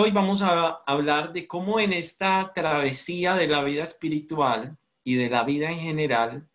Hoy 0.00 0.12
vamos 0.12 0.42
a 0.42 0.80
hablar 0.86 1.32
de 1.32 1.48
cómo 1.48 1.80
en 1.80 1.92
esta 1.92 2.52
travesía 2.54 3.34
de 3.34 3.48
la 3.48 3.64
vida 3.64 3.82
espiritual 3.82 4.78
y 5.02 5.16
de 5.16 5.28
la 5.28 5.42
vida 5.42 5.72
en 5.72 5.80
general, 5.80 6.48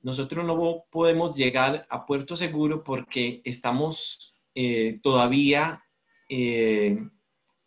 nosotros 0.00 0.46
no 0.46 0.84
podemos 0.88 1.34
llegar 1.34 1.88
a 1.90 2.06
puerto 2.06 2.36
seguro 2.36 2.84
porque 2.84 3.42
estamos 3.44 4.36
eh, 4.54 5.00
todavía 5.02 5.82
eh, 6.28 7.04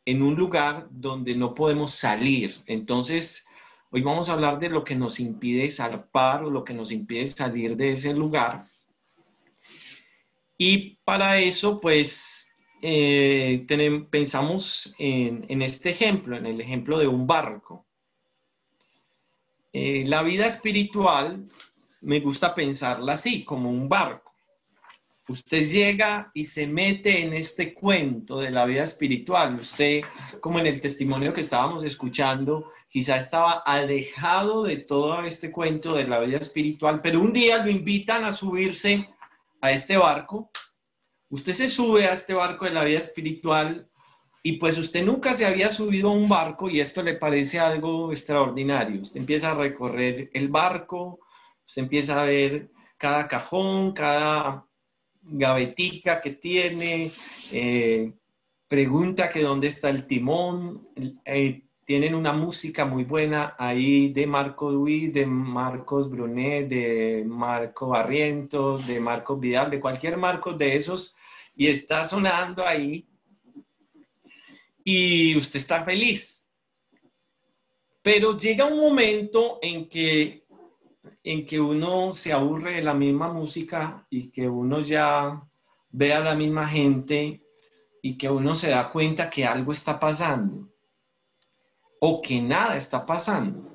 en 0.05 0.21
un 0.21 0.35
lugar 0.35 0.87
donde 0.89 1.35
no 1.35 1.53
podemos 1.53 1.91
salir. 1.91 2.63
Entonces, 2.65 3.45
hoy 3.89 4.01
vamos 4.03 4.29
a 4.29 4.33
hablar 4.33 4.59
de 4.59 4.69
lo 4.69 4.85
que 4.85 4.95
nos 4.95 5.19
impide 5.19 5.69
zarpar 5.69 6.45
o 6.45 6.49
lo 6.49 6.63
que 6.63 6.73
nos 6.73 6.89
impide 6.89 7.27
salir 7.27 7.75
de 7.75 7.91
ese 7.91 8.13
lugar. 8.13 8.65
Y 10.57 10.95
para 11.03 11.37
eso, 11.37 11.81
pues, 11.81 12.50
eh, 12.81 13.65
pensamos 14.09 14.93
en, 14.97 15.61
este 15.61 15.91
ejemplo, 15.91 16.35
en 16.37 16.45
el 16.45 16.59
ejemplo 16.59 16.97
de 16.99 17.07
un 17.07 17.27
barco. 17.27 17.85
Eh, 19.73 20.03
la 20.05 20.23
vida 20.23 20.47
espiritual 20.47 21.45
me 22.01 22.19
gusta 22.19 22.53
pensarla 22.53 23.13
así, 23.13 23.43
como 23.43 23.69
un 23.69 23.87
barco 23.87 24.31
usted 25.31 25.65
llega 25.67 26.29
y 26.33 26.45
se 26.45 26.67
mete 26.67 27.23
en 27.23 27.33
este 27.33 27.73
cuento 27.73 28.39
de 28.39 28.51
la 28.51 28.65
vida 28.65 28.83
espiritual. 28.83 29.55
Usted, 29.55 30.01
como 30.39 30.59
en 30.59 30.67
el 30.67 30.81
testimonio 30.81 31.33
que 31.33 31.41
estábamos 31.41 31.83
escuchando, 31.83 32.71
quizá 32.89 33.17
estaba 33.17 33.63
alejado 33.65 34.63
de 34.63 34.77
todo 34.77 35.23
este 35.23 35.51
cuento 35.51 35.93
de 35.95 36.07
la 36.07 36.19
vida 36.19 36.37
espiritual, 36.37 37.01
pero 37.01 37.19
un 37.19 37.33
día 37.33 37.63
lo 37.63 37.69
invitan 37.69 38.25
a 38.25 38.31
subirse 38.31 39.09
a 39.61 39.71
este 39.71 39.97
barco. 39.97 40.51
Usted 41.31 41.53
se 41.53 41.69
sube 41.69 42.07
a 42.07 42.13
este 42.13 42.33
barco 42.33 42.65
de 42.65 42.71
la 42.71 42.83
vida 42.83 42.99
espiritual 42.99 43.89
y 44.43 44.57
pues 44.57 44.77
usted 44.77 45.05
nunca 45.05 45.33
se 45.33 45.45
había 45.45 45.69
subido 45.69 46.09
a 46.09 46.13
un 46.13 46.27
barco 46.27 46.69
y 46.69 46.81
esto 46.81 47.01
le 47.01 47.13
parece 47.13 47.57
algo 47.57 48.11
extraordinario. 48.11 49.01
Usted 49.01 49.21
empieza 49.21 49.51
a 49.51 49.55
recorrer 49.55 50.29
el 50.33 50.49
barco, 50.49 51.21
usted 51.65 51.83
empieza 51.83 52.21
a 52.21 52.25
ver 52.25 52.69
cada 52.97 53.29
cajón, 53.29 53.93
cada 53.93 54.65
gavetica 55.21 56.19
que 56.19 56.31
tiene, 56.31 57.13
eh, 57.53 58.11
pregunta 58.67 59.29
que 59.29 59.41
dónde 59.41 59.67
está 59.67 59.89
el 59.89 60.07
timón, 60.07 60.85
eh, 61.23 61.63
tienen 61.85 62.13
una 62.13 62.33
música 62.33 62.83
muy 62.83 63.05
buena 63.05 63.55
ahí 63.57 64.11
de 64.11 64.27
Marco 64.27 64.69
Duís, 64.69 65.13
de 65.13 65.25
Marcos 65.25 66.09
Brunet, 66.09 66.67
de 66.67 67.23
Marco 67.25 67.87
Barrientos, 67.87 68.85
de 68.85 68.99
Marcos 68.99 69.39
Vidal, 69.39 69.71
de 69.71 69.79
cualquier 69.79 70.17
Marcos 70.17 70.57
de 70.57 70.75
esos, 70.75 71.15
y 71.55 71.67
está 71.67 72.07
sonando 72.07 72.65
ahí, 72.65 73.07
y 74.83 75.35
usted 75.35 75.59
está 75.59 75.83
feliz. 75.83 76.49
Pero 78.01 78.35
llega 78.35 78.65
un 78.65 78.79
momento 78.79 79.59
en 79.61 79.87
que 79.87 80.41
en 81.23 81.45
que 81.45 81.59
uno 81.59 82.13
se 82.13 82.33
aburre 82.33 82.75
de 82.75 82.81
la 82.81 82.93
misma 82.93 83.31
música 83.31 84.05
y 84.09 84.29
que 84.29 84.47
uno 84.47 84.81
ya 84.81 85.41
ve 85.89 86.13
a 86.13 86.19
la 86.19 86.35
misma 86.35 86.67
gente 86.67 87.43
y 88.01 88.17
que 88.17 88.29
uno 88.29 88.55
se 88.55 88.69
da 88.69 88.89
cuenta 88.89 89.29
que 89.29 89.45
algo 89.45 89.71
está 89.71 89.99
pasando 89.99 90.71
o 91.99 92.21
que 92.21 92.41
nada 92.41 92.75
está 92.75 93.05
pasando. 93.05 93.70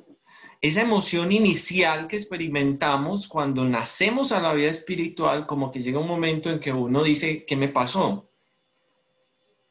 Esa 0.60 0.82
emoción 0.82 1.32
inicial 1.32 2.08
que 2.08 2.16
experimentamos 2.16 3.28
cuando 3.28 3.64
nacemos 3.64 4.32
a 4.32 4.40
la 4.40 4.54
vida 4.54 4.70
espiritual, 4.70 5.46
como 5.46 5.70
que 5.70 5.82
llega 5.82 5.98
un 5.98 6.08
momento 6.08 6.50
en 6.50 6.60
que 6.60 6.72
uno 6.72 7.02
dice, 7.02 7.44
¿qué 7.44 7.56
me 7.56 7.68
pasó? 7.68 8.28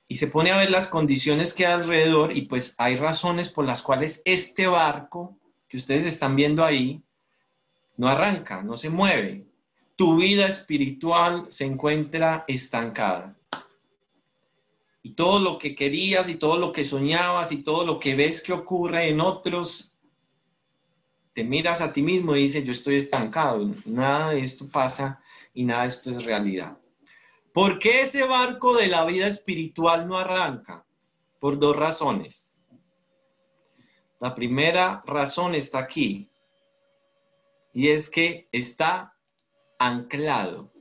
Y 0.08 0.18
se 0.18 0.28
pone 0.28 0.52
a 0.52 0.58
ver 0.58 0.70
las 0.70 0.88
condiciones 0.88 1.54
que 1.54 1.66
hay 1.66 1.74
alrededor 1.74 2.36
y 2.38 2.44
pues 2.44 2.76
hay 2.78 2.96
razones 2.96 3.50
por 3.50 3.66
las 3.66 3.82
cuales 3.82 4.22
este 4.26 4.68
barco 4.68 5.38
que 5.68 5.78
ustedes 5.78 6.06
están 6.06 6.36
viendo 6.36 6.64
ahí 6.64 7.04
no 7.98 8.08
arranca, 8.08 8.62
no 8.62 8.78
se 8.78 8.90
mueve. 8.90 9.48
Tu 9.96 10.18
vida 10.18 10.46
espiritual 10.46 11.46
se 11.50 11.66
encuentra 11.66 12.44
estancada. 12.48 13.36
Y 15.02 15.12
todo 15.12 15.40
lo 15.40 15.58
que 15.58 15.76
querías 15.76 16.30
y 16.30 16.36
todo 16.36 16.58
lo 16.58 16.72
que 16.72 16.84
soñabas 16.84 17.52
y 17.52 17.64
todo 17.64 17.86
lo 17.86 18.00
que 18.00 18.16
ves 18.16 18.42
que 18.42 18.54
ocurre 18.54 19.10
en 19.10 19.22
otros, 19.22 19.95
te 21.36 21.44
miras 21.44 21.82
a 21.82 21.92
ti 21.92 22.02
mismo 22.02 22.34
y 22.34 22.44
dices, 22.44 22.64
yo 22.64 22.72
estoy 22.72 22.96
estancado, 22.96 23.70
nada 23.84 24.32
de 24.32 24.40
esto 24.40 24.70
pasa 24.72 25.22
y 25.54 25.66
nada 25.66 25.82
de 25.82 25.90
esto 25.90 26.10
es 26.12 26.24
realidad. 26.24 26.78
¿Por 27.54 27.78
qué 27.78 28.04
ese 28.04 28.24
barco 28.24 28.74
de 28.74 28.88
la 28.88 29.04
vida 29.04 29.28
espiritual 29.28 30.08
no 30.08 30.18
arranca? 30.18 30.86
Por 31.42 31.60
dos 31.60 31.76
razones. 31.76 32.64
La 34.22 34.34
primera 34.34 35.04
razón 35.06 35.56
está 35.56 35.80
aquí 35.80 36.30
y 37.74 37.90
es 37.90 38.10
que 38.10 38.48
está 38.54 39.14
anclado. 39.78 40.72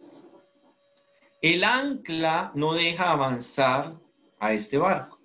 El 1.43 1.65
ancla 1.65 2.53
no 2.55 2.75
deja 2.75 3.11
avanzar 3.11 3.99
a 4.39 4.53
este 4.53 4.79
barco. 4.79 5.21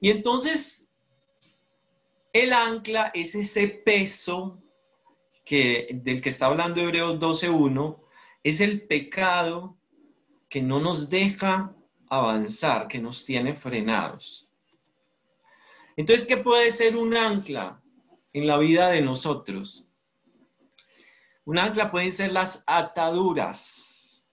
Y 0.00 0.10
entonces, 0.10 0.87
el 2.32 2.52
ancla 2.52 3.10
es 3.14 3.34
ese 3.34 3.68
peso 3.68 4.62
que, 5.44 5.88
del 5.92 6.20
que 6.20 6.28
está 6.28 6.46
hablando 6.46 6.80
Hebreos 6.80 7.18
12.1, 7.18 8.00
es 8.42 8.60
el 8.60 8.86
pecado 8.86 9.78
que 10.48 10.62
no 10.62 10.80
nos 10.80 11.10
deja 11.10 11.74
avanzar, 12.08 12.88
que 12.88 12.98
nos 12.98 13.24
tiene 13.24 13.54
frenados. 13.54 14.48
Entonces, 15.96 16.26
¿qué 16.26 16.36
puede 16.36 16.70
ser 16.70 16.96
un 16.96 17.16
ancla 17.16 17.82
en 18.32 18.46
la 18.46 18.56
vida 18.58 18.90
de 18.90 19.02
nosotros? 19.02 19.86
Un 21.44 21.58
ancla 21.58 21.90
pueden 21.90 22.12
ser 22.12 22.32
las 22.32 22.62
ataduras. 22.66 24.26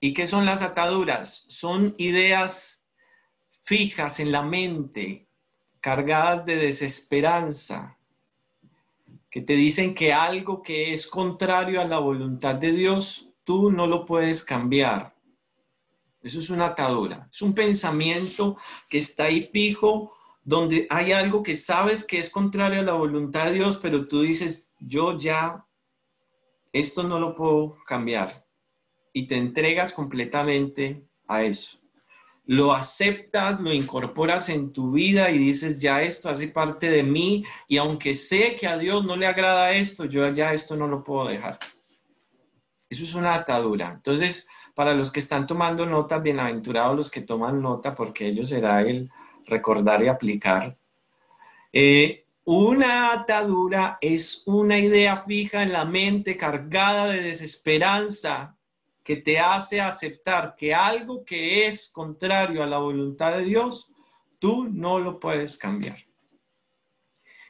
¿Y 0.00 0.14
qué 0.14 0.26
son 0.26 0.44
las 0.46 0.62
ataduras? 0.62 1.44
Son 1.48 1.94
ideas 1.98 2.86
fijas 3.62 4.20
en 4.20 4.30
la 4.30 4.42
mente, 4.42 5.23
cargadas 5.84 6.46
de 6.46 6.56
desesperanza, 6.56 7.98
que 9.28 9.42
te 9.42 9.52
dicen 9.52 9.94
que 9.94 10.14
algo 10.14 10.62
que 10.62 10.94
es 10.94 11.06
contrario 11.06 11.78
a 11.78 11.84
la 11.84 11.98
voluntad 11.98 12.54
de 12.54 12.72
Dios, 12.72 13.28
tú 13.44 13.70
no 13.70 13.86
lo 13.86 14.06
puedes 14.06 14.42
cambiar. 14.42 15.14
Eso 16.22 16.38
es 16.38 16.48
una 16.48 16.68
atadura. 16.68 17.28
Es 17.30 17.42
un 17.42 17.52
pensamiento 17.52 18.56
que 18.88 18.96
está 18.96 19.24
ahí 19.24 19.42
fijo, 19.42 20.14
donde 20.42 20.86
hay 20.88 21.12
algo 21.12 21.42
que 21.42 21.54
sabes 21.54 22.02
que 22.02 22.18
es 22.18 22.30
contrario 22.30 22.80
a 22.80 22.84
la 22.84 22.94
voluntad 22.94 23.44
de 23.44 23.56
Dios, 23.56 23.76
pero 23.76 24.08
tú 24.08 24.22
dices, 24.22 24.72
yo 24.80 25.18
ya, 25.18 25.66
esto 26.72 27.02
no 27.02 27.20
lo 27.20 27.34
puedo 27.34 27.76
cambiar. 27.86 28.46
Y 29.12 29.26
te 29.26 29.36
entregas 29.36 29.92
completamente 29.92 31.06
a 31.28 31.42
eso. 31.42 31.83
Lo 32.46 32.74
aceptas, 32.74 33.60
lo 33.60 33.72
incorporas 33.72 34.48
en 34.50 34.72
tu 34.72 34.92
vida 34.92 35.30
y 35.30 35.38
dices, 35.38 35.80
ya 35.80 36.02
esto 36.02 36.28
hace 36.28 36.48
parte 36.48 36.90
de 36.90 37.02
mí 37.02 37.42
y 37.68 37.78
aunque 37.78 38.12
sé 38.12 38.54
que 38.56 38.66
a 38.66 38.76
Dios 38.76 39.04
no 39.04 39.16
le 39.16 39.26
agrada 39.26 39.72
esto, 39.72 40.04
yo 40.04 40.28
ya 40.30 40.52
esto 40.52 40.76
no 40.76 40.86
lo 40.86 41.02
puedo 41.02 41.28
dejar. 41.28 41.58
Eso 42.90 43.02
es 43.02 43.14
una 43.14 43.34
atadura. 43.34 43.92
Entonces, 43.92 44.46
para 44.74 44.92
los 44.92 45.10
que 45.10 45.20
están 45.20 45.46
tomando 45.46 45.86
nota, 45.86 46.18
bienaventurados 46.18 46.96
los 46.96 47.10
que 47.10 47.22
toman 47.22 47.62
nota, 47.62 47.94
porque 47.94 48.26
ellos 48.26 48.50
será 48.50 48.82
el 48.82 49.10
recordar 49.46 50.02
y 50.02 50.08
aplicar. 50.08 50.76
Eh, 51.72 52.26
una 52.44 53.12
atadura 53.12 53.98
es 54.00 54.42
una 54.46 54.78
idea 54.78 55.24
fija 55.26 55.62
en 55.62 55.72
la 55.72 55.84
mente 55.84 56.36
cargada 56.36 57.06
de 57.06 57.22
desesperanza 57.22 58.56
que 59.04 59.16
te 59.16 59.38
hace 59.38 59.80
aceptar 59.80 60.56
que 60.56 60.74
algo 60.74 61.24
que 61.24 61.66
es 61.66 61.90
contrario 61.92 62.62
a 62.62 62.66
la 62.66 62.78
voluntad 62.78 63.36
de 63.36 63.44
Dios, 63.44 63.90
tú 64.38 64.64
no 64.64 64.98
lo 64.98 65.20
puedes 65.20 65.58
cambiar. 65.58 65.98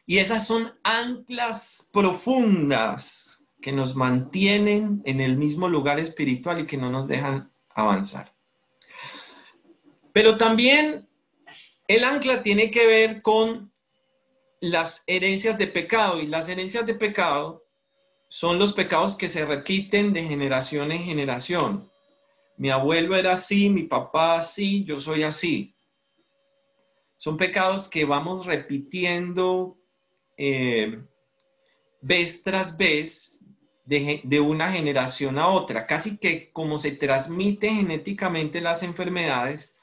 Y 0.05 0.19
esas 0.19 0.47
son 0.47 0.75
anclas 0.83 1.89
profundas 1.93 3.43
que 3.63 3.73
nos 3.73 3.95
mantienen 3.95 5.01
en 5.07 5.21
el 5.21 5.39
mismo 5.39 5.69
lugar 5.69 5.99
espiritual 5.99 6.61
y 6.61 6.67
que 6.67 6.77
no 6.77 6.91
nos 6.91 7.09
dejan 7.09 7.51
avanzar. 7.71 8.35
Pero 10.13 10.37
también 10.37 11.09
el 11.89 12.05
ancla 12.05 12.43
tiene 12.43 12.71
que 12.71 12.87
ver 12.87 13.23
con 13.23 13.73
las 14.61 15.05
herencias 15.07 15.57
de 15.57 15.69
pecado 15.69 16.21
y 16.21 16.27
las 16.27 16.49
herencias 16.49 16.85
de 16.85 16.95
pecado 16.95 17.64
son 18.35 18.59
los 18.59 18.73
pecados 18.73 19.15
que 19.15 19.29
se 19.29 19.45
repiten 19.45 20.13
de 20.13 20.25
generación 20.25 20.91
en 20.91 21.05
generación. 21.05 21.89
Mi 22.57 22.69
abuelo 22.69 23.15
era 23.15 23.35
así, 23.35 23.71
mi 23.71 23.85
papá 23.85 24.39
así, 24.39 24.83
yo 24.83 24.99
soy 24.99 25.23
así. 25.23 25.77
Son 27.17 27.37
pecados 27.37 27.89
que 27.89 28.05
vamos 28.05 28.47
repitiendo 28.47 29.79
eh, 30.37 31.01
vez 32.01 32.43
tras 32.43 32.77
vez 32.77 33.41
de, 33.85 34.21
de, 34.25 34.41
una 34.41 34.73
generación 34.73 35.39
a 35.39 35.47
otra. 35.47 35.87
Casi 35.87 36.19
que 36.19 36.51
como 36.51 36.77
se 36.79 36.91
transmite 36.91 37.71
genéticamente 37.71 38.61
las 38.61 38.83
enfermedades, 38.83 39.74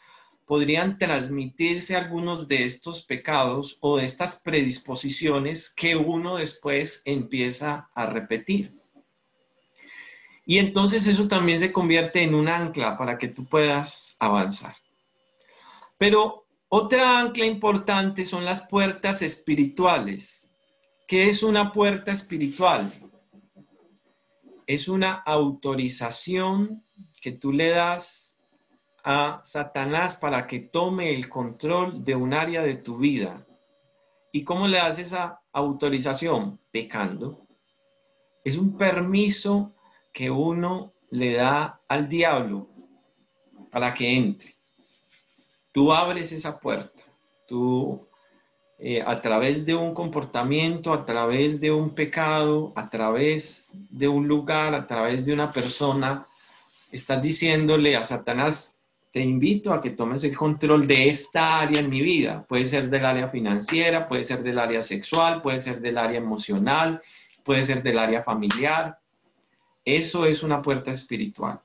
podrían 0.45 0.97
transmitirse 0.97 1.95
algunos 1.95 2.47
de 2.47 2.65
estos 2.65 3.03
pecados 3.03 3.77
o 3.81 3.97
de 3.97 4.05
estas 4.05 4.39
predisposiciones 4.39 5.69
que 5.69 5.95
uno 5.95 6.37
después 6.37 7.01
empieza 7.05 7.89
a 7.95 8.05
repetir. 8.05 8.73
Y 10.45 10.57
entonces 10.57 11.07
eso 11.07 11.27
también 11.27 11.59
se 11.59 11.71
convierte 11.71 12.21
en 12.21 12.35
un 12.35 12.49
ancla 12.49 12.97
para 12.97 13.17
que 13.17 13.27
tú 13.27 13.45
puedas 13.45 14.15
avanzar. 14.19 14.75
Pero 15.97 16.45
otra 16.67 17.19
ancla 17.19 17.45
importante 17.45 18.25
son 18.25 18.43
las 18.43 18.61
puertas 18.67 19.21
espirituales. 19.21 20.53
¿Qué 21.07 21.29
es 21.29 21.43
una 21.43 21.71
puerta 21.71 22.11
espiritual? 22.11 22.91
Es 24.65 24.87
una 24.87 25.11
autorización 25.13 26.83
que 27.21 27.33
tú 27.33 27.51
le 27.51 27.69
das 27.69 28.30
a 29.03 29.41
Satanás 29.43 30.15
para 30.15 30.47
que 30.47 30.59
tome 30.59 31.13
el 31.13 31.29
control 31.29 32.03
de 32.03 32.15
un 32.15 32.33
área 32.33 32.61
de 32.61 32.75
tu 32.75 32.97
vida. 32.97 33.45
¿Y 34.31 34.43
cómo 34.43 34.67
le 34.67 34.77
das 34.77 34.99
esa 34.99 35.41
autorización? 35.51 36.59
Pecando. 36.71 37.45
Es 38.43 38.57
un 38.57 38.77
permiso 38.77 39.73
que 40.13 40.29
uno 40.29 40.93
le 41.09 41.33
da 41.33 41.81
al 41.87 42.07
diablo 42.07 42.69
para 43.71 43.93
que 43.93 44.15
entre. 44.15 44.55
Tú 45.71 45.93
abres 45.93 46.31
esa 46.31 46.59
puerta, 46.59 47.03
tú 47.47 48.07
eh, 48.77 49.03
a 49.05 49.21
través 49.21 49.65
de 49.65 49.75
un 49.75 49.93
comportamiento, 49.93 50.91
a 50.91 51.05
través 51.05 51.61
de 51.61 51.71
un 51.71 51.91
pecado, 51.91 52.73
a 52.75 52.89
través 52.89 53.69
de 53.71 54.07
un 54.07 54.27
lugar, 54.27 54.73
a 54.73 54.87
través 54.87 55.25
de 55.25 55.33
una 55.33 55.53
persona, 55.53 56.27
estás 56.91 57.21
diciéndole 57.21 57.95
a 57.95 58.03
Satanás, 58.03 58.70
te 59.11 59.19
invito 59.19 59.73
a 59.73 59.81
que 59.81 59.89
tomes 59.89 60.23
el 60.23 60.35
control 60.35 60.87
de 60.87 61.09
esta 61.09 61.59
área 61.59 61.81
en 61.81 61.89
mi 61.89 62.01
vida. 62.01 62.45
Puede 62.47 62.65
ser 62.65 62.89
del 62.89 63.05
área 63.05 63.27
financiera, 63.27 64.07
puede 64.07 64.23
ser 64.23 64.41
del 64.41 64.57
área 64.57 64.81
sexual, 64.81 65.41
puede 65.41 65.59
ser 65.59 65.81
del 65.81 65.97
área 65.97 66.17
emocional, 66.17 67.01
puede 67.43 67.61
ser 67.63 67.83
del 67.83 67.99
área 67.99 68.23
familiar. 68.23 68.99
Eso 69.83 70.25
es 70.25 70.43
una 70.43 70.61
puerta 70.61 70.91
espiritual. 70.91 71.59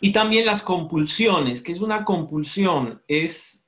Y 0.00 0.12
también 0.12 0.46
las 0.46 0.62
compulsiones, 0.62 1.60
que 1.60 1.72
es 1.72 1.80
una 1.80 2.04
compulsión, 2.04 3.02
es 3.08 3.66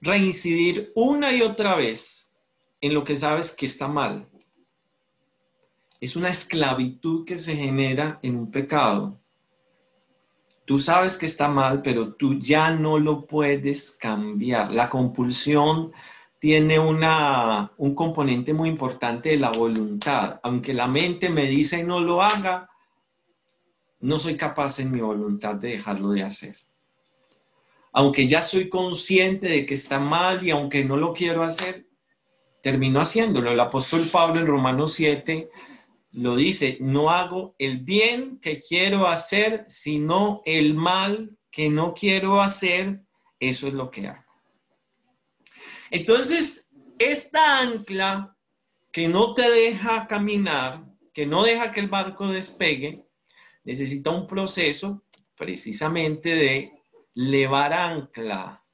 reincidir 0.00 0.90
una 0.94 1.32
y 1.32 1.42
otra 1.42 1.76
vez 1.76 2.34
en 2.80 2.94
lo 2.94 3.04
que 3.04 3.14
sabes 3.14 3.52
que 3.52 3.66
está 3.66 3.88
mal. 3.88 4.26
Es 6.00 6.16
una 6.16 6.30
esclavitud 6.30 7.24
que 7.26 7.36
se 7.36 7.54
genera 7.56 8.18
en 8.22 8.36
un 8.36 8.50
pecado. 8.50 9.20
Tú 10.64 10.78
sabes 10.78 11.18
que 11.18 11.26
está 11.26 11.48
mal, 11.48 11.82
pero 11.82 12.14
tú 12.14 12.38
ya 12.38 12.70
no 12.70 12.98
lo 12.98 13.26
puedes 13.26 13.92
cambiar. 13.92 14.72
La 14.72 14.88
compulsión 14.88 15.92
tiene 16.38 16.78
una, 16.78 17.72
un 17.76 17.94
componente 17.94 18.54
muy 18.54 18.70
importante 18.70 19.30
de 19.30 19.36
la 19.38 19.50
voluntad. 19.50 20.40
Aunque 20.42 20.72
la 20.72 20.86
mente 20.86 21.28
me 21.28 21.46
dice 21.46 21.84
no 21.84 22.00
lo 22.00 22.22
haga, 22.22 22.68
no 24.00 24.18
soy 24.18 24.36
capaz 24.36 24.78
en 24.78 24.90
mi 24.90 25.00
voluntad 25.00 25.54
de 25.54 25.70
dejarlo 25.70 26.10
de 26.10 26.22
hacer. 26.22 26.56
Aunque 27.92 28.26
ya 28.26 28.42
soy 28.42 28.68
consciente 28.68 29.48
de 29.48 29.66
que 29.66 29.74
está 29.74 29.98
mal 29.98 30.46
y 30.46 30.50
aunque 30.50 30.84
no 30.84 30.96
lo 30.96 31.12
quiero 31.12 31.42
hacer, 31.42 31.86
termino 32.62 33.00
haciéndolo. 33.00 33.50
El 33.50 33.60
apóstol 33.60 34.08
Pablo 34.10 34.40
en 34.40 34.46
Romanos 34.46 34.94
7 34.94 35.48
lo 36.14 36.36
dice, 36.36 36.78
no 36.80 37.10
hago 37.10 37.56
el 37.58 37.78
bien 37.78 38.38
que 38.38 38.60
quiero 38.60 39.08
hacer, 39.08 39.64
sino 39.68 40.42
el 40.44 40.74
mal 40.74 41.36
que 41.50 41.68
no 41.68 41.92
quiero 41.92 42.40
hacer, 42.40 43.02
eso 43.40 43.66
es 43.66 43.74
lo 43.74 43.90
que 43.90 44.06
hago. 44.06 44.24
Entonces, 45.90 46.68
esta 46.98 47.60
ancla 47.60 48.36
que 48.92 49.08
no 49.08 49.34
te 49.34 49.50
deja 49.50 50.06
caminar, 50.06 50.84
que 51.12 51.26
no 51.26 51.42
deja 51.42 51.72
que 51.72 51.80
el 51.80 51.88
barco 51.88 52.28
despegue, 52.28 53.04
necesita 53.64 54.10
un 54.10 54.28
proceso 54.28 55.02
precisamente 55.36 56.34
de 56.34 56.72
levar 57.14 57.72
ancla. 57.72 58.64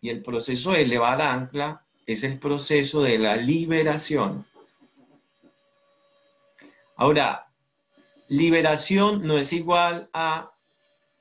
Y 0.00 0.10
el 0.10 0.24
proceso 0.24 0.72
de 0.72 0.86
levar 0.86 1.22
ancla 1.22 1.86
es 2.04 2.24
el 2.24 2.40
proceso 2.40 3.02
de 3.02 3.18
la 3.18 3.36
liberación. 3.36 4.44
Ahora, 6.98 7.50
liberación 8.28 9.26
no 9.26 9.38
es 9.38 9.52
igual 9.52 10.10
a 10.12 10.52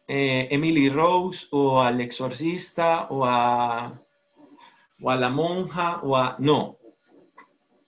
eh, 0.08 0.48
Emily 0.52 0.90
Rose 0.90 1.48
o 1.52 1.82
al 1.82 2.02
exorcista 2.02 3.08
o 3.10 3.26
a 3.26 4.02
o 5.02 5.12
a 5.12 5.16
la 5.16 5.30
monja 5.30 6.00
o 6.02 6.18
a... 6.18 6.36
No, 6.40 6.78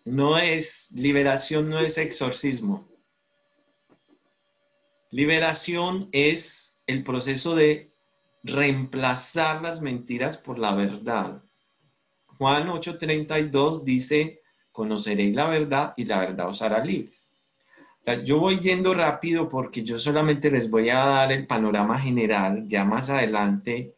no 0.05 0.37
es 0.37 0.91
liberación, 0.91 1.69
no 1.69 1.79
es 1.79 1.97
exorcismo. 1.97 2.87
Liberación 5.11 6.09
es 6.11 6.79
el 6.85 7.03
proceso 7.03 7.55
de 7.55 7.91
reemplazar 8.43 9.61
las 9.61 9.81
mentiras 9.81 10.37
por 10.37 10.59
la 10.59 10.73
verdad. 10.73 11.41
Juan 12.37 12.67
8:32 12.69 13.83
dice, 13.83 14.41
conoceréis 14.71 15.35
la 15.35 15.47
verdad 15.47 15.93
y 15.97 16.05
la 16.05 16.19
verdad 16.19 16.49
os 16.49 16.61
hará 16.61 16.83
libres. 16.83 17.28
Yo 18.23 18.39
voy 18.39 18.59
yendo 18.59 18.93
rápido 18.93 19.47
porque 19.47 19.83
yo 19.83 19.97
solamente 19.99 20.49
les 20.49 20.69
voy 20.69 20.89
a 20.89 20.97
dar 20.97 21.31
el 21.31 21.45
panorama 21.45 21.99
general, 21.99 22.65
ya 22.67 22.83
más 22.83 23.09
adelante 23.09 23.93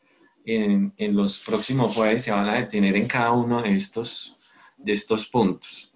en, 0.46 0.94
los 1.16 1.40
próximos 1.40 1.96
jueves 1.96 2.24
se 2.24 2.32
van 2.32 2.50
a 2.50 2.56
detener 2.56 2.96
en 2.96 3.08
cada 3.08 3.32
uno 3.32 3.62
de 3.62 3.76
estos, 3.76 4.38
de 4.78 4.92
estos 4.94 5.28
puntos. 5.28 5.94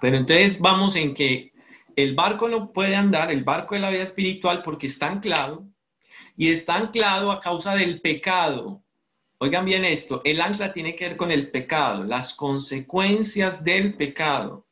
Pero 0.00 0.16
entonces 0.16 0.58
vamos 0.58 0.96
en 0.96 1.14
que 1.14 1.52
el 1.96 2.14
barco 2.14 2.48
no 2.48 2.72
puede 2.72 2.94
andar, 2.94 3.30
el 3.30 3.44
barco 3.44 3.74
de 3.74 3.80
la 3.80 3.90
vida 3.90 4.02
espiritual, 4.02 4.62
porque 4.62 4.86
está 4.86 5.08
anclado 5.08 5.66
y 6.36 6.50
está 6.50 6.76
anclado 6.76 7.30
a 7.30 7.40
causa 7.40 7.74
del 7.74 8.00
pecado. 8.00 8.82
Oigan 9.38 9.64
bien 9.64 9.84
esto, 9.84 10.20
el 10.24 10.40
ancla 10.40 10.72
tiene 10.72 10.94
que 10.94 11.08
ver 11.08 11.16
con 11.16 11.30
el 11.30 11.50
pecado, 11.50 12.04
las 12.04 12.34
consecuencias 12.34 13.64
del 13.64 13.94
pecado, 13.96 14.66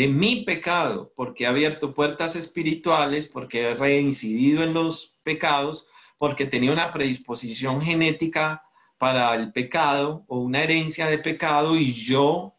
de 0.00 0.08
mi 0.08 0.44
pecado, 0.44 1.12
porque 1.14 1.44
he 1.44 1.46
abierto 1.46 1.92
puertas 1.92 2.34
espirituales, 2.34 3.26
porque 3.26 3.60
he 3.60 3.74
reincidido 3.74 4.62
en 4.62 4.72
los 4.72 5.18
pecados, 5.22 5.88
porque 6.16 6.46
tenía 6.46 6.72
una 6.72 6.90
predisposición 6.90 7.82
genética 7.82 8.62
para 8.96 9.34
el 9.34 9.52
pecado 9.52 10.24
o 10.26 10.38
una 10.38 10.62
herencia 10.62 11.04
de 11.04 11.18
pecado 11.18 11.76
y 11.76 11.92
yo 11.92 12.54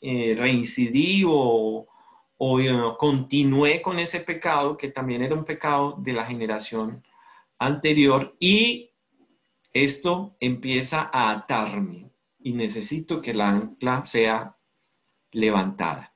eh, 0.00 0.34
reincidí 0.38 1.24
o, 1.28 1.86
eh, 2.58 2.82
continué 2.96 3.82
con 3.82 3.98
ese 3.98 4.20
pecado 4.20 4.78
que 4.78 4.88
también 4.88 5.20
era 5.20 5.34
un 5.34 5.44
pecado 5.44 5.94
de 5.98 6.14
la 6.14 6.24
generación 6.24 7.04
anterior 7.58 8.34
y 8.40 8.92
esto 9.74 10.38
empieza 10.40 11.10
a 11.12 11.32
atarme 11.32 12.10
y 12.38 12.54
necesito 12.54 13.20
que 13.20 13.34
la 13.34 13.50
ancla 13.50 14.06
sea 14.06 14.56
levantada. 15.32 16.14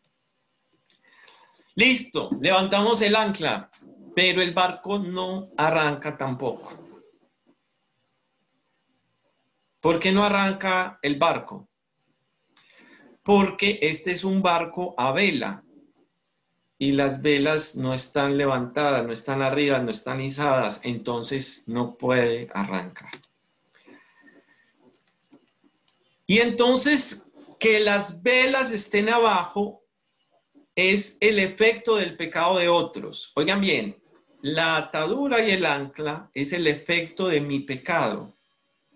Listo, 1.74 2.30
levantamos 2.40 3.00
el 3.00 3.16
ancla, 3.16 3.70
pero 4.14 4.42
el 4.42 4.52
barco 4.52 4.98
no 4.98 5.50
arranca 5.56 6.16
tampoco. 6.16 6.78
¿Por 9.80 9.98
qué 9.98 10.12
no 10.12 10.22
arranca 10.22 10.98
el 11.02 11.16
barco? 11.18 11.68
Porque 13.22 13.78
este 13.82 14.12
es 14.12 14.22
un 14.22 14.42
barco 14.42 14.94
a 14.98 15.12
vela 15.12 15.64
y 16.78 16.92
las 16.92 17.22
velas 17.22 17.74
no 17.74 17.94
están 17.94 18.36
levantadas, 18.36 19.06
no 19.06 19.12
están 19.12 19.40
arriba, 19.40 19.78
no 19.78 19.90
están 19.90 20.20
izadas, 20.20 20.80
entonces 20.84 21.64
no 21.66 21.96
puede 21.96 22.48
arrancar. 22.52 23.10
Y 26.26 26.38
entonces 26.38 27.30
que 27.58 27.80
las 27.80 28.22
velas 28.22 28.72
estén 28.72 29.08
abajo 29.08 29.81
es 30.74 31.18
el 31.20 31.38
efecto 31.38 31.96
del 31.96 32.16
pecado 32.16 32.58
de 32.58 32.68
otros. 32.68 33.32
Oigan 33.34 33.60
bien, 33.60 34.02
la 34.40 34.76
atadura 34.76 35.46
y 35.46 35.50
el 35.50 35.66
ancla 35.66 36.30
es 36.34 36.52
el 36.52 36.66
efecto 36.66 37.28
de 37.28 37.40
mi 37.40 37.60
pecado 37.60 38.34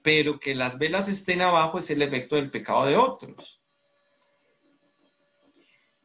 pero 0.06 0.38
que 0.38 0.54
las 0.54 0.78
velas 0.78 1.09
estén 1.09 1.42
abajo 1.42 1.78
es 1.78 1.90
el 1.90 2.00
efecto 2.00 2.37
del 2.37 2.49
pecado 2.49 2.87
de 2.87 2.97
otros. 2.97 3.61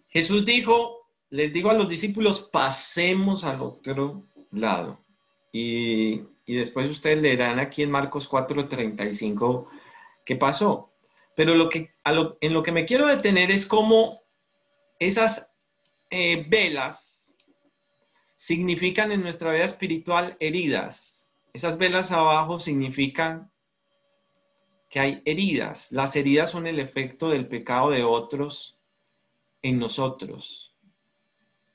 Jesús 0.07 0.43
dijo, 0.43 1.07
les 1.29 1.53
digo 1.53 1.69
a 1.69 1.75
los 1.75 1.87
discípulos, 1.87 2.49
pasemos 2.51 3.43
al 3.43 3.61
otro 3.61 4.25
lado. 4.49 5.05
Y, 5.53 6.23
después 6.47 6.89
ustedes 6.89 7.21
leerán 7.21 7.59
aquí 7.59 7.83
en 7.83 7.91
Marcos 7.91 8.27
4:35 8.27 9.67
qué 10.25 10.35
pasó. 10.35 10.91
Pero 11.35 11.53
lo 11.53 11.69
que, 11.69 11.93
en 12.03 12.53
lo 12.55 12.63
que 12.63 12.71
me 12.71 12.87
quiero 12.87 13.05
detener 13.05 13.51
es 13.51 13.67
cómo 13.67 14.23
esas 14.97 15.50
eh, 16.11 16.45
velas 16.47 17.35
significan 18.35 19.11
en 19.11 19.21
nuestra 19.21 19.51
vida 19.51 19.65
espiritual 19.65 20.37
heridas, 20.39 21.21
esas 21.53 21.77
velas 21.77 22.11
abajo 22.11 22.59
significan 22.59 23.51
que 24.89 24.99
hay 24.99 25.21
heridas. 25.25 25.91
Las 25.91 26.15
heridas 26.15 26.51
son 26.51 26.65
el 26.65 26.79
efecto 26.79 27.29
del 27.29 27.47
pecado 27.47 27.89
de 27.89 28.03
otros 28.03 28.79
en 29.61 29.79
nosotros. 29.79 30.75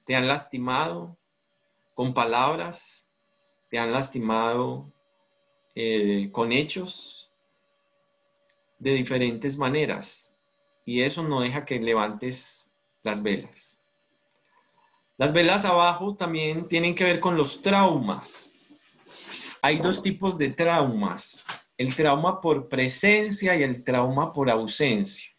Te 0.04 0.16
han 0.16 0.28
lastimado 0.28 1.18
con 1.94 2.14
palabras, 2.14 3.08
te 3.68 3.78
han 3.78 3.92
lastimado 3.92 4.92
eh, 5.74 6.30
con 6.32 6.52
hechos 6.52 7.30
de 8.78 8.92
diferentes 8.92 9.58
maneras. 9.58 10.34
Y 10.84 11.02
eso 11.02 11.22
no 11.22 11.40
deja 11.40 11.64
que 11.64 11.80
levantes 11.80 12.72
las 13.02 13.22
velas. 13.22 13.75
Las 15.18 15.32
velas 15.32 15.64
abajo 15.64 16.14
también 16.14 16.68
tienen 16.68 16.94
que 16.94 17.04
ver 17.04 17.20
con 17.20 17.36
los 17.36 17.62
traumas. 17.62 18.60
Hay 19.62 19.78
dos 19.78 20.02
tipos 20.02 20.36
de 20.36 20.50
traumas, 20.50 21.44
el 21.78 21.94
trauma 21.94 22.40
por 22.40 22.68
presencia 22.68 23.56
y 23.56 23.62
el 23.62 23.82
trauma 23.82 24.32
por 24.32 24.50
ausencia. 24.50 25.30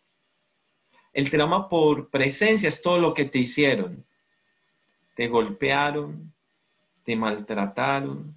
El 1.14 1.30
trauma 1.30 1.70
por 1.70 2.10
presencia 2.10 2.68
es 2.68 2.82
todo 2.82 3.00
lo 3.00 3.14
que 3.14 3.26
te 3.26 3.40
hicieron. 3.40 4.06
Te 5.16 5.28
golpearon, 5.28 6.34
te 7.04 7.16
maltrataron, 7.16 8.36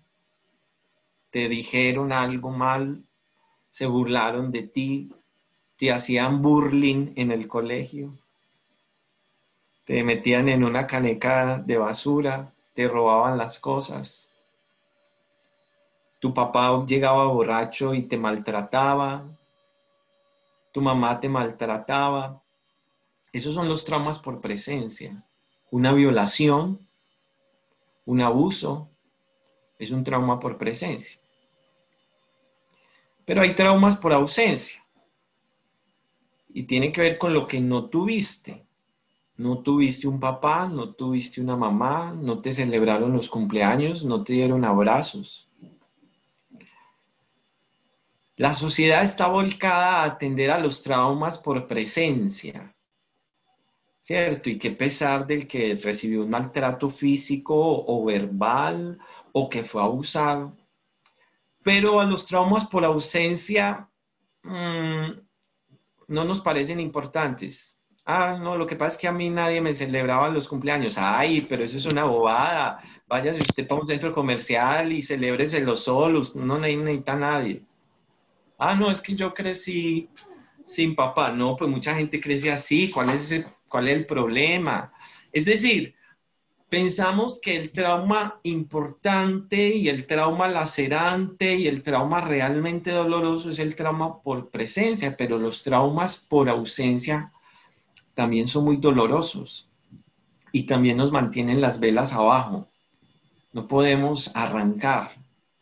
te 1.31 1.49
dijeron 1.49 2.13
algo 2.13 2.51
mal, 2.51 3.05
se 3.71 3.87
burlaron 3.87 4.51
de 4.51 4.63
ti, 4.63 5.15
te 5.77 5.91
hacían 5.91 6.43
burling 6.43 7.13
en 7.17 7.31
el 7.31 7.49
colegio, 7.49 8.13
te 9.91 10.05
metían 10.05 10.49
en 10.49 10.63
una 10.63 10.87
caneca 10.87 11.59
de 11.67 11.77
basura, 11.77 12.55
te 12.75 12.87
robaban 12.87 13.37
las 13.37 13.59
cosas. 13.59 14.33
Tu 16.21 16.33
papá 16.33 16.87
llegaba 16.87 17.27
borracho 17.27 17.93
y 17.93 18.03
te 18.03 18.17
maltrataba. 18.17 19.27
Tu 20.71 20.81
mamá 20.81 21.19
te 21.19 21.29
maltrataba. 21.29 22.41
Esos 23.33 23.53
son 23.53 23.67
los 23.67 23.85
traumas 23.85 24.21
por 24.21 24.41
presencia. 24.41 25.25
Una 25.73 25.93
violación, 25.93 26.87
un 28.07 28.21
abuso, 28.21 28.89
es 29.77 29.91
un 29.91 30.05
trauma 30.05 30.39
por 30.39 30.57
presencia. 30.57 31.19
Pero 33.25 33.43
hay 33.43 33.57
traumas 33.57 33.97
por 33.97 34.13
ausencia. 34.13 34.87
Y 36.49 36.63
tiene 36.63 36.93
que 36.93 37.01
ver 37.01 37.19
con 37.19 37.35
lo 37.35 37.49
que 37.49 37.59
no 37.59 37.87
tuviste. 37.87 38.70
No 39.41 39.63
tuviste 39.63 40.07
un 40.07 40.21
papá, 40.21 40.69
no 40.69 40.93
tuviste 40.93 41.41
una 41.41 41.57
mamá, 41.57 42.13
no 42.13 42.43
te 42.43 42.53
celebraron 42.53 43.15
los 43.15 43.31
cumpleaños, 43.31 44.05
no 44.05 44.23
te 44.23 44.35
dieron 44.35 44.67
abrazos. 44.67 45.49
La 48.37 48.53
sociedad 48.53 49.03
está 49.03 49.29
volcada 49.29 50.03
a 50.03 50.05
atender 50.05 50.51
a 50.51 50.59
los 50.59 50.83
traumas 50.83 51.39
por 51.39 51.67
presencia, 51.67 52.77
¿cierto? 53.99 54.51
Y 54.51 54.59
qué 54.59 54.73
pesar 54.73 55.27
del 55.27 55.47
que 55.47 55.75
recibió 55.75 56.23
un 56.23 56.29
maltrato 56.29 56.91
físico 56.91 57.57
o 57.57 58.05
verbal 58.05 58.99
o 59.33 59.49
que 59.49 59.65
fue 59.65 59.81
abusado. 59.81 60.55
Pero 61.63 61.99
a 61.99 62.05
los 62.05 62.27
traumas 62.27 62.67
por 62.67 62.85
ausencia 62.85 63.89
mm, 64.43 65.13
no 66.09 66.25
nos 66.27 66.43
parecen 66.43 66.79
importantes. 66.79 67.80
Ah, 68.13 68.37
no, 68.37 68.57
lo 68.57 68.67
que 68.67 68.75
pasa 68.75 68.97
es 68.97 69.01
que 69.01 69.07
a 69.07 69.13
mí 69.13 69.31
nadie 69.31 69.61
me 69.61 69.73
celebraba 69.73 70.29
los 70.31 70.49
cumpleaños. 70.49 70.99
Ay, 70.99 71.47
pero 71.49 71.63
eso 71.63 71.77
es 71.77 71.87
una 71.87 72.03
bobada. 72.03 72.81
Váyase 73.07 73.39
usted 73.39 73.69
para 73.69 73.83
un 73.83 73.87
centro 73.87 74.13
comercial 74.13 74.93
y 74.93 75.01
los 75.61 75.85
solos. 75.85 76.35
No 76.35 76.59
necesita 76.59 77.13
a 77.13 77.17
nadie. 77.17 77.63
Ah, 78.59 78.75
no, 78.75 78.91
es 78.91 79.01
que 79.01 79.15
yo 79.15 79.33
crecí 79.33 80.09
sin 80.65 80.97
papá. 80.97 81.31
No, 81.31 81.55
pues 81.55 81.71
mucha 81.71 81.95
gente 81.95 82.21
crece 82.21 82.51
así. 82.51 82.91
¿Cuál 82.91 83.11
es, 83.11 83.45
cuál 83.69 83.87
es 83.87 83.99
el 83.99 84.07
problema? 84.07 84.93
Es 85.33 85.45
decir, 85.45 85.95
pensamos 86.69 87.41
que 87.41 87.55
el 87.55 87.71
trauma 87.71 88.41
importante 88.43 89.69
y 89.69 89.89
el 89.89 90.09
trauma 90.09 90.49
lacerante 90.49 91.55
y 91.55 91.69
el 91.69 91.85
trauma 91.85 92.21
realmente 92.21 92.91
doloroso 92.91 93.51
es 93.51 93.61
el 93.61 93.77
trauma 93.77 94.21
por 94.21 94.51
presencia, 94.51 95.17
pero 95.17 95.39
los 95.39 95.63
traumas 95.63 96.17
por 96.17 96.49
ausencia 96.49 97.31
también 98.15 98.47
son 98.47 98.65
muy 98.65 98.77
dolorosos 98.77 99.71
y 100.53 100.65
también 100.65 100.97
nos 100.97 101.13
mantienen 101.13 101.61
las 101.61 101.81
velas 101.81 102.13
abajo. 102.13 102.69
No 103.53 103.67
podemos 103.67 104.35
arrancar 104.35 105.13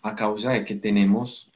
a 0.03 0.15
causa 0.15 0.53
de 0.53 0.65
que 0.65 0.75
tenemos 0.75 1.51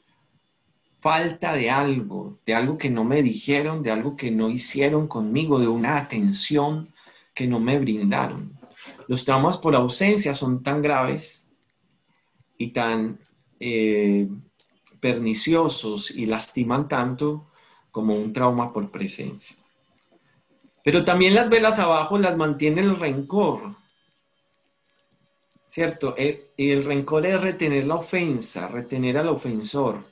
falta 1.00 1.54
de 1.54 1.70
algo, 1.70 2.38
de 2.46 2.54
algo 2.54 2.78
que 2.78 2.88
no 2.88 3.04
me 3.04 3.22
dijeron, 3.22 3.82
de 3.82 3.90
algo 3.90 4.16
que 4.16 4.30
no 4.30 4.48
hicieron 4.48 5.08
conmigo, 5.08 5.58
de 5.58 5.68
una 5.68 5.96
atención 5.96 6.92
que 7.34 7.46
no 7.46 7.58
me 7.58 7.78
brindaron. 7.78 8.56
Los 9.08 9.24
traumas 9.24 9.58
por 9.58 9.74
ausencia 9.74 10.34
son 10.34 10.62
tan 10.62 10.82
graves 10.82 11.50
y 12.56 12.68
tan 12.68 13.18
eh, 13.58 14.28
perniciosos 15.00 16.10
y 16.12 16.26
lastiman 16.26 16.88
tanto 16.88 17.48
como 17.90 18.14
un 18.14 18.32
trauma 18.32 18.72
por 18.72 18.90
presencia. 18.90 19.56
Pero 20.84 21.04
también 21.04 21.34
las 21.34 21.48
velas 21.48 21.78
abajo 21.78 22.18
las 22.18 22.36
mantiene 22.36 22.80
el 22.80 22.98
rencor. 22.98 23.76
¿Cierto? 25.68 26.14
El, 26.16 26.44
el 26.56 26.84
rencor 26.84 27.24
es 27.26 27.40
retener 27.40 27.86
la 27.86 27.96
ofensa, 27.96 28.68
retener 28.68 29.16
al 29.16 29.28
ofensor. 29.28 30.04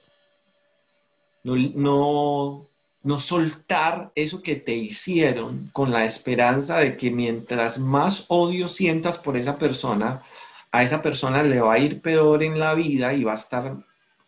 No, 1.42 1.56
no, 1.56 2.66
no 3.02 3.18
soltar 3.18 4.12
eso 4.14 4.42
que 4.42 4.56
te 4.56 4.74
hicieron 4.74 5.70
con 5.72 5.90
la 5.90 6.04
esperanza 6.04 6.78
de 6.78 6.96
que 6.96 7.10
mientras 7.10 7.78
más 7.78 8.26
odio 8.28 8.68
sientas 8.68 9.18
por 9.18 9.36
esa 9.36 9.58
persona, 9.58 10.22
a 10.70 10.82
esa 10.82 11.02
persona 11.02 11.42
le 11.42 11.60
va 11.60 11.74
a 11.74 11.78
ir 11.78 12.00
peor 12.00 12.42
en 12.42 12.58
la 12.58 12.74
vida 12.74 13.12
y 13.12 13.24
va 13.24 13.32
a 13.32 13.34
estar 13.34 13.76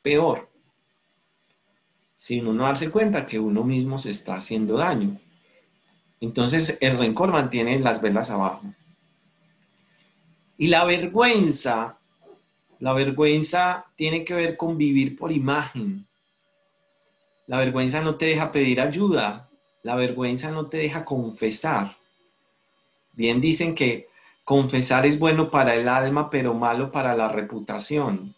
peor. 0.02 0.48
Sin 2.16 2.46
uno 2.46 2.64
darse 2.64 2.90
cuenta 2.90 3.26
que 3.26 3.38
uno 3.38 3.64
mismo 3.64 3.98
se 3.98 4.10
está 4.10 4.36
haciendo 4.36 4.76
daño. 4.76 5.18
Entonces 6.22 6.78
el 6.80 6.98
rencor 6.98 7.32
mantiene 7.32 7.80
las 7.80 8.00
velas 8.00 8.30
abajo. 8.30 8.62
Y 10.56 10.68
la 10.68 10.84
vergüenza, 10.84 11.98
la 12.78 12.92
vergüenza 12.92 13.86
tiene 13.96 14.24
que 14.24 14.34
ver 14.34 14.56
con 14.56 14.78
vivir 14.78 15.18
por 15.18 15.32
imagen. 15.32 16.06
La 17.48 17.58
vergüenza 17.58 18.00
no 18.00 18.14
te 18.14 18.26
deja 18.26 18.52
pedir 18.52 18.80
ayuda, 18.80 19.50
la 19.82 19.96
vergüenza 19.96 20.52
no 20.52 20.66
te 20.66 20.76
deja 20.76 21.04
confesar. 21.04 21.96
Bien 23.14 23.40
dicen 23.40 23.74
que 23.74 24.06
confesar 24.44 25.04
es 25.04 25.18
bueno 25.18 25.50
para 25.50 25.74
el 25.74 25.88
alma, 25.88 26.30
pero 26.30 26.54
malo 26.54 26.92
para 26.92 27.16
la 27.16 27.30
reputación, 27.30 28.32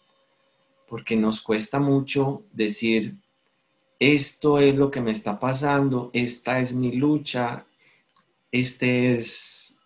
porque 0.89 1.15
nos 1.15 1.39
cuesta 1.39 1.79
mucho 1.79 2.41
decir, 2.51 3.13
esto 3.99 4.57
es 4.57 4.73
lo 4.73 4.89
que 4.89 5.01
me 5.01 5.11
está 5.11 5.39
pasando, 5.39 6.09
esta 6.13 6.59
es 6.59 6.73
mi 6.73 6.91
lucha, 6.93 7.63
este 8.51 9.15
es, 9.15 9.79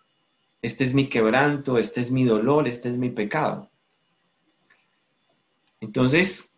este 0.61 0.83
es 0.83 0.93
mi 0.93 1.07
quebranto, 1.07 1.77
este 1.77 2.01
es 2.01 2.11
mi 2.11 2.23
dolor, 2.25 2.67
este 2.67 2.89
es 2.89 2.97
mi 2.97 3.09
pecado. 3.09 3.69
Entonces, 5.81 6.53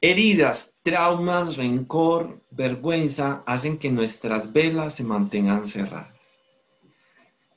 heridas, 0.00 0.76
traumas, 0.82 1.56
rencor, 1.56 2.40
vergüenza 2.50 3.42
hacen 3.46 3.78
que 3.78 3.90
nuestras 3.90 4.52
velas 4.52 4.94
se 4.94 5.04
mantengan 5.04 5.68
cerradas. 5.68 6.42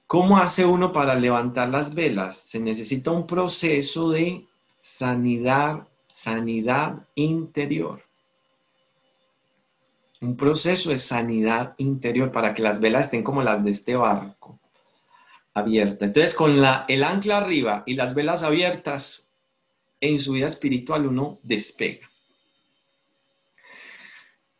¿Cómo 0.08 0.38
hace 0.38 0.66
uno 0.66 0.92
para 0.92 1.16
levantar 1.16 1.70
las 1.70 1.94
velas? 1.96 2.38
Se 2.38 2.60
necesita 2.60 3.12
un 3.12 3.26
proceso 3.26 4.12
de 4.12 4.46
sanidad, 4.80 5.88
sanidad 6.08 7.08
interior 7.16 8.05
un 10.26 10.36
proceso 10.36 10.90
de 10.90 11.00
sanidad 11.00 11.76
interior 11.78 12.32
para 12.32 12.54
que 12.54 12.62
las 12.62 12.80
velas 12.80 13.06
estén 13.06 13.24
como 13.24 13.44
las 13.44 13.64
de 13.64 13.72
este 13.72 13.96
barco, 13.96 14.60
abierta. 15.54 16.06
Entonces, 16.06 16.34
con 16.34 16.62
la, 16.62 16.86
el 16.88 17.04
ancla 17.04 17.38
arriba 17.38 17.84
y 17.86 17.94
las 17.94 18.14
velas 18.14 18.44
abiertas, 18.44 19.32
en 20.02 20.20
su 20.20 20.34
vida 20.34 20.48
espiritual 20.48 21.08
uno 21.08 21.40
despega. 21.44 22.10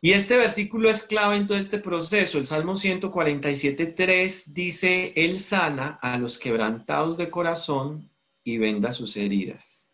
Y 0.00 0.12
este 0.12 0.36
versículo 0.36 0.88
es 0.88 1.02
clave 1.02 1.36
en 1.36 1.46
todo 1.46 1.58
este 1.58 1.78
proceso. 1.78 2.38
El 2.38 2.46
Salmo 2.46 2.74
147.3 2.74 4.52
dice, 4.52 5.12
Él 5.16 5.40
sana 5.40 5.98
a 6.00 6.18
los 6.18 6.38
quebrantados 6.38 7.16
de 7.16 7.28
corazón 7.28 8.10
y 8.44 8.58
venda 8.58 8.92
sus 8.92 9.16
heridas. 9.16 9.85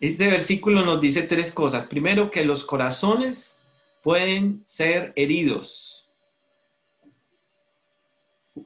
Este 0.00 0.28
versículo 0.28 0.84
nos 0.84 1.00
dice 1.00 1.22
tres 1.22 1.50
cosas. 1.50 1.86
Primero, 1.86 2.30
que 2.30 2.44
los 2.44 2.64
corazones 2.64 3.58
pueden 4.02 4.62
ser 4.66 5.12
heridos. 5.16 6.10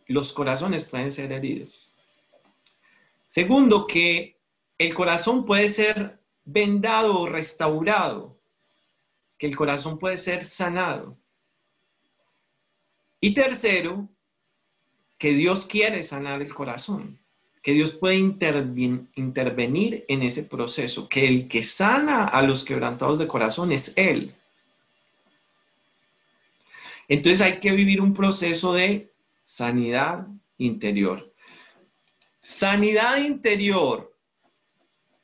Los 0.06 0.32
corazones 0.32 0.84
pueden 0.84 1.12
ser 1.12 1.32
heridos. 1.32 1.94
Segundo, 3.26 3.86
que 3.86 4.38
el 4.78 4.94
corazón 4.94 5.44
puede 5.44 5.68
ser 5.68 6.18
vendado 6.44 7.20
o 7.20 7.26
restaurado, 7.26 8.40
que 9.36 9.46
el 9.46 9.54
corazón 9.54 9.98
puede 9.98 10.16
ser 10.16 10.46
sanado. 10.46 11.18
Y 13.20 13.34
tercero, 13.34 14.08
que 15.18 15.32
Dios 15.32 15.66
quiere 15.66 16.02
sanar 16.02 16.40
el 16.40 16.54
corazón, 16.54 17.20
que 17.68 17.74
Dios 17.74 17.92
puede 17.92 18.16
intervenir 18.16 20.06
en 20.08 20.22
ese 20.22 20.42
proceso, 20.42 21.06
que 21.06 21.28
el 21.28 21.48
que 21.48 21.62
sana 21.62 22.24
a 22.24 22.40
los 22.40 22.64
quebrantados 22.64 23.18
de 23.18 23.28
corazón 23.28 23.72
es 23.72 23.92
Él. 23.94 24.34
Entonces 27.08 27.42
hay 27.42 27.60
que 27.60 27.72
vivir 27.72 28.00
un 28.00 28.14
proceso 28.14 28.72
de 28.72 29.12
sanidad 29.44 30.26
interior. 30.56 31.30
Sanidad 32.40 33.18
interior 33.18 34.16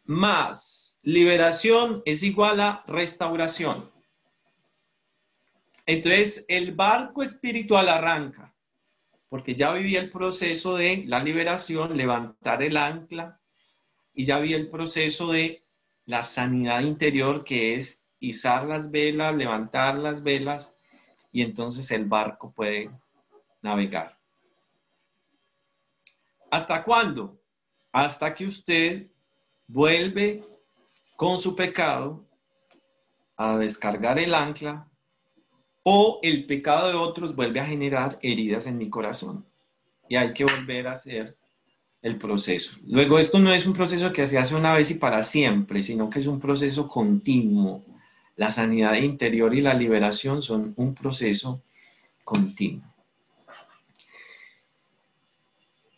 más 0.04 0.98
liberación 1.02 2.02
es 2.04 2.22
igual 2.22 2.60
a 2.60 2.84
restauración. 2.86 3.90
Entonces 5.86 6.44
el 6.48 6.74
barco 6.74 7.22
espiritual 7.22 7.88
arranca, 7.88 8.53
porque 9.34 9.56
ya 9.56 9.72
viví 9.72 9.96
el 9.96 10.12
proceso 10.12 10.76
de 10.76 11.02
la 11.08 11.18
liberación, 11.18 11.96
levantar 11.96 12.62
el 12.62 12.76
ancla, 12.76 13.40
y 14.12 14.24
ya 14.24 14.38
vi 14.38 14.54
el 14.54 14.70
proceso 14.70 15.32
de 15.32 15.60
la 16.04 16.22
sanidad 16.22 16.82
interior, 16.82 17.42
que 17.42 17.74
es 17.74 18.06
izar 18.20 18.64
las 18.64 18.92
velas, 18.92 19.34
levantar 19.34 19.96
las 19.96 20.22
velas, 20.22 20.78
y 21.32 21.42
entonces 21.42 21.90
el 21.90 22.04
barco 22.04 22.52
puede 22.52 22.92
navegar. 23.60 24.16
¿Hasta 26.48 26.84
cuándo? 26.84 27.36
Hasta 27.90 28.32
que 28.36 28.46
usted 28.46 29.10
vuelve 29.66 30.44
con 31.16 31.40
su 31.40 31.56
pecado 31.56 32.24
a 33.36 33.58
descargar 33.58 34.16
el 34.20 34.32
ancla 34.32 34.88
o 35.84 36.18
el 36.22 36.46
pecado 36.46 36.88
de 36.88 36.94
otros 36.94 37.36
vuelve 37.36 37.60
a 37.60 37.66
generar 37.66 38.18
heridas 38.22 38.66
en 38.66 38.78
mi 38.78 38.90
corazón. 38.90 39.44
Y 40.08 40.16
hay 40.16 40.32
que 40.32 40.44
volver 40.44 40.88
a 40.88 40.92
hacer 40.92 41.36
el 42.02 42.16
proceso. 42.16 42.76
Luego, 42.86 43.18
esto 43.18 43.38
no 43.38 43.52
es 43.52 43.66
un 43.66 43.74
proceso 43.74 44.12
que 44.12 44.26
se 44.26 44.38
hace 44.38 44.54
una 44.54 44.74
vez 44.74 44.90
y 44.90 44.94
para 44.94 45.22
siempre, 45.22 45.82
sino 45.82 46.10
que 46.10 46.18
es 46.18 46.26
un 46.26 46.40
proceso 46.40 46.88
continuo. 46.88 47.84
La 48.36 48.50
sanidad 48.50 48.96
interior 48.96 49.54
y 49.54 49.60
la 49.60 49.74
liberación 49.74 50.42
son 50.42 50.74
un 50.76 50.94
proceso 50.94 51.62
continuo. 52.24 52.82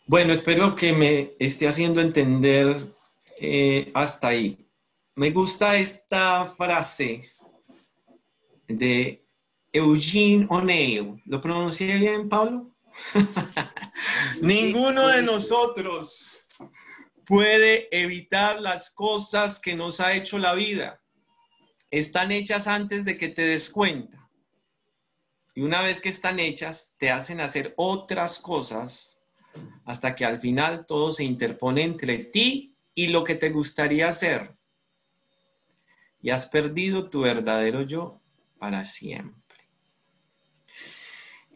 Bueno, 0.07 0.33
espero 0.33 0.75
que 0.77 0.93
me 0.93 1.33
esté 1.39 1.67
haciendo 1.67 2.01
entender 2.01 2.93
eh, 3.41 3.91
hasta 3.95 4.29
ahí. 4.29 4.65
Me 5.15 5.31
gusta 5.31 5.77
esta 5.77 6.45
frase 6.45 7.25
de 8.69 9.26
Eugene 9.73 10.47
O'Neill. 10.51 11.23
¿Lo 11.27 11.41
pronuncié 11.41 11.97
bien, 11.97 12.29
Pablo? 12.29 12.75
Ninguno 14.41 15.09
de 15.09 15.23
nosotros 15.23 16.47
puede 17.25 17.89
evitar 17.91 18.61
las 18.61 18.91
cosas 18.91 19.59
que 19.59 19.75
nos 19.75 20.01
ha 20.01 20.15
hecho 20.15 20.39
la 20.39 20.55
vida. 20.55 21.01
Están 21.91 22.33
hechas 22.33 22.67
antes 22.67 23.05
de 23.05 23.17
que 23.17 23.29
te 23.29 23.43
des 23.43 23.71
cuenta. 23.71 24.29
Y 25.55 25.63
una 25.63 25.81
vez 25.81 26.01
que 26.01 26.09
están 26.09 26.39
hechas, 26.39 26.97
te 26.99 27.11
hacen 27.11 27.41
hacer 27.41 27.75
otras 27.77 28.39
cosas 28.39 29.23
hasta 29.87 30.15
que 30.15 30.25
al 30.25 30.41
final 30.41 30.85
todo 30.87 31.11
se 31.11 31.25
interpone 31.25 31.83
entre 31.83 32.19
ti 32.19 32.77
y 32.95 33.09
lo 33.09 33.25
que 33.25 33.35
te 33.35 33.51
gustaría 33.51 34.09
hacer. 34.09 34.55
Y 36.21 36.31
has 36.31 36.47
perdido 36.47 37.09
tu 37.09 37.23
verdadero 37.23 37.83
yo 37.83 38.21
para 38.59 38.85
siempre. 38.85 39.46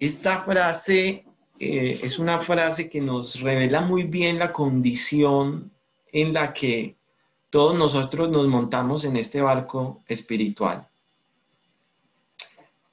Esta 0.01 0.43
frase 0.45 1.27
eh, 1.59 2.01
es 2.03 2.19
una 2.19 2.41
frase 2.41 2.89
que 2.89 3.03
nos 3.03 3.41
revela 3.41 3.83
muy 3.83 4.05
bien 4.05 4.39
la 4.39 4.51
condición 4.51 5.71
en 6.11 6.33
la 6.33 6.55
que 6.55 6.97
todos 7.51 7.77
nosotros 7.77 8.31
nos 8.31 8.49
montamos 8.49 9.05
en 9.05 9.17
este 9.17 9.43
barco 9.43 10.03
espiritual. 10.09 10.89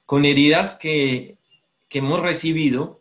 Con 0.04 0.26
heridas 0.26 0.76
que, 0.76 1.38
que 1.88 2.00
hemos 2.00 2.20
recibido, 2.20 3.00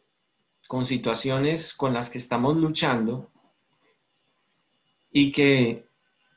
con 0.70 0.86
situaciones 0.86 1.74
con 1.74 1.94
las 1.94 2.10
que 2.10 2.18
estamos 2.18 2.56
luchando, 2.56 3.30
y 5.12 5.34
que 5.34 5.86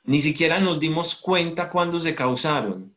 ni 0.04 0.20
siquiera 0.20 0.59
nos 0.59 0.80
dimos 0.80 1.14
cuenta 1.14 1.70
cuando 1.70 2.00
se 2.00 2.16
causaron. 2.16 2.96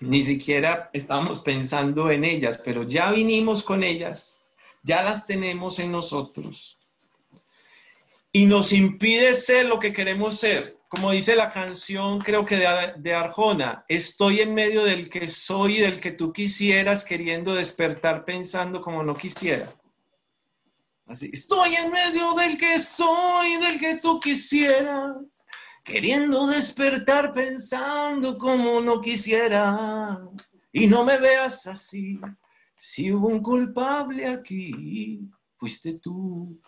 Ni 0.00 0.22
siquiera 0.22 0.90
estábamos 0.92 1.40
pensando 1.40 2.10
en 2.10 2.24
ellas, 2.24 2.60
pero 2.64 2.84
ya 2.84 3.10
vinimos 3.10 3.62
con 3.62 3.82
ellas, 3.82 4.38
ya 4.82 5.02
las 5.02 5.26
tenemos 5.26 5.78
en 5.78 5.90
nosotros. 5.90 6.78
Y 8.32 8.46
nos 8.46 8.72
impide 8.72 9.34
ser 9.34 9.66
lo 9.66 9.78
que 9.78 9.92
queremos 9.92 10.38
ser. 10.38 10.78
Como 10.88 11.10
dice 11.10 11.36
la 11.36 11.50
canción, 11.50 12.18
creo 12.20 12.46
que 12.46 12.56
de, 12.96 13.14
Arjona, 13.14 13.84
estoy 13.88 14.40
en 14.40 14.54
medio 14.54 14.84
del 14.84 15.10
que 15.10 15.28
soy 15.28 15.76
y 15.76 15.80
del 15.80 16.00
que 16.00 16.12
tú 16.12 16.32
quisieras, 16.32 17.04
queriendo 17.04 17.54
despertar 17.54 18.24
pensando 18.24 18.80
como 18.80 19.02
no 19.02 19.14
quisiera. 19.14 19.74
Así, 21.06 21.30
estoy 21.32 21.74
en 21.74 21.90
medio 21.90 22.34
del 22.34 22.56
que 22.56 22.78
soy, 22.78 23.56
del 23.56 23.78
que 23.78 23.96
tú 23.96 24.20
quisieras, 24.20 25.16
queriendo 25.88 26.46
despertar 26.46 27.32
pensando 27.32 28.36
como 28.36 28.80
no 28.80 29.00
quisiera. 29.00 30.20
Y 30.72 30.86
no 30.86 31.02
me 31.02 31.18
veas 31.18 31.66
así, 31.66 32.20
si 32.76 33.10
hubo 33.10 33.28
un 33.28 33.42
culpable 33.42 34.26
aquí, 34.26 35.20
fuiste 35.56 35.94
tú. 35.94 36.60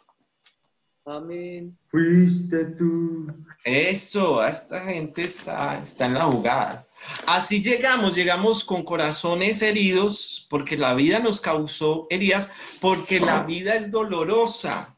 Amén. 1.04 1.76
Fuiste 1.90 2.64
tú. 2.76 3.26
Eso, 3.64 4.44
esta 4.46 4.80
gente 4.85 5.24
está, 5.24 5.80
está 5.83 6.06
en 6.06 6.14
la 6.14 6.24
jugada. 6.24 6.88
Así 7.26 7.62
llegamos, 7.62 8.14
llegamos 8.14 8.64
con 8.64 8.85
corazones 8.85 9.61
heridos 9.62 10.46
porque 10.48 10.78
la 10.78 10.94
vida 10.94 11.18
nos 11.18 11.40
causó 11.40 12.06
heridas, 12.11 12.50
porque 12.80 13.20
la 13.20 13.42
vida 13.42 13.74
es 13.74 13.90
dolorosa. 13.90 14.96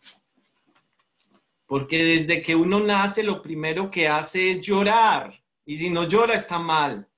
Porque 1.73 2.05
desde 2.05 2.43
que 2.43 2.55
uno 2.55 2.81
nace 2.81 3.23
lo 3.23 3.41
primero 3.41 3.91
que 3.91 4.07
hace 4.07 4.51
es 4.51 4.61
llorar. 4.61 5.43
Y 5.65 5.79
si 5.79 5.89
no 5.89 6.07
llora 6.07 6.35
está 6.35 6.59
mal. 6.59 7.09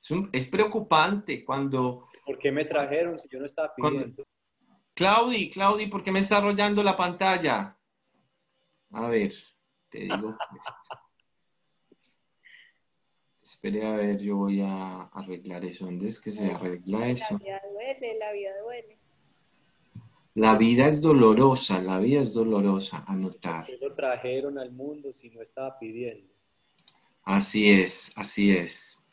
Es, 0.00 0.10
es 0.32 0.46
preocupante 0.46 1.44
cuando... 1.44 2.08
¿Por 2.26 2.40
qué 2.40 2.50
me 2.50 2.64
trajeron 2.64 3.16
si 3.16 3.28
yo 3.28 3.38
no 3.38 3.46
estaba 3.46 3.72
pidiendo? 3.72 4.24
Claudi, 4.94 5.48
Claudi, 5.48 5.86
¿por 5.86 6.02
qué 6.02 6.10
me 6.10 6.18
está 6.18 6.38
arrollando 6.38 6.82
la 6.82 6.96
pantalla? 6.96 7.78
A 8.90 9.08
ver, 9.08 9.32
te 9.90 10.00
digo. 10.00 10.36
Espere 13.40 13.86
a 13.86 13.94
ver, 13.94 14.18
yo 14.18 14.38
voy 14.38 14.60
a 14.60 15.02
arreglar 15.02 15.64
eso. 15.64 15.84
¿Dónde 15.84 16.08
es 16.08 16.20
que 16.20 16.32
se 16.32 16.50
arregla 16.50 17.10
eso? 17.10 17.34
La 17.34 17.38
vida 17.38 17.62
duele, 17.72 18.18
la 18.18 18.32
vida 18.32 18.60
duele. 18.60 18.98
La 20.38 20.54
vida 20.54 20.86
es 20.86 21.00
dolorosa, 21.00 21.82
la 21.82 21.98
vida 21.98 22.20
es 22.20 22.32
dolorosa, 22.32 23.04
anotar. 23.06 23.66
¿Qué 23.66 23.78
lo 23.80 23.92
trajeron 23.94 24.58
al 24.58 24.72
mundo 24.72 25.12
si 25.12 25.30
no 25.30 25.42
estaba 25.42 25.78
pidiendo? 25.78 26.32
Así 27.24 27.70
es, 27.70 28.12
así 28.16 28.52
es. 28.52 29.04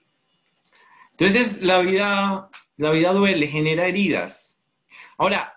Entonces, 1.11 1.61
la 1.61 1.79
vida, 1.79 2.49
la 2.77 2.91
vida 2.91 3.11
duele, 3.11 3.47
genera 3.47 3.87
heridas. 3.87 4.61
Ahora, 5.17 5.55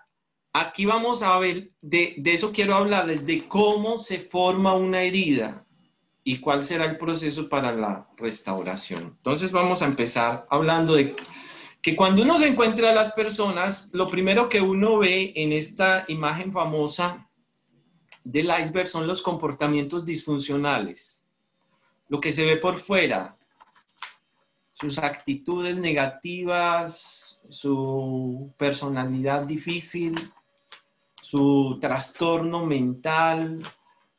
Aquí 0.51 0.85
vamos 0.85 1.21
a 1.21 1.37
ver, 1.37 1.69
de, 1.81 2.21
eso 2.25 2.51
quiero 2.51 2.73
hablarles, 2.73 3.25
de 3.25 3.47
cómo 3.47 3.99
se 3.99 4.17
forma 4.17 4.73
una 4.73 5.03
herida 5.03 5.63
y 6.23 6.39
cuál 6.39 6.65
será 6.65 6.85
el 6.85 6.97
proceso 6.97 7.47
para 7.47 7.71
la 7.71 8.07
restauración. 8.17 9.15
Entonces 9.17 9.51
vamos 9.51 9.83
a 9.83 9.85
empezar 9.85 10.47
hablando 10.49 10.95
de 10.95 11.15
que 11.81 11.95
cuando 11.95 12.23
uno 12.23 12.37
se 12.37 12.47
encuentra 12.47 12.89
a 12.89 12.93
las 12.93 13.13
personas, 13.13 13.89
lo 13.93 14.09
primero 14.09 14.49
que 14.49 14.61
uno 14.61 14.97
ve 14.97 15.31
en 15.35 15.53
esta 15.53 16.05
imagen 16.07 16.51
famosa 16.51 17.29
del 18.23 18.51
iceberg 18.59 18.87
son 18.87 19.07
los 19.07 19.21
comportamientos 19.21 20.05
disfuncionales, 20.05 21.25
lo 22.09 22.19
que 22.19 22.33
se 22.33 22.43
ve 22.43 22.57
por 22.57 22.77
fuera, 22.77 23.35
sus 24.73 24.97
actitudes 24.99 25.77
negativas, 25.77 27.41
su 27.49 28.53
personalidad 28.57 29.43
difícil, 29.43 30.15
su 31.21 31.77
trastorno 31.79 32.65
mental, 32.65 33.59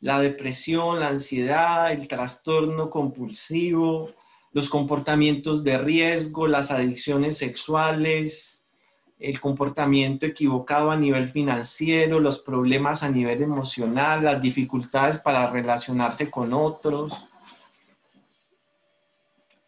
la 0.01 0.21
depresión, 0.21 1.01
la 1.01 1.09
ansiedad, 1.09 1.93
el 1.93 2.09
trastorno 2.09 2.89
compulsivo, 2.89 4.11
los 4.53 4.69
comportamientos 4.69 5.63
de 5.63 5.79
riesgo, 5.79 6.47
las 6.47 6.71
adicciones 6.71 7.39
sexuales, 7.39 8.65
el 9.21 9.39
comportamiento 9.39 10.27
equivocado 10.27 10.91
a 10.91 10.97
nivel 10.97 11.29
financiero, 11.29 12.21
los 12.21 12.39
problemas 12.41 13.03
a 13.03 13.11
nivel 13.11 13.43
emocional, 13.43 14.25
las 14.25 14.41
dificultades 14.41 15.19
para 15.19 15.49
relacionarse 15.51 16.31
con 16.31 16.53
otros. 16.55 17.27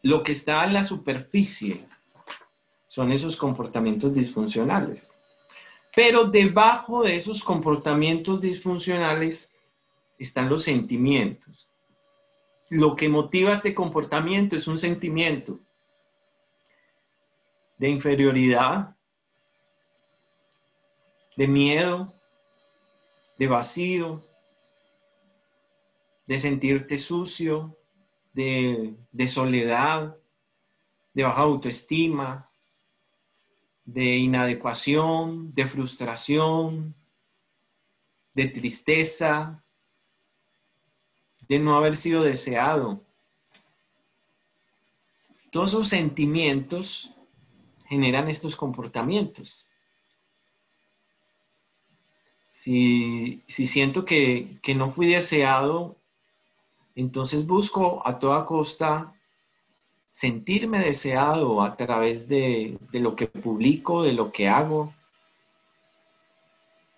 Lo 0.03 0.23
que 0.23 0.33
está 0.33 0.65
en 0.65 0.73
la 0.73 0.83
superficie 0.83 1.87
son 2.87 3.13
esos 3.13 3.37
comportamientos 3.37 4.13
disfuncionales. 4.13 5.13
Pero 5.95 6.25
debajo 6.25 7.03
de 7.03 7.17
esos 7.17 7.45
comportamientos 7.45 8.41
disfuncionales 8.41 9.53
están 10.19 10.49
los 10.49 10.63
sentimientos. 10.63 11.69
Lo 12.75 12.97
que 12.97 13.11
motiva 13.11 13.53
este 13.53 13.75
comportamiento 13.75 14.57
es 14.57 14.67
un 14.67 14.79
sentimiento 14.79 15.61
de 17.77 17.91
inferioridad, 17.91 18.97
de 21.37 21.49
miedo, 21.49 22.15
de 23.39 23.47
vacío, 23.47 24.27
de 26.27 26.39
sentirte 26.39 26.97
sucio, 26.97 27.77
de, 28.33 28.97
soledad, 29.27 30.17
de 31.13 31.25
baja 31.25 31.43
autoestima, 31.43 32.49
de 33.85 34.17
inadecuación, 34.17 35.53
de 35.53 35.67
frustración, 35.67 36.95
de 38.33 38.49
tristeza, 38.49 39.63
de 41.53 41.59
no 41.59 41.77
haber 41.77 41.97
sido 41.97 42.23
deseado. 42.23 43.03
Todos 45.51 45.71
esos 45.71 45.89
sentimientos 45.89 47.13
generan 47.89 48.31
estos 48.31 48.57
comportamientos. 48.57 49.67
Si, 52.51 53.43
siento 53.49 54.07
que, 54.07 54.59
no 54.75 54.89
fui 54.89 55.09
deseado, 55.09 55.97
entonces 56.95 57.47
busco 57.47 58.03
a 58.07 58.19
toda 58.19 58.47
costa 58.47 59.13
sentirme 60.11 60.79
deseado 60.79 61.61
a 61.61 61.77
través 61.77 62.29
de, 62.29 62.79
de, 62.91 63.01
lo 63.01 63.15
que 63.15 63.27
publico, 63.27 64.03
de 64.03 64.13
lo 64.13 64.33
que 64.33 64.49
hago. 64.49 64.95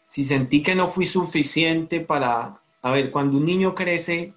Si 0.07 0.25
sentí 0.25 0.63
que 0.63 0.77
no 0.77 0.89
fui 0.89 1.07
suficiente 1.07 1.99
para, 1.99 2.61
a 2.83 2.91
ver, 2.93 3.11
cuando 3.11 3.39
un 3.39 3.47
niño 3.47 3.75
crece 3.75 4.33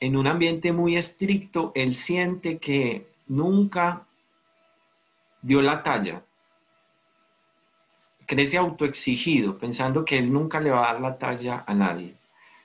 en 0.00 0.16
un 0.16 0.26
ambiente 0.26 0.72
muy 0.72 0.96
estricto, 0.96 1.72
él 1.74 1.94
siente 1.94 2.58
que 2.58 3.06
nunca 3.26 4.06
dio 5.42 5.62
la 5.62 5.82
talla 5.82 6.22
crece 8.26 8.58
autoexigido, 8.58 9.56
pensando 9.58 10.04
que 10.04 10.18
él 10.18 10.32
nunca 10.32 10.60
le 10.60 10.70
va 10.70 10.90
a 10.90 10.92
dar 10.92 11.00
la 11.00 11.18
talla 11.18 11.64
a 11.66 11.74
nadie. 11.74 12.14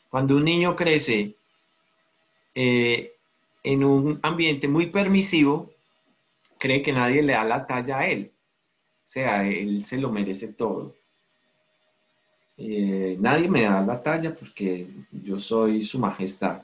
Cuando 0.10 0.36
un 0.36 0.44
niño 0.44 0.76
crece 0.76 1.36
eh, 2.56 3.14
en 3.64 3.84
un 3.84 4.20
ambiente 4.24 4.68
muy 4.68 4.88
permisivo, 4.88 5.72
cree 6.58 6.82
que 6.82 6.92
nadie 6.92 7.22
le 7.22 7.34
da 7.34 7.44
la 7.44 7.66
talla 7.66 8.00
a 8.00 8.08
él. 8.08 8.32
O 9.06 9.10
sea, 9.10 9.48
él 9.48 9.86
se 9.86 9.98
lo 9.98 10.12
merece 10.12 10.50
todo. 10.50 10.96
Eh, 12.58 13.16
nadie 13.20 13.48
me 13.48 13.64
da 13.64 13.82
la 13.82 14.02
talla 14.02 14.34
porque 14.34 14.88
yo 15.12 15.38
soy 15.40 15.84
su 15.84 16.00
majestad. 16.00 16.62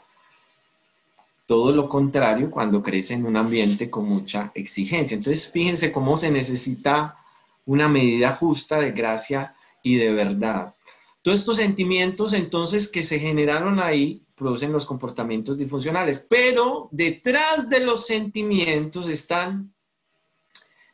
Todo 1.47 1.71
lo 1.71 1.89
contrario 1.89 2.51
cuando 2.51 2.83
crece 2.83 3.15
en 3.15 3.25
un 3.25 3.37
ambiente 3.37 3.89
con 3.89 4.05
mucha 4.05 4.51
exigencia. 4.53 5.15
Entonces, 5.15 5.49
fíjense 5.49 5.91
cómo 5.91 6.15
se 6.17 6.29
necesita 6.29 7.17
una 7.65 7.87
medida 7.87 8.33
justa 8.33 8.79
de 8.79 8.91
gracia 8.91 9.55
y 9.81 9.95
de 9.95 10.13
verdad. 10.13 10.75
Todos 11.21 11.39
estos 11.39 11.57
sentimientos 11.57 12.33
entonces 12.33 12.87
que 12.87 13.01
se 13.01 13.17
generaron 13.17 13.79
ahí 13.79 14.21
producen 14.35 14.71
los 14.71 14.85
comportamientos 14.85 15.57
disfuncionales, 15.57 16.19
pero 16.19 16.89
detrás 16.91 17.69
de 17.69 17.79
los 17.79 18.05
sentimientos 18.05 19.09
están 19.09 19.73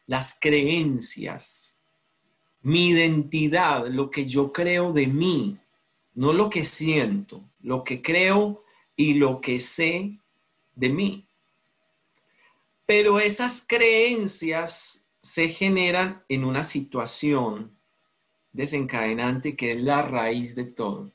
las 0.07 0.37
creencias, 0.39 1.75
mi 2.61 2.89
identidad, 2.89 3.87
lo 3.87 4.09
que 4.09 4.25
yo 4.25 4.53
creo 4.53 4.93
de 4.93 5.07
mí, 5.07 5.57
no 6.15 6.31
lo 6.31 6.49
que 6.49 6.63
siento, 6.63 7.43
lo 7.61 7.83
que 7.83 8.01
creo 8.01 8.61
y 8.95 9.15
lo 9.15 9.41
que 9.41 9.59
sé 9.59 10.19
de 10.75 10.89
mí. 10.89 11.27
Pero 12.85 13.19
esas 13.19 13.65
creencias 13.67 15.07
se 15.21 15.49
generan 15.49 16.23
en 16.27 16.43
una 16.43 16.63
situación 16.63 17.77
desencadenante 18.51 19.55
que 19.55 19.71
es 19.71 19.81
la 19.81 20.01
raíz 20.03 20.55
de 20.55 20.65
todo, 20.65 21.11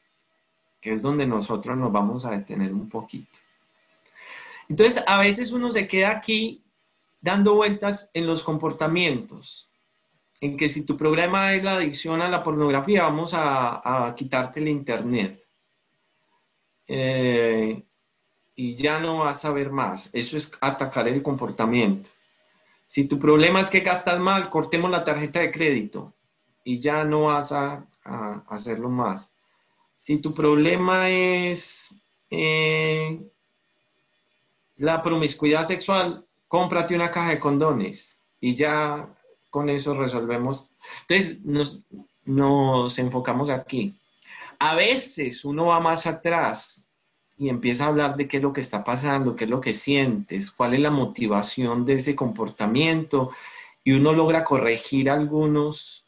que 0.81 0.93
es 0.93 1.03
donde 1.03 1.27
nosotros 1.27 1.77
nos 1.77 1.93
vamos 1.93 2.25
a 2.25 2.31
detener 2.31 2.73
un 2.73 2.89
poquito. 2.89 3.39
Entonces, 4.69 5.03
a 5.07 5.19
veces 5.19 5.53
uno 5.53 5.71
se 5.71 5.87
queda 5.87 6.11
aquí 6.11 6.63
dando 7.21 7.55
vueltas 7.55 8.11
en 8.15 8.27
los 8.27 8.43
comportamientos, 8.43 9.71
en 10.41 10.57
que 10.57 10.69
si 10.69 10.85
tu 10.85 10.97
problema 10.97 11.55
es 11.55 11.65
la 11.65 11.75
adicción 11.75 12.23
a 12.23 12.29
la 12.29 12.43
pornografía, 12.43 13.03
vamos 13.03 13.33
a, 13.35 14.15
quitarte 14.17 14.61
el 14.61 14.69
internet. 14.69 15.43
Eh, 16.87 17.83
y 18.59 18.75
ya 18.75 18.99
no 18.99 19.19
vas 19.19 19.45
a 19.45 19.53
ver 19.53 19.71
más. 19.71 20.11
Eso 20.13 20.37
es 20.37 20.51
atacar 20.61 21.07
el 21.07 21.23
comportamiento. 21.23 22.11
Si 22.87 23.07
tu 23.07 23.17
problema 23.17 23.61
es 23.61 23.71
que 23.71 23.81
gastas 23.81 24.19
mal, 24.19 24.51
cortemos 24.51 24.91
la 24.91 25.05
tarjeta 25.05 25.39
de 25.39 25.53
crédito 25.53 26.13
y 26.65 26.81
ya 26.81 27.05
no 27.05 27.27
vas 27.27 27.53
a, 27.53 27.87
hacerlo 28.49 28.89
más. 28.89 29.33
Si 29.97 30.19
tu 30.19 30.35
problema 30.35 31.09
es 31.09 32.03
eh, 32.31 33.21
la 34.77 35.03
promiscuidad 35.03 35.65
sexual, 35.65 36.27
cómprate 36.49 36.97
una 36.97 37.13
caja 37.13 37.31
de 37.31 37.39
condones 37.39 38.19
y 38.41 38.57
ya 38.57 39.09
con 39.51 39.69
eso 39.69 39.95
resolvemos. 39.95 40.69
Entonces 41.03 41.45
nos, 41.45 41.85
nos 42.25 42.99
enfocamos 42.99 43.51
aquí. 43.51 43.95
A 44.59 44.75
veces 44.75 45.45
uno 45.45 45.67
va 45.67 45.79
más 45.79 46.09
atrás 46.09 46.88
y 47.39 47.49
empieza 47.49 47.85
a 47.85 47.89
hablar 47.89 48.17
de 48.17 48.27
qué 48.27 48.39
es 48.39 48.43
lo 48.43 48.53
que 48.53 48.61
está 48.61 48.83
pasando, 48.83 49.37
qué 49.37 49.45
es 49.45 49.51
lo 49.51 49.61
que 49.61 49.73
sientes, 49.73 50.51
cuál 50.51 50.75
es 50.75 50.81
la 50.81 50.91
motivación 50.91 51.87
de 51.87 51.95
ese 51.95 52.17
comportamiento 52.17 53.31
y 53.85 53.93
uno 53.93 54.13
logra 54.13 54.45
corregir 54.45 55.09
algunos 55.09 56.05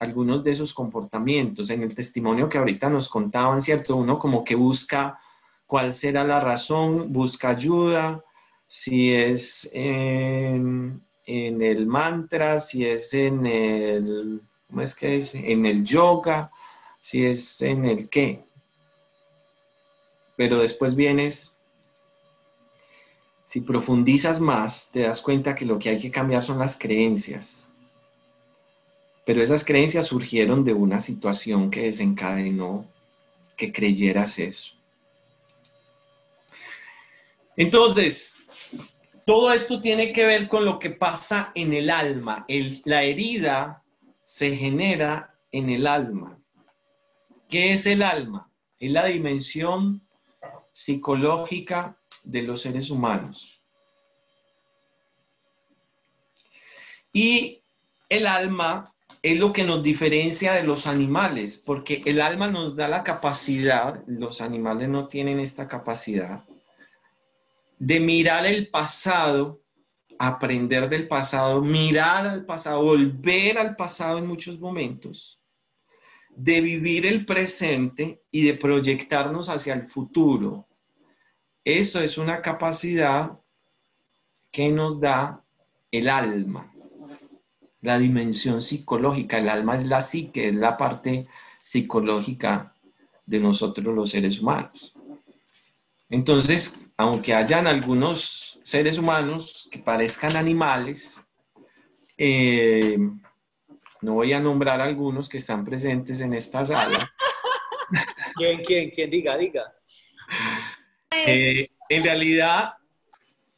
algunos 0.00 0.44
de 0.44 0.50
esos 0.50 0.74
comportamientos. 0.74 1.70
En 1.70 1.82
el 1.82 1.94
testimonio 1.94 2.48
que 2.48 2.58
ahorita 2.58 2.90
nos 2.90 3.08
contaban, 3.08 3.62
¿cierto? 3.62 3.96
Uno 3.96 4.18
como 4.18 4.44
que 4.44 4.54
busca 4.54 5.18
cuál 5.66 5.94
será 5.94 6.24
la 6.24 6.40
razón, 6.40 7.12
busca 7.12 7.50
ayuda, 7.50 8.22
si 8.66 9.12
es 9.12 9.70
en, 9.72 11.00
el 11.26 11.86
mantra, 11.86 12.60
si 12.60 12.84
es 12.84 13.14
en 13.14 13.46
el, 13.46 14.42
¿cómo 14.68 14.82
es 14.82 14.94
que 14.94 15.16
es? 15.16 15.34
En 15.34 15.64
el 15.64 15.84
yoga, 15.84 16.50
si 17.00 17.24
es 17.24 17.62
en 17.62 17.84
el 17.84 18.08
qué 18.10 18.44
pero 20.36 20.58
después 20.58 20.94
vienes, 20.94 21.56
si 23.44 23.60
profundizas 23.60 24.40
más, 24.40 24.90
te 24.92 25.02
das 25.02 25.20
cuenta 25.20 25.54
que 25.54 25.64
lo 25.64 25.78
que 25.78 25.90
hay 25.90 26.00
que 26.00 26.10
cambiar 26.10 26.42
son 26.42 26.58
las 26.58 26.76
creencias. 26.76 27.70
Pero 29.24 29.42
esas 29.42 29.64
creencias 29.64 30.06
surgieron 30.06 30.64
de 30.64 30.74
una 30.74 31.00
situación 31.00 31.70
que 31.70 31.82
desencadenó 31.82 32.86
que 33.56 33.72
creyeras 33.72 34.38
eso. 34.38 34.74
Entonces, 37.56 38.38
todo 39.24 39.52
esto 39.52 39.80
tiene 39.80 40.12
que 40.12 40.26
ver 40.26 40.48
con 40.48 40.64
lo 40.64 40.78
que 40.78 40.90
pasa 40.90 41.52
en 41.54 41.72
el 41.72 41.90
alma. 41.90 42.44
la 42.84 43.02
herida 43.04 43.82
se 44.26 44.56
genera 44.56 45.34
en 45.52 45.70
el 45.70 45.86
alma. 45.86 46.38
¿Qué 47.48 47.72
es 47.72 47.86
el 47.86 48.02
alma? 48.02 48.50
Es 48.80 48.90
la 48.90 49.06
dimensión 49.06 50.02
psicológica 50.74 51.96
de 52.24 52.42
los 52.42 52.62
seres 52.62 52.90
humanos. 52.90 53.62
Y 57.12 57.62
el 58.08 58.26
alma 58.26 58.92
es 59.22 59.38
lo 59.38 59.52
que 59.52 59.62
nos 59.62 59.84
diferencia 59.84 60.52
de 60.52 60.64
los 60.64 60.88
animales, 60.88 61.58
porque 61.58 62.02
el 62.06 62.20
alma 62.20 62.48
nos 62.48 62.74
da 62.74 62.88
la 62.88 63.04
capacidad, 63.04 64.02
los 64.08 64.40
animales 64.40 64.88
no 64.88 65.06
tienen 65.06 65.38
esta 65.38 65.68
capacidad, 65.68 66.44
de 67.78 68.00
mirar 68.00 68.44
el 68.44 68.68
pasado, 68.68 69.62
aprender 70.18 70.88
del 70.88 71.06
pasado, 71.06 71.62
mirar 71.62 72.26
al 72.26 72.44
pasado, 72.44 72.82
volver 72.82 73.58
al 73.58 73.76
pasado 73.76 74.18
en 74.18 74.26
muchos 74.26 74.58
momentos, 74.58 75.40
de 76.36 76.60
vivir 76.60 77.06
el 77.06 77.24
presente 77.24 78.22
y 78.30 78.44
de 78.44 78.54
proyectarnos 78.54 79.48
hacia 79.48 79.74
el 79.74 79.86
futuro. 79.86 80.66
Eso 81.64 82.00
es 82.00 82.18
una 82.18 82.42
capacidad 82.42 83.38
que 84.50 84.70
nos 84.70 85.00
da 85.00 85.42
el 85.90 86.08
alma. 86.08 86.70
la 87.80 87.98
dimensión 87.98 88.62
psicológica. 88.62 89.36
El 89.36 89.50
alma 89.50 89.76
es 89.76 89.84
la 89.84 90.00
psique, 90.00 90.48
es 90.48 90.54
la 90.54 90.78
parte 90.78 91.26
psicológica 91.60 92.74
de 93.26 93.40
nosotros 93.40 93.94
los 93.94 94.10
seres 94.10 94.40
humanos. 94.40 94.94
Entonces, 96.08 96.86
aunque 96.96 97.34
hayan 97.34 97.66
algunos 97.66 98.58
seres 98.62 98.96
humanos 98.96 99.68
que 99.70 99.78
parezcan 99.78 100.34
animales, 100.34 101.22
eh, 102.16 102.98
no 104.04 104.14
voy 104.14 104.34
a 104.34 104.40
nombrar 104.40 104.82
algunos 104.82 105.30
que 105.30 105.38
están 105.38 105.64
presentes 105.64 106.20
en 106.20 106.34
esta 106.34 106.62
sala. 106.62 107.10
¿Quién, 108.36 108.62
quién, 108.62 108.90
quién? 108.90 109.10
Diga, 109.10 109.36
diga. 109.38 109.74
Eh, 111.10 111.70
en 111.88 112.02
realidad, 112.02 112.74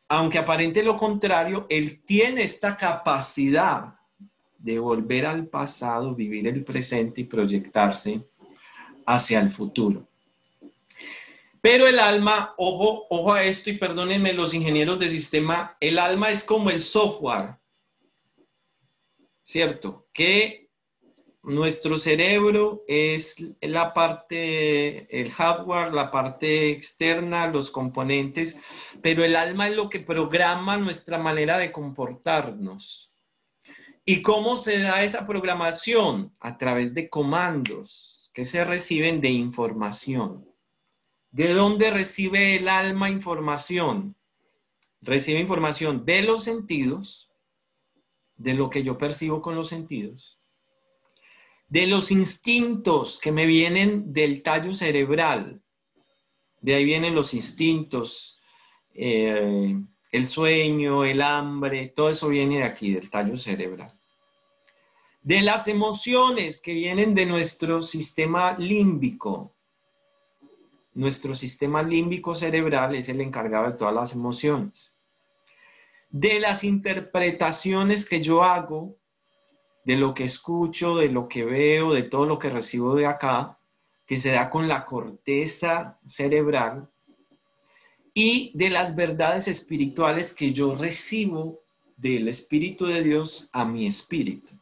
aunque 0.08 0.38
aparente 0.38 0.84
lo 0.84 0.96
contrario, 0.96 1.66
él 1.68 2.00
tiene 2.04 2.44
esta 2.44 2.76
capacidad 2.76 3.98
de 4.56 4.78
volver 4.78 5.26
al 5.26 5.48
pasado, 5.48 6.14
vivir 6.14 6.46
el 6.46 6.62
presente 6.64 7.22
y 7.22 7.24
proyectarse 7.24 8.24
hacia 9.04 9.40
el 9.40 9.50
futuro. 9.50 10.06
Pero 11.60 11.88
el 11.88 11.98
alma, 11.98 12.54
ojo, 12.56 13.06
ojo 13.10 13.32
a 13.32 13.42
esto 13.42 13.70
y 13.70 13.78
perdónenme 13.78 14.32
los 14.32 14.54
ingenieros 14.54 15.00
de 15.00 15.10
sistema, 15.10 15.76
el 15.80 15.98
alma 15.98 16.30
es 16.30 16.44
como 16.44 16.70
el 16.70 16.82
software, 16.82 17.56
¿cierto? 19.46 20.08
Que 20.12 20.70
nuestro 21.44 21.98
cerebro 21.98 22.82
es 22.88 23.36
la 23.60 23.94
parte, 23.94 25.06
el 25.20 25.30
hardware, 25.30 25.94
la 25.94 26.10
parte 26.10 26.70
externa, 26.70 27.46
los 27.46 27.70
componentes, 27.70 28.56
pero 29.02 29.24
el 29.24 29.36
alma 29.36 29.68
es 29.68 29.76
lo 29.76 29.88
que 29.88 30.00
programa 30.00 30.76
nuestra 30.76 31.18
manera 31.18 31.58
de 31.58 31.70
comportarnos. 31.70 33.14
¿Y 34.04 34.20
cómo 34.20 34.56
se 34.56 34.80
da 34.80 35.04
esa 35.04 35.26
programación? 35.26 36.34
A 36.40 36.58
través 36.58 36.92
de 36.92 37.08
comandos 37.08 38.32
que 38.34 38.44
se 38.44 38.64
reciben 38.64 39.20
de 39.20 39.30
información. 39.30 40.44
¿De 41.30 41.52
dónde 41.52 41.92
recibe 41.92 42.56
el 42.56 42.68
alma 42.68 43.10
información? 43.10 44.16
Recibe 45.00 45.38
información 45.38 46.04
de 46.04 46.22
los 46.22 46.42
sentidos, 46.42 47.25
de 48.36 48.54
lo 48.54 48.70
que 48.70 48.82
yo 48.82 48.98
percibo 48.98 49.40
con 49.40 49.54
los 49.54 49.68
sentidos, 49.68 50.38
de 51.68 51.86
los 51.86 52.10
instintos 52.10 53.18
que 53.18 53.32
me 53.32 53.46
vienen 53.46 54.12
del 54.12 54.42
tallo 54.42 54.72
cerebral. 54.72 55.60
De 56.60 56.74
ahí 56.74 56.84
vienen 56.84 57.14
los 57.14 57.34
instintos, 57.34 58.40
eh, 58.94 59.76
el 60.12 60.26
sueño, 60.28 61.04
el 61.04 61.22
hambre, 61.22 61.92
todo 61.94 62.10
eso 62.10 62.28
viene 62.28 62.58
de 62.58 62.64
aquí, 62.64 62.92
del 62.92 63.10
tallo 63.10 63.36
cerebral. 63.36 63.92
De 65.22 65.42
las 65.42 65.66
emociones 65.66 66.60
que 66.60 66.72
vienen 66.72 67.14
de 67.14 67.26
nuestro 67.26 67.82
sistema 67.82 68.56
límbico. 68.56 69.56
Nuestro 70.94 71.34
sistema 71.34 71.82
límbico 71.82 72.34
cerebral 72.34 72.94
es 72.94 73.08
el 73.08 73.20
encargado 73.20 73.70
de 73.70 73.76
todas 73.76 73.94
las 73.94 74.14
emociones. 74.14 74.95
De 76.08 76.40
las 76.40 76.64
interpretaciones 76.64 78.08
que 78.08 78.22
yo 78.22 78.42
hago 78.42 78.96
de 79.86 79.96
lo 79.96 80.14
que 80.14 80.24
escucho, 80.24 80.96
de 80.96 81.10
lo 81.10 81.28
que 81.28 81.44
veo, 81.44 81.92
de 81.92 82.02
todo 82.02 82.26
lo 82.26 82.40
que 82.40 82.50
recibo 82.50 82.96
de 82.96 83.06
acá, 83.06 83.56
que 84.04 84.18
se 84.18 84.32
da 84.32 84.50
con 84.50 84.66
la 84.66 84.84
corteza 84.84 85.98
cerebral, 86.04 86.90
y 88.12 88.50
de 88.54 88.70
las 88.70 88.96
verdades 88.96 89.46
espirituales 89.46 90.32
que 90.32 90.52
yo 90.52 90.74
recibo 90.74 91.60
del 91.96 92.28
Espíritu 92.28 92.86
de 92.86 93.04
Dios 93.04 93.48
a 93.52 93.64
mi 93.64 93.86
espíritu, 93.86 94.54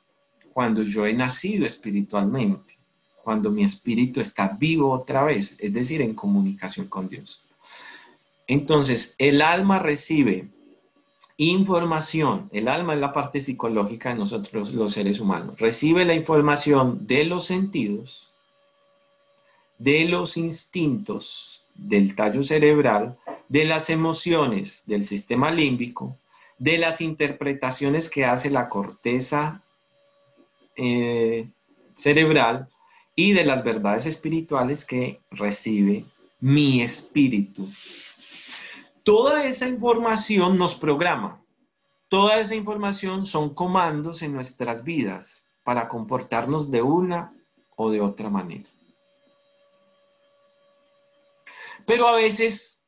cuando 0.52 0.82
yo 0.82 1.06
he 1.06 1.14
nacido 1.14 1.64
espiritualmente, 1.64 2.78
cuando 3.22 3.50
mi 3.50 3.64
espíritu 3.64 4.20
está 4.20 4.48
vivo 4.48 4.90
otra 4.90 5.24
vez, 5.24 5.56
es 5.58 5.72
decir, 5.72 6.02
en 6.02 6.14
comunicación 6.14 6.88
con 6.88 7.08
Dios. 7.08 7.48
Entonces, 8.46 9.14
el 9.18 9.40
alma 9.40 9.78
recibe 9.78 10.50
información, 11.36 12.48
el 12.52 12.68
alma 12.68 12.94
es 12.94 13.00
la 13.00 13.12
parte 13.12 13.40
psicológica 13.40 14.10
de 14.10 14.16
nosotros 14.16 14.72
los 14.72 14.92
seres 14.92 15.20
humanos, 15.20 15.58
recibe 15.58 16.04
la 16.04 16.14
información 16.14 17.06
de 17.06 17.24
los 17.24 17.46
sentidos, 17.46 18.32
de 19.78 20.04
los 20.04 20.36
instintos 20.36 21.64
del 21.74 22.14
tallo 22.14 22.42
cerebral, 22.42 23.18
de 23.48 23.64
las 23.64 23.90
emociones 23.90 24.84
del 24.86 25.04
sistema 25.04 25.50
límbico, 25.50 26.16
de 26.58 26.78
las 26.78 27.00
interpretaciones 27.00 28.08
que 28.08 28.24
hace 28.24 28.48
la 28.48 28.68
corteza 28.68 29.62
eh, 30.76 31.48
cerebral 31.94 32.68
y 33.16 33.32
de 33.32 33.44
las 33.44 33.64
verdades 33.64 34.06
espirituales 34.06 34.84
que 34.84 35.20
recibe 35.30 36.04
mi 36.40 36.82
espíritu 36.82 37.68
Toda 39.04 39.44
esa 39.44 39.68
información 39.68 40.56
nos 40.56 40.74
programa. 40.74 41.44
Toda 42.08 42.40
esa 42.40 42.54
información 42.54 43.26
son 43.26 43.52
comandos 43.52 44.22
en 44.22 44.32
nuestras 44.32 44.82
vidas 44.82 45.44
para 45.62 45.88
comportarnos 45.88 46.70
de 46.70 46.80
una 46.80 47.36
o 47.76 47.90
de 47.90 48.00
otra 48.00 48.30
manera. 48.30 48.70
Pero 51.84 52.08
a 52.08 52.16
veces, 52.16 52.82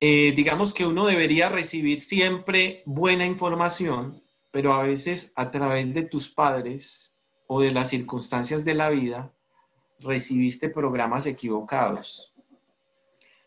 eh, 0.00 0.34
digamos 0.36 0.74
que 0.74 0.84
uno 0.84 1.06
debería 1.06 1.48
recibir 1.48 1.98
siempre 2.00 2.82
buena 2.84 3.24
información, 3.24 4.22
pero 4.50 4.74
a 4.74 4.82
veces 4.82 5.32
a 5.36 5.50
través 5.50 5.94
de 5.94 6.02
tus 6.02 6.28
padres 6.28 7.14
o 7.46 7.62
de 7.62 7.70
las 7.70 7.88
circunstancias 7.88 8.66
de 8.66 8.74
la 8.74 8.90
vida, 8.90 9.32
recibiste 9.98 10.68
programas 10.68 11.24
equivocados. 11.24 12.34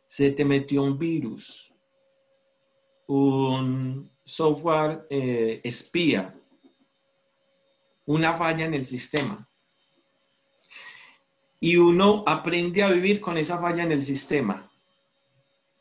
Se 0.08 0.32
te 0.32 0.46
metió 0.46 0.82
un 0.82 0.98
virus, 0.98 1.75
un 3.08 4.10
software 4.24 5.06
eh, 5.10 5.62
espía, 5.64 6.36
una 8.06 8.34
falla 8.34 8.66
en 8.66 8.74
el 8.74 8.86
sistema. 8.86 9.48
Y 11.60 11.78
uno 11.78 12.24
aprende 12.28 12.84
a 12.84 12.92
vivir 12.92 13.22
con 13.22 13.38
esa 13.38 13.60
falla 13.60 13.84
en 13.84 13.92
el 13.92 14.04
sistema, 14.04 14.70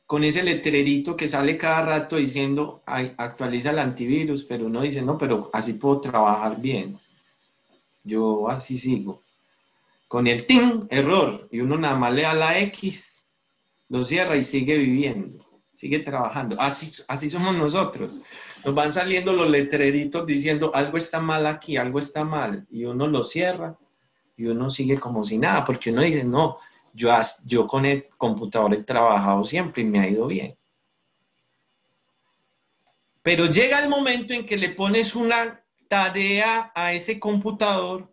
con 0.06 0.24
ese 0.24 0.42
letrerito 0.42 1.16
que 1.16 1.28
sale 1.28 1.58
cada 1.58 1.82
rato 1.82 2.16
diciendo, 2.16 2.82
actualiza 2.86 3.70
el 3.70 3.78
antivirus, 3.78 4.44
pero 4.44 4.66
uno 4.66 4.82
dice, 4.82 5.02
no, 5.02 5.18
pero 5.18 5.50
así 5.52 5.74
puedo 5.74 6.00
trabajar 6.00 6.60
bien. 6.60 6.98
Yo 8.02 8.48
así 8.48 8.78
sigo. 8.78 9.22
Con 10.08 10.26
el 10.26 10.46
TIN, 10.46 10.86
error, 10.90 11.48
y 11.50 11.60
uno 11.60 11.76
nada 11.76 11.96
más 11.96 12.14
le 12.14 12.22
da 12.22 12.34
la 12.34 12.58
X, 12.60 13.26
lo 13.88 14.04
cierra 14.04 14.36
y 14.36 14.44
sigue 14.44 14.76
viviendo 14.78 15.43
sigue 15.74 15.98
trabajando. 15.98 16.56
Así, 16.60 17.02
así 17.08 17.28
somos 17.28 17.54
nosotros. 17.54 18.20
Nos 18.64 18.74
van 18.74 18.92
saliendo 18.92 19.32
los 19.32 19.50
letreritos 19.50 20.24
diciendo 20.24 20.70
algo 20.74 20.96
está 20.96 21.20
mal 21.20 21.46
aquí, 21.46 21.76
algo 21.76 21.98
está 21.98 22.24
mal, 22.24 22.66
y 22.70 22.84
uno 22.84 23.06
lo 23.06 23.24
cierra 23.24 23.76
y 24.36 24.46
uno 24.46 24.70
sigue 24.70 24.98
como 24.98 25.22
si 25.22 25.38
nada, 25.38 25.64
porque 25.64 25.90
uno 25.90 26.02
dice, 26.02 26.24
no, 26.24 26.58
yo, 26.92 27.10
yo 27.44 27.66
con 27.66 27.84
el 27.84 28.08
computador 28.16 28.74
he 28.74 28.82
trabajado 28.82 29.44
siempre 29.44 29.82
y 29.82 29.86
me 29.86 30.00
ha 30.00 30.08
ido 30.08 30.26
bien. 30.26 30.56
Pero 33.22 33.46
llega 33.46 33.82
el 33.82 33.88
momento 33.88 34.34
en 34.34 34.44
que 34.44 34.56
le 34.56 34.70
pones 34.70 35.14
una 35.14 35.64
tarea 35.88 36.72
a 36.74 36.92
ese 36.92 37.18
computador 37.18 38.12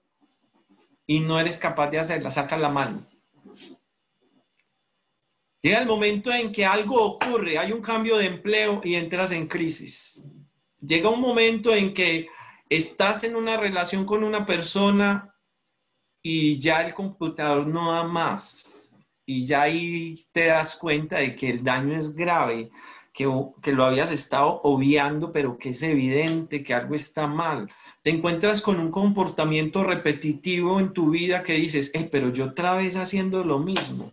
y 1.06 1.19
no 1.19 1.39
eres 1.39 1.58
capaz 1.58 1.89
de 1.89 2.00
hacerla, 2.00 2.32
saca 2.32 2.58
la 2.58 2.69
mano. 2.69 3.06
Llega 5.62 5.80
el 5.80 5.86
momento 5.86 6.34
en 6.34 6.52
que 6.52 6.65
algo 6.65 7.00
ocurre, 7.00 7.60
hay 7.60 7.71
un 7.71 7.82
cambio 7.82 8.17
de 8.17 8.26
empleo 8.26 8.82
y 8.84 8.95
entras 8.95 9.32
en 9.32 9.47
crisis. 9.47 10.24
Llega 10.80 11.10
un 11.10 11.21
momento 11.21 11.71
en 11.71 11.93
que 11.93 12.30
estás 12.67 13.24
en 13.24 13.36
una 13.36 13.58
relación 13.58 14.04
con 14.04 14.24
una 14.24 14.43
persona 14.43 15.36
y 16.24 16.58
ya 16.58 16.82
el 16.82 16.95
computador 16.95 17.67
no 17.67 17.91
da 17.91 18.04
más. 18.04 18.89
Y 19.24 19.45
ya 19.45 19.62
ahí 19.62 20.15
te 20.32 20.45
das 20.45 20.76
cuenta 20.78 21.17
de 21.17 21.36
que 21.36 21.52
el 21.52 21.63
daño 21.63 21.93
es 21.93 22.15
grave, 22.15 22.71
que, 23.13 23.30
que 23.62 23.71
lo 23.71 23.86
habías 23.86 24.10
estado 24.10 24.62
obviando, 24.63 25.32
pero 25.32 25.60
que 25.60 25.69
es 25.69 25.84
evidente 25.84 26.63
que 26.63 26.74
algo 26.74 26.95
está 26.95 27.28
mal. 27.28 27.71
Te 28.02 28.10
encuentras 28.10 28.63
con 28.63 28.80
un 28.80 28.89
comportamiento 28.89 29.84
repetitivo 29.84 30.80
en 30.80 30.91
tu 30.91 31.12
vida 31.12 31.43
que 31.43 31.54
dices, 31.54 31.91
eh, 31.93 32.10
pero 32.12 32.32
yo 32.32 32.45
otra 32.45 32.74
vez 32.74 32.95
haciendo 32.95 33.43
lo 33.43 33.60
mismo 33.60 34.12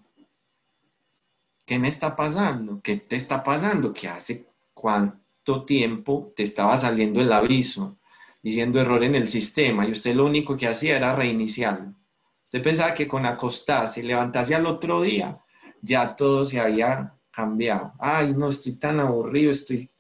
¿qué 1.69 1.79
me 1.79 1.89
está 1.89 2.17
pasando? 2.17 2.81
¿Qué 2.83 2.97
te 2.97 3.17
está 3.17 3.45
pasando? 3.45 3.93
Que 3.93 4.09
hace 4.09 4.47
cuánto 4.73 5.67
tiempo 5.67 6.33
te 6.35 6.43
estaba 6.43 6.79
saliendo 6.79 7.21
el 7.21 7.31
aviso 7.31 7.99
diciendo 8.43 8.81
error 8.81 9.05
en 9.05 9.15
el 9.15 9.29
sistema 9.29 9.87
y 9.87 9.91
usted 9.91 10.15
lo 10.15 10.25
único 10.25 10.57
que 10.57 10.67
hacía 10.67 10.97
era 10.97 11.15
reiniciarlo. 11.15 11.93
Usted 12.43 12.63
pensaba 12.63 12.95
que 12.95 13.07
con 13.07 13.27
acostarse 13.27 14.01
y 14.01 14.05
levantarse 14.05 14.55
al 14.55 14.65
otro 14.65 15.03
día 15.03 15.39
ya 15.83 16.17
todo 16.17 16.47
se 16.47 16.59
había 16.59 17.13
cambiado. 17.31 17.93
Ay, 17.99 18.33
no, 18.35 18.49
estoy 18.49 18.77
tan 18.77 18.99
aburrido, 19.01 19.51
estoy... 19.51 19.91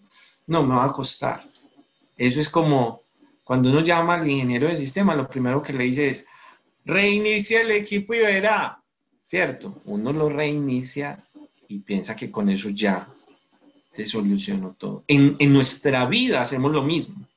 No, 0.46 0.62
me 0.62 0.74
va 0.74 0.84
a 0.84 0.88
acostar. 0.88 1.44
Eso 2.16 2.40
es 2.40 2.48
como 2.48 3.02
Cuando 3.44 3.68
uno 3.68 3.82
llama 3.82 4.14
al 4.14 4.28
ingeniero 4.28 4.68
de 4.68 4.76
sistema, 4.78 5.14
lo 5.14 5.28
primero 5.28 5.62
que 5.62 5.74
le 5.74 5.84
dice 5.84 6.08
es, 6.08 6.26
reinicia 6.86 7.60
el 7.60 7.72
equipo 7.72 8.14
y 8.14 8.20
verá, 8.20 8.82
¿cierto? 9.22 9.82
Uno 9.84 10.14
lo 10.14 10.30
reinicia 10.30 11.27
y 11.68 11.80
piensa 11.80 12.16
que 12.16 12.30
con 12.30 12.48
eso 12.48 12.70
ya 12.70 13.08
se 13.90 14.04
solucionó 14.04 14.74
todo. 14.74 15.04
En, 15.06 15.36
en 15.38 15.52
nuestra 15.52 16.06
vida 16.06 16.40
hacemos 16.40 16.72
lo 16.72 16.82
mismo. 16.82 17.28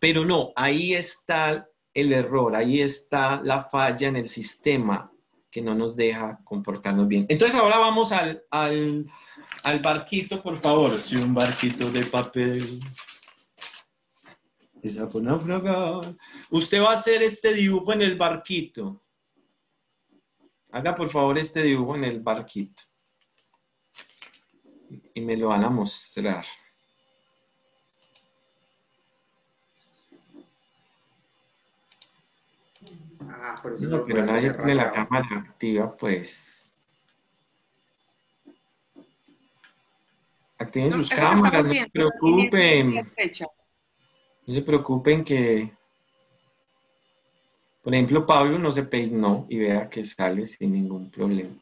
Pero 0.00 0.24
no, 0.24 0.52
ahí 0.56 0.94
está 0.94 1.68
el 1.92 2.12
error, 2.12 2.56
ahí 2.56 2.80
está 2.80 3.40
la 3.42 3.62
falla 3.62 4.08
en 4.08 4.16
el 4.16 4.28
sistema 4.28 5.10
que 5.50 5.62
no 5.62 5.74
nos 5.74 5.94
deja 5.94 6.40
comportarnos 6.42 7.06
bien. 7.06 7.26
Entonces 7.28 7.58
ahora 7.58 7.78
vamos 7.78 8.10
al, 8.10 8.42
al, 8.50 9.06
al 9.62 9.78
barquito, 9.78 10.42
por 10.42 10.56
favor. 10.56 11.00
Sí, 11.00 11.14
un 11.14 11.32
barquito 11.32 11.88
de 11.92 12.04
papel. 12.04 12.80
Esa 14.82 15.06
fue 15.08 15.22
naufragar. 15.22 16.16
Usted 16.50 16.82
va 16.82 16.90
a 16.90 16.94
hacer 16.94 17.22
este 17.22 17.54
dibujo 17.54 17.92
en 17.92 18.02
el 18.02 18.16
barquito. 18.16 19.00
Haga 20.72 20.92
por 20.96 21.08
favor 21.08 21.38
este 21.38 21.62
dibujo 21.62 21.94
en 21.94 22.02
el 22.02 22.20
barquito. 22.20 22.82
Y 25.14 25.20
me 25.20 25.36
lo 25.36 25.48
van 25.48 25.64
a 25.64 25.70
mostrar. 25.70 26.44
Ah, 33.20 33.54
por 33.62 33.74
eso 33.74 33.86
No, 33.86 33.98
no 33.98 34.04
pero 34.04 34.26
nadie 34.26 34.52
tiene 34.52 34.74
la 34.74 34.92
cámara 34.92 35.26
activa, 35.38 35.96
pues. 35.96 36.72
Activen 40.58 40.92
sus 40.92 41.08
cámaras, 41.08 41.64
no 41.64 41.72
se 41.72 41.90
preocupen. 41.90 42.94
No 44.46 44.54
se 44.54 44.62
preocupen 44.62 45.24
que, 45.24 45.72
por 47.82 47.94
ejemplo, 47.94 48.26
Pablo 48.26 48.58
no 48.58 48.70
se 48.72 48.82
peinó 48.82 49.46
y 49.48 49.58
vea 49.58 49.88
que 49.88 50.02
sale 50.02 50.46
sin 50.46 50.72
ningún 50.72 51.10
problema. 51.10 51.54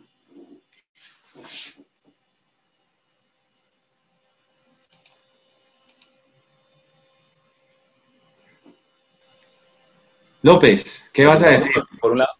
López, 10.42 11.08
¿qué 11.12 11.24
vas 11.24 11.42
a 11.42 11.50
decir? 11.50 11.72
Por 12.00 12.12
un 12.12 12.18
lado. 12.18 12.32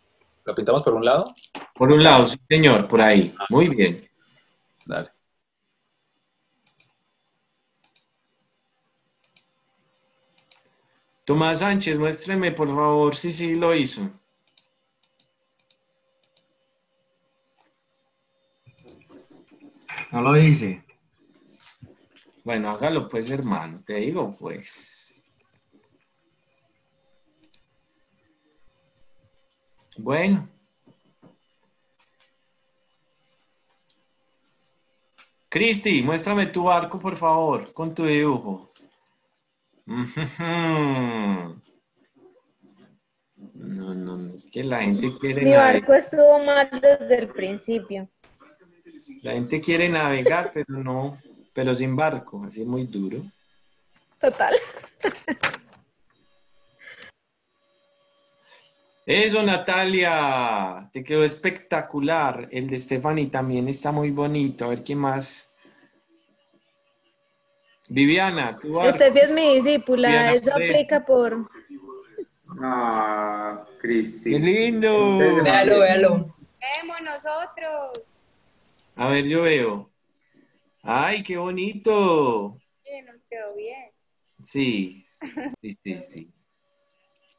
¿Lo 0.44 0.54
pintamos 0.54 0.82
por 0.82 0.94
un 0.94 1.04
lado? 1.04 1.24
Por 1.74 1.92
un 1.92 2.02
lado, 2.02 2.26
sí, 2.26 2.36
señor, 2.48 2.88
por 2.88 3.00
ahí. 3.00 3.32
Muy 3.48 3.68
bien. 3.68 4.08
Dale. 4.84 5.10
Tomás 11.24 11.60
Sánchez, 11.60 11.96
muéstreme 11.96 12.50
por 12.50 12.68
favor 12.68 13.14
si 13.14 13.32
sí 13.32 13.54
lo 13.54 13.72
hizo. 13.72 14.10
No 20.10 20.20
lo 20.20 20.36
hice. 20.36 20.84
Bueno, 22.44 22.70
hágalo 22.70 23.08
pues, 23.08 23.30
hermano, 23.30 23.82
te 23.86 23.94
digo 23.94 24.36
pues. 24.36 25.11
Bueno. 30.02 30.48
Cristi, 35.48 36.02
muéstrame 36.02 36.46
tu 36.46 36.68
arco, 36.68 36.98
por 36.98 37.16
favor, 37.16 37.72
con 37.72 37.94
tu 37.94 38.04
dibujo. 38.04 38.72
Ujujú. 39.86 41.62
No, 43.54 43.94
no, 43.94 44.16
no, 44.16 44.34
es 44.34 44.50
que 44.50 44.64
la 44.64 44.82
gente 44.82 45.12
quiere 45.20 45.44
Mi 45.44 45.54
barco 45.54 45.92
estuvo 45.94 46.42
mal 46.42 46.68
desde 46.80 47.18
el 47.20 47.28
principio. 47.28 48.08
La 49.22 49.32
gente 49.32 49.60
quiere 49.60 49.88
navegar, 49.88 50.50
pero 50.52 50.82
no, 50.82 51.22
pero 51.52 51.74
sin 51.76 51.94
barco, 51.94 52.42
así 52.44 52.64
muy 52.64 52.86
duro. 52.86 53.22
Total. 54.18 54.56
Eso, 59.04 59.42
Natalia, 59.42 60.88
te 60.92 61.02
quedó 61.02 61.24
espectacular. 61.24 62.48
El 62.52 62.68
de 62.68 62.78
Stephanie 62.78 63.26
también 63.26 63.68
está 63.68 63.90
muy 63.90 64.10
bonito. 64.10 64.64
A 64.64 64.68
ver 64.68 64.84
qué 64.84 64.94
más. 64.94 65.52
Viviana, 67.88 68.56
tu 68.58 68.78
arco. 68.80 68.92
Steffi 68.92 69.18
es 69.18 69.30
mi 69.30 69.54
discípula, 69.56 70.32
eso 70.32 70.52
Fred. 70.52 70.70
aplica 70.70 71.04
por... 71.04 71.50
Ah, 72.60 73.66
Cristi. 73.80 74.30
¡Qué 74.30 74.38
lindo! 74.38 75.42
Véalo, 75.42 75.80
véalo. 75.80 76.36
Vemos 76.60 77.00
nosotros. 77.02 78.22
A 78.94 79.08
ver, 79.08 79.24
yo 79.24 79.42
veo. 79.42 79.90
¡Ay, 80.82 81.22
qué 81.22 81.36
bonito! 81.36 82.56
nos 83.06 83.24
quedó 83.24 83.56
bien. 83.56 83.90
Sí, 84.42 85.06
sí, 85.60 85.78
sí, 85.82 86.00
sí. 86.00 86.32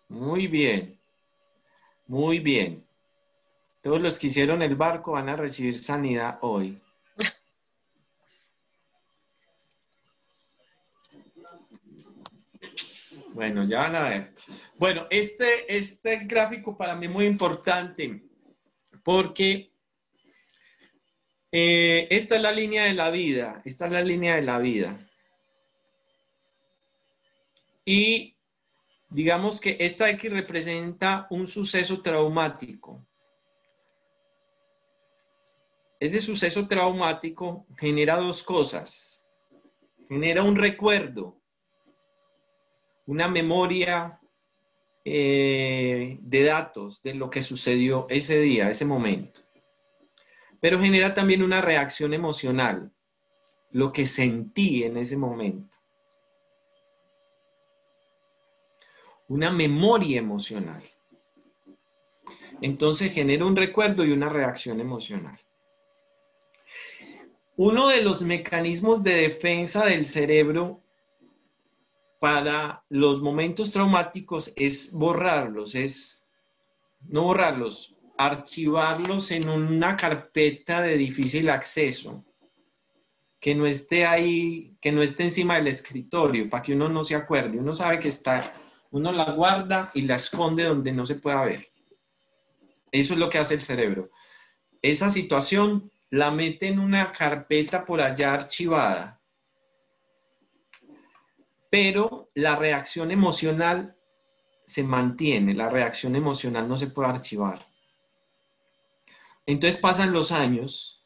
Muy 0.09 0.47
bien. 0.47 0.99
Muy 2.07 2.39
bien. 2.39 2.85
Todos 3.81 4.01
los 4.01 4.17
que 4.17 4.27
hicieron 4.27 4.61
el 4.61 4.75
barco 4.75 5.13
van 5.13 5.29
a 5.29 5.35
recibir 5.35 5.77
sanidad 5.77 6.39
hoy. 6.41 6.81
Bueno, 13.33 13.65
ya 13.65 13.79
van 13.79 13.95
a 13.95 14.09
ver. 14.09 14.33
Bueno, 14.77 15.07
este, 15.09 15.75
este 15.75 16.19
gráfico 16.25 16.77
para 16.77 16.95
mí 16.95 17.07
es 17.07 17.11
muy 17.11 17.25
importante 17.25 18.21
porque 19.03 19.71
eh, 21.51 22.07
esta 22.09 22.35
es 22.35 22.41
la 22.41 22.51
línea 22.51 22.85
de 22.85 22.93
la 22.93 23.09
vida, 23.11 23.61
esta 23.65 23.85
es 23.85 23.91
la 23.91 24.01
línea 24.01 24.35
de 24.35 24.43
la 24.43 24.59
vida. 24.59 24.99
Y 27.85 28.32
digamos 29.13 29.61
que 29.61 29.77
esta 29.79 30.09
X 30.09 30.31
representa 30.31 31.27
un 31.29 31.45
suceso 31.45 32.01
traumático. 32.01 33.05
Ese 35.99 36.19
suceso 36.19 36.67
traumático 36.67 37.65
genera 37.77 38.17
dos 38.17 38.43
cosas. 38.43 39.23
Genera 40.09 40.43
un 40.43 40.55
recuerdo, 40.55 41.39
una 43.05 43.27
memoria 43.27 44.19
eh, 45.05 46.17
de 46.19 46.43
datos 46.43 47.01
de 47.03 47.13
lo 47.13 47.29
que 47.29 47.43
sucedió 47.43 48.07
ese 48.09 48.39
día, 48.39 48.69
ese 48.69 48.83
momento. 48.83 49.41
Pero 50.59 50.79
genera 50.79 51.13
también 51.13 51.43
una 51.43 51.61
reacción 51.61 52.13
emocional, 52.13 52.91
lo 53.71 53.93
que 53.93 54.05
sentí 54.07 54.83
en 54.83 54.97
ese 54.97 55.17
momento. 55.17 55.77
Una 59.33 59.49
memoria 59.49 60.19
emocional. 60.19 60.83
Entonces 62.61 63.11
genera 63.11 63.45
un 63.45 63.55
recuerdo 63.55 64.05
y 64.05 64.11
una 64.11 64.29
reacción 64.29 64.79
emocional. 64.79 65.39
Uno 67.55 67.87
de 67.87 68.03
los 68.03 68.21
mecanismos 68.21 69.01
de 69.01 69.15
defensa 69.15 69.85
del 69.85 70.05
cerebro 70.05 70.83
para 72.19 72.83
los 72.89 73.23
momentos 73.23 73.71
traumáticos 73.71 74.53
es 74.55 74.93
borrarlos, 74.93 75.73
es 75.73 76.27
no 77.01 77.23
borrarlos, 77.23 77.97
archivarlos 78.19 79.31
en 79.31 79.49
una 79.49 79.97
carpeta 79.97 80.83
de 80.83 80.95
difícil 80.95 81.49
acceso, 81.49 82.23
que 83.39 83.55
no 83.55 83.65
esté 83.65 84.05
ahí, 84.05 84.77
que 84.79 84.91
no 84.91 85.01
esté 85.01 85.23
encima 85.23 85.55
del 85.55 85.67
escritorio, 85.67 86.47
para 86.51 86.61
que 86.61 86.73
uno 86.73 86.87
no 86.87 87.03
se 87.03 87.15
acuerde. 87.15 87.57
Uno 87.57 87.73
sabe 87.73 87.99
que 87.99 88.09
está 88.09 88.53
uno 88.93 89.11
la 89.11 89.31
guarda 89.31 89.89
y 89.95 90.03
la 90.03 90.15
esconde 90.15 90.65
donde 90.65 90.91
no 90.91 91.03
se 91.03 91.15
pueda 91.15 91.43
ver. 91.43 91.67
Eso 92.91 93.13
es 93.13 93.19
lo 93.19 93.27
que 93.27 93.39
hace 93.39 93.55
el 93.55 93.63
cerebro. 93.63 94.11
Esa 94.83 95.09
situación 95.09 95.91
la 96.11 96.29
mete 96.29 96.67
en 96.67 96.77
una 96.77 97.11
carpeta 97.11 97.85
por 97.85 98.01
allá 98.01 98.35
archivada. 98.35 99.19
Pero 101.71 102.29
la 102.35 102.55
reacción 102.55 103.09
emocional 103.09 103.97
se 104.63 104.83
mantiene, 104.83 105.55
la 105.55 105.69
reacción 105.69 106.15
emocional 106.15 106.69
no 106.69 106.77
se 106.77 106.85
puede 106.85 107.09
archivar. 107.09 107.65
Entonces 109.47 109.81
pasan 109.81 110.13
los 110.13 110.31
años 110.31 111.03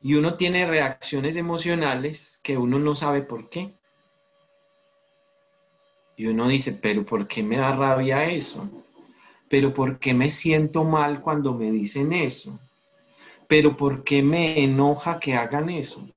y 0.00 0.14
uno 0.14 0.38
tiene 0.38 0.64
reacciones 0.64 1.36
emocionales 1.36 2.40
que 2.42 2.56
uno 2.56 2.78
no 2.78 2.94
sabe 2.94 3.20
por 3.20 3.50
qué. 3.50 3.76
Y 6.16 6.26
uno 6.26 6.48
dice, 6.48 6.72
pero 6.72 7.04
¿por 7.04 7.26
qué 7.26 7.42
me 7.42 7.56
da 7.56 7.72
rabia 7.72 8.24
eso? 8.24 8.68
¿Pero 9.48 9.72
por 9.72 9.98
qué 9.98 10.14
me 10.14 10.30
siento 10.30 10.84
mal 10.84 11.20
cuando 11.20 11.54
me 11.54 11.70
dicen 11.70 12.12
eso? 12.12 12.58
¿Pero 13.46 13.76
por 13.76 14.04
qué 14.04 14.22
me 14.22 14.62
enoja 14.62 15.18
que 15.18 15.34
hagan 15.34 15.70
eso? 15.70 16.08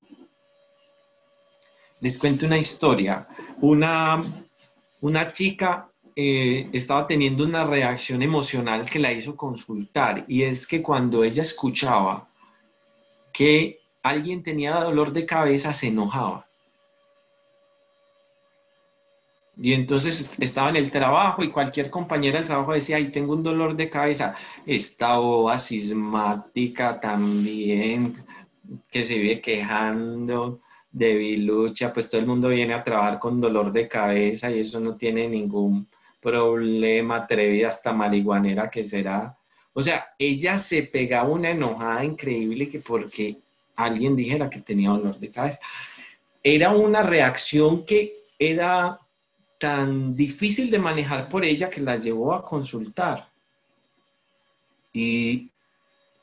Les 2.00 2.18
cuento 2.18 2.46
una 2.46 2.58
historia. 2.58 3.28
Una, 3.60 4.24
una 5.02 5.32
chica 5.32 5.90
eh, 6.16 6.68
estaba 6.74 7.06
teniendo 7.06 7.44
una 7.44 7.64
reacción 7.64 8.24
emocional 8.24 8.90
que 8.90 8.98
la 8.98 9.14
hizo 9.14 9.36
consultar 9.36 10.26
y 10.28 10.42
es 10.42 10.66
que 10.66 10.82
cuando 10.82 11.24
ella 11.24 11.44
escuchaba 11.44 12.28
que 13.32 13.82
alguien 14.02 14.42
tenía 14.42 14.80
dolor 14.80 15.14
de 15.14 15.28
cabeza 15.28 15.76
se 15.76 15.90
enojaba. 15.90 16.47
Y 19.60 19.74
entonces 19.74 20.38
estaba 20.40 20.70
en 20.70 20.76
el 20.76 20.92
trabajo 20.92 21.44
y 21.44 21.50
cualquier 21.50 21.90
compañera 21.90 22.38
del 22.38 22.48
trabajo 22.48 22.74
decía, 22.74 22.98
ay, 22.98 23.10
tengo 23.10 23.34
un 23.34 23.44
dolor 23.44 23.76
de 23.76 23.90
cabeza. 23.90 24.36
Esta 24.66 25.18
boba 25.18 25.58
sismática 25.58 27.00
también, 27.00 28.24
que 28.92 29.04
se 29.04 29.18
vive 29.18 29.42
quejando, 29.42 30.60
debilucha, 30.92 31.92
pues 31.92 32.10
todo 32.10 32.22
el 32.22 32.28
mundo 32.28 32.50
viene 32.50 32.74
a 32.74 32.84
trabajar 32.84 33.20
con 33.20 33.42
dolor 33.42 33.72
de 33.72 33.88
cabeza 33.88 34.52
y 34.52 34.60
eso 34.60 34.80
no 34.80 34.96
tiene 34.96 35.28
ningún 35.28 35.88
problema, 36.22 37.18
atrevida 37.18 37.70
hasta 37.70 37.94
marihuanera 37.94 38.70
que 38.70 38.84
será. 38.84 39.36
O 39.74 39.82
sea, 39.82 40.10
ella 40.20 40.58
se 40.58 40.84
pegaba 40.84 41.30
una 41.30 41.52
enojada 41.52 42.04
increíble 42.04 42.70
que 42.70 42.80
porque 42.80 43.38
alguien 43.76 44.16
dijera 44.16 44.50
que 44.50 44.60
tenía 44.62 44.90
dolor 44.90 45.18
de 45.20 45.32
cabeza. 45.32 45.60
Era 46.44 46.72
una 46.72 47.04
reacción 47.04 47.86
que 47.86 48.24
era 48.40 49.00
tan 49.58 50.16
difícil 50.16 50.70
de 50.70 50.80
manejar 50.80 51.30
por 51.30 51.44
ella 51.44 51.70
que 51.70 51.82
la 51.82 51.98
llevó 51.98 52.34
a 52.34 52.46
consultar. 52.46 53.30
Y, 54.94 55.50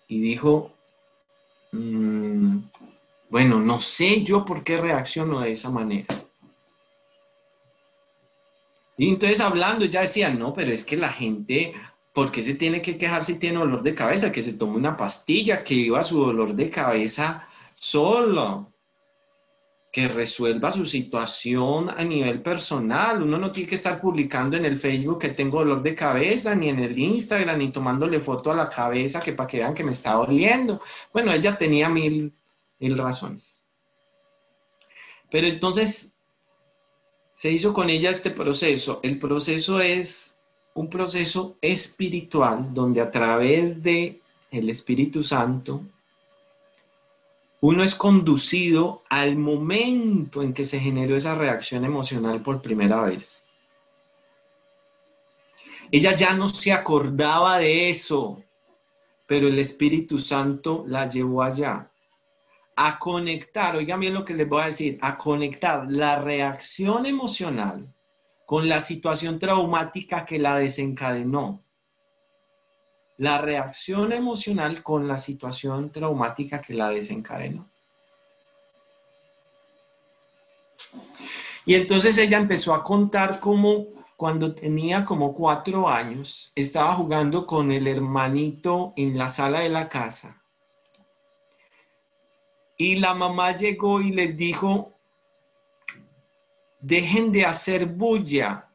y 0.09 0.20
dijo, 0.20 0.72
mm, 1.72 2.59
bueno, 3.30 3.61
no 3.61 3.80
sé 3.80 4.22
yo 4.22 4.45
por 4.45 4.62
qué 4.62 4.76
reacciono 4.76 5.41
de 5.41 5.53
esa 5.53 5.70
manera. 5.70 6.07
Y 8.97 9.09
entonces 9.09 9.41
hablando, 9.41 9.85
ya 9.85 10.03
decía, 10.03 10.30
no, 10.30 10.53
pero 10.53 10.70
es 10.70 10.85
que 10.85 10.97
la 10.97 11.09
gente, 11.09 11.72
¿por 12.12 12.30
qué 12.30 12.43
se 12.43 12.55
tiene 12.55 12.80
que 12.80 12.97
quejar 12.97 13.24
si 13.24 13.39
tiene 13.39 13.59
dolor 13.59 13.82
de 13.82 13.95
cabeza? 13.95 14.30
Que 14.30 14.43
se 14.43 14.53
tome 14.53 14.76
una 14.76 14.97
pastilla, 14.97 15.64
que 15.64 15.74
iba 15.74 16.05
su 16.05 16.20
dolor 16.20 16.55
de 16.55 16.70
cabeza 16.70 17.49
solo 17.74 18.73
que 19.95 20.09
resuelva 20.09 20.72
su 20.72 20.84
situación 20.84 21.88
a 21.88 22.03
nivel 22.03 22.42
personal. 22.42 23.22
Uno 23.22 23.38
no 23.38 23.53
tiene 23.53 23.68
que 23.68 23.76
estar 23.76 24.01
publicando 24.01 24.57
en 24.57 24.64
el 24.64 24.76
Facebook 24.76 25.20
que 25.20 25.28
tengo 25.28 25.61
dolor 25.61 25.82
de 25.82 25.95
cabeza, 25.95 26.53
ni 26.57 26.68
en 26.68 26.80
el 26.80 26.99
Instagram, 26.99 27.59
ni 27.59 27.68
tomándole 27.68 28.18
foto 28.18 28.51
a 28.51 28.57
la 28.57 28.68
cabeza 28.68 29.20
que 29.20 29.34
para 29.34 29.47
que 29.47 29.59
vean 29.59 29.72
que 29.72 29.84
me 29.84 29.92
está 29.92 30.14
doliendo. 30.14 30.80
Bueno, 31.12 31.32
ella 31.32 31.57
tenía 31.57 31.88
mil, 31.88 32.32
mil 32.80 32.99
razones. 32.99 33.62
Pero 35.30 35.47
entonces 35.47 36.16
se 37.34 37.53
hizo 37.53 37.72
con 37.72 37.88
ella 37.88 38.11
este 38.11 38.32
proceso. 38.32 38.99
El 39.05 39.20
proceso 39.20 39.80
es 39.80 40.40
un 40.74 40.90
proceso 40.90 41.57
espiritual 41.61 42.74
donde 42.74 43.01
a 43.01 43.12
través 43.12 43.80
de 43.80 44.20
el 44.51 44.70
Espíritu 44.70 45.22
Santo 45.22 45.84
uno 47.66 47.82
es 47.82 47.94
conducido 47.94 49.04
al 49.08 49.38
momento 49.38 50.42
en 50.42 50.52
que 50.52 50.66
se 50.66 50.78
generó 50.78 51.16
esa 51.16 51.34
reacción 51.34 51.86
emocional 51.86 52.42
por 52.42 52.60
primera 52.60 53.00
vez. 53.00 53.46
Ella 55.90 56.14
ya 56.14 56.34
no 56.34 56.50
se 56.50 56.74
acordaba 56.74 57.56
de 57.56 57.88
eso, 57.88 58.42
pero 59.26 59.48
el 59.48 59.58
Espíritu 59.58 60.18
Santo 60.18 60.84
la 60.86 61.08
llevó 61.08 61.42
allá. 61.42 61.90
A 62.76 62.98
conectar, 62.98 63.74
oigan 63.76 64.00
bien 64.00 64.12
lo 64.12 64.26
que 64.26 64.34
les 64.34 64.46
voy 64.46 64.60
a 64.60 64.66
decir, 64.66 64.98
a 65.00 65.16
conectar 65.16 65.86
la 65.88 66.20
reacción 66.20 67.06
emocional 67.06 67.88
con 68.44 68.68
la 68.68 68.78
situación 68.78 69.38
traumática 69.38 70.26
que 70.26 70.38
la 70.38 70.58
desencadenó 70.58 71.63
la 73.16 73.38
reacción 73.38 74.12
emocional 74.12 74.82
con 74.82 75.06
la 75.06 75.18
situación 75.18 75.90
traumática 75.90 76.60
que 76.60 76.74
la 76.74 76.90
desencadenó. 76.90 77.68
Y 81.66 81.74
entonces 81.74 82.18
ella 82.18 82.38
empezó 82.38 82.74
a 82.74 82.84
contar 82.84 83.40
cómo 83.40 83.86
cuando 84.16 84.54
tenía 84.54 85.04
como 85.04 85.34
cuatro 85.34 85.88
años 85.88 86.52
estaba 86.54 86.94
jugando 86.94 87.46
con 87.46 87.72
el 87.72 87.86
hermanito 87.86 88.92
en 88.96 89.16
la 89.16 89.28
sala 89.28 89.60
de 89.60 89.68
la 89.68 89.88
casa. 89.88 90.42
Y 92.76 92.96
la 92.96 93.14
mamá 93.14 93.56
llegó 93.56 94.00
y 94.00 94.12
les 94.12 94.36
dijo, 94.36 94.92
dejen 96.80 97.32
de 97.32 97.46
hacer 97.46 97.86
bulla, 97.86 98.68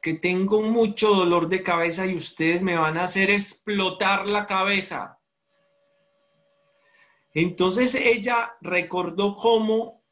que 0.00 0.14
tengo 0.14 0.62
mucho 0.62 1.08
dolor 1.08 1.48
de 1.48 1.62
cabeza 1.62 2.06
y 2.06 2.14
ustedes 2.14 2.62
me 2.62 2.76
van 2.76 2.96
a 2.96 3.04
hacer 3.04 3.30
explotar 3.30 4.26
la 4.26 4.46
cabeza. 4.46 5.18
Entonces 7.34 7.94
ella 7.94 8.56
recordó 8.60 9.34
cómo 9.34 10.02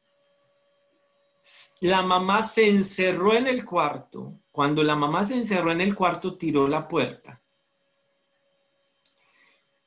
la 1.81 2.01
mamá 2.01 2.41
se 2.41 2.69
encerró 2.69 3.33
en 3.33 3.47
el 3.47 3.65
cuarto. 3.65 4.33
Cuando 4.51 4.83
la 4.83 4.95
mamá 4.95 5.25
se 5.25 5.35
encerró 5.35 5.71
en 5.71 5.81
el 5.81 5.95
cuarto, 5.95 6.37
tiró 6.37 6.67
la 6.67 6.87
puerta. 6.87 7.41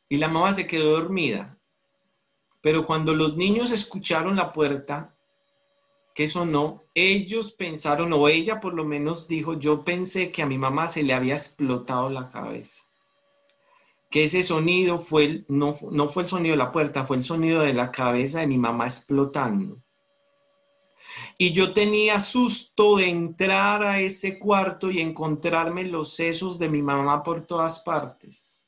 Y 0.08 0.18
la 0.18 0.28
mamá 0.28 0.52
se 0.52 0.66
quedó 0.66 0.92
dormida. 0.92 1.56
Pero 2.60 2.86
cuando 2.86 3.14
los 3.14 3.36
niños 3.36 3.70
escucharon 3.70 4.36
la 4.36 4.52
puerta, 4.52 5.14
que 6.14 6.28
sonó, 6.28 6.84
ellos 6.94 7.52
pensaron, 7.52 8.12
o 8.12 8.28
ella 8.28 8.60
por 8.60 8.74
lo 8.74 8.84
menos 8.84 9.28
dijo, 9.28 9.58
yo 9.58 9.84
pensé 9.84 10.30
que 10.30 10.42
a 10.42 10.46
mi 10.46 10.58
mamá 10.58 10.88
se 10.88 11.02
le 11.02 11.14
había 11.14 11.34
explotado 11.34 12.10
la 12.10 12.28
cabeza. 12.28 12.84
Que 14.10 14.24
ese 14.24 14.42
sonido 14.42 14.98
fue, 14.98 15.44
no, 15.48 15.74
no 15.90 16.08
fue 16.08 16.24
el 16.24 16.28
sonido 16.28 16.52
de 16.52 16.58
la 16.58 16.72
puerta, 16.72 17.04
fue 17.04 17.16
el 17.16 17.24
sonido 17.24 17.60
de 17.62 17.72
la 17.72 17.90
cabeza 17.90 18.40
de 18.40 18.46
mi 18.46 18.58
mamá 18.58 18.84
explotando. 18.84 19.82
Y 21.38 21.52
yo 21.52 21.72
tenía 21.72 22.20
susto 22.20 22.96
de 22.96 23.08
entrar 23.08 23.82
a 23.82 24.00
ese 24.00 24.38
cuarto 24.38 24.90
y 24.90 25.00
encontrarme 25.00 25.84
los 25.84 26.14
sesos 26.14 26.58
de 26.58 26.68
mi 26.68 26.82
mamá 26.82 27.22
por 27.22 27.46
todas 27.46 27.80
partes. 27.80 28.61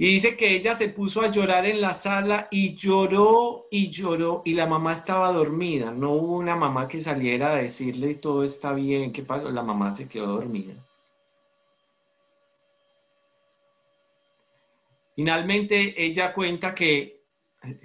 Y 0.00 0.14
dice 0.14 0.34
que 0.34 0.56
ella 0.56 0.74
se 0.74 0.88
puso 0.88 1.20
a 1.20 1.30
llorar 1.30 1.66
en 1.66 1.82
la 1.82 1.92
sala 1.92 2.48
y 2.50 2.74
lloró 2.74 3.66
y 3.70 3.90
lloró 3.90 4.40
y 4.46 4.54
la 4.54 4.66
mamá 4.66 4.94
estaba 4.94 5.30
dormida. 5.30 5.90
No 5.90 6.12
hubo 6.12 6.38
una 6.38 6.56
mamá 6.56 6.88
que 6.88 7.02
saliera 7.02 7.52
a 7.52 7.56
decirle 7.56 8.14
todo 8.14 8.42
está 8.42 8.72
bien, 8.72 9.12
¿qué 9.12 9.22
pasó? 9.22 9.50
La 9.50 9.62
mamá 9.62 9.90
se 9.90 10.08
quedó 10.08 10.28
dormida. 10.28 10.72
Finalmente 15.16 16.02
ella 16.02 16.32
cuenta 16.32 16.74
que, 16.74 17.26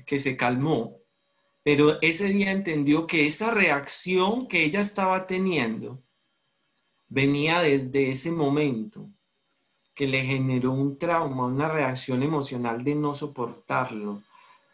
que 0.05 0.18
se 0.18 0.38
calmó, 0.38 1.01
pero 1.63 2.01
ese 2.01 2.30
día 2.30 2.51
entendió 2.51 3.07
que 3.07 3.26
esa 3.26 3.51
reacción 3.51 4.47
que 4.47 4.63
ella 4.63 4.80
estaba 4.80 5.28
teniendo 5.28 6.01
venía 7.09 7.59
desde 7.59 8.11
ese 8.11 8.32
momento 8.32 9.09
que 9.96 10.06
le 10.06 10.24
generó 10.24 10.72
un 10.72 10.98
trauma, 10.98 11.46
una 11.46 11.70
reacción 11.70 12.22
emocional 12.22 12.84
de 12.84 12.96
no 12.96 13.14
soportarlo, 13.14 14.22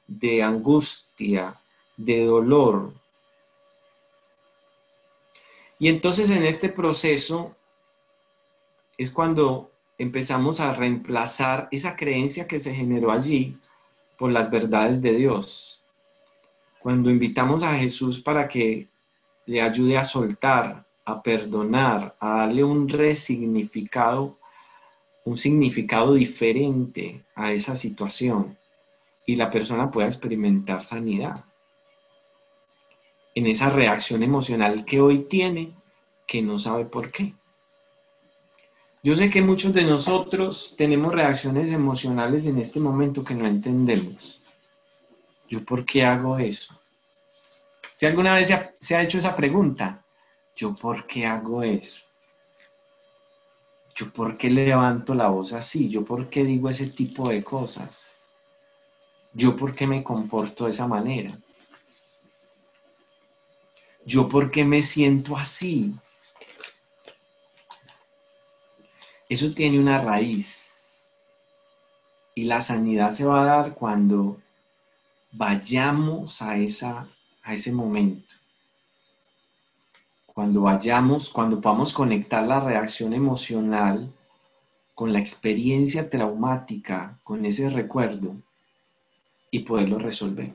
de 0.08 0.42
angustia, 0.42 1.56
de 1.96 2.26
dolor. 2.26 2.92
Y 5.78 5.88
entonces 5.88 6.32
en 6.32 6.44
este 6.44 6.70
proceso 6.70 7.56
es 8.98 9.12
cuando 9.12 9.72
empezamos 10.00 10.60
a 10.60 10.74
reemplazar 10.74 11.68
esa 11.72 11.96
creencia 11.96 12.48
que 12.48 12.60
se 12.60 12.74
generó 12.74 13.12
allí 13.12 13.58
por 14.18 14.32
las 14.32 14.50
verdades 14.50 15.02
de 15.02 15.14
Dios. 15.14 15.84
Cuando 16.80 17.12
invitamos 17.12 17.62
a 17.62 17.76
Jesús 17.76 18.20
para 18.20 18.48
que 18.48 18.90
le 19.46 19.62
ayude 19.62 19.98
a 19.98 20.04
soltar, 20.04 20.88
a 21.06 21.22
perdonar, 21.22 22.16
a 22.20 22.38
darle 22.38 22.64
un 22.64 22.90
resignificado 22.90 24.41
un 25.24 25.38
significado 25.38 26.14
diferente 26.14 27.24
a 27.36 27.52
esa 27.52 27.76
situación 27.76 28.58
y 29.26 29.36
la 29.36 29.50
persona 29.50 29.92
pueda 29.92 30.08
experimentar 30.08 30.84
sanidad 30.84 31.46
en 33.36 33.48
esa 33.48 33.70
reacción 33.70 34.24
emocional 34.24 34.84
que 34.84 35.00
hoy 35.00 35.20
tiene 35.20 35.74
que 36.28 36.42
no 36.42 36.60
sabe 36.60 36.86
por 36.86 37.12
qué. 37.12 37.34
Yo 39.04 39.16
sé 39.16 39.30
que 39.30 39.42
muchos 39.42 39.74
de 39.74 39.84
nosotros 39.84 40.76
tenemos 40.78 41.14
reacciones 41.14 41.72
emocionales 41.72 42.46
en 42.46 42.58
este 42.58 42.80
momento 42.80 43.24
que 43.24 43.34
no 43.34 43.48
entendemos. 43.48 44.42
¿Yo 45.50 45.64
por 45.66 45.86
qué 45.86 46.04
hago 46.04 46.38
eso? 46.38 46.78
¿Usted 47.92 48.08
alguna 48.08 48.36
vez 48.36 48.48
se 48.48 48.54
ha, 48.54 48.74
se 48.80 48.96
ha 48.96 49.02
hecho 49.02 49.18
esa 49.18 49.36
pregunta? 49.36 50.06
¿Yo 50.56 50.76
por 50.76 51.08
qué 51.08 51.26
hago 51.26 51.64
eso? 51.64 52.02
¿Yo 53.96 54.12
por 54.12 54.38
qué 54.38 54.50
levanto 54.50 55.14
la 55.14 55.28
voz 55.28 55.54
así? 55.54 55.90
¿Yo 55.90 56.04
por 56.06 56.30
qué 56.30 56.44
digo 56.44 56.70
ese 56.70 56.88
tipo 56.88 57.30
de 57.30 57.44
cosas? 57.44 58.20
¿Yo 59.34 59.56
por 59.56 59.74
qué 59.76 59.88
me 59.88 60.04
comporto 60.04 60.66
de 60.66 60.72
esa 60.72 60.88
manera? 60.88 61.38
¿Yo 64.06 64.28
por 64.28 64.52
qué 64.52 64.66
me 64.66 64.82
siento 64.82 65.38
así? 65.38 65.94
Eso 69.30 69.54
tiene 69.54 69.80
una 69.80 70.02
raíz. 70.02 71.10
Y 72.36 72.46
la 72.46 72.62
sanidad 72.62 73.12
se 73.12 73.26
va 73.26 73.42
a 73.42 73.46
dar 73.46 73.74
cuando 73.74 74.42
vayamos 75.32 76.42
a, 76.42 76.58
esa, 76.58 77.08
a 77.44 77.54
ese 77.54 77.72
momento. 77.72 78.36
Cuando 80.34 80.62
vayamos, 80.62 81.30
cuando 81.30 81.60
podamos 81.60 81.94
conectar 81.94 82.48
la 82.48 82.62
reacción 82.62 83.14
emocional 83.14 84.14
con 84.96 85.12
la 85.12 85.20
experiencia 85.20 86.10
traumática, 86.10 87.20
con 87.24 87.46
ese 87.46 87.70
recuerdo 87.70 88.36
y 89.50 89.60
poderlo 89.60 90.00
resolver. 90.00 90.54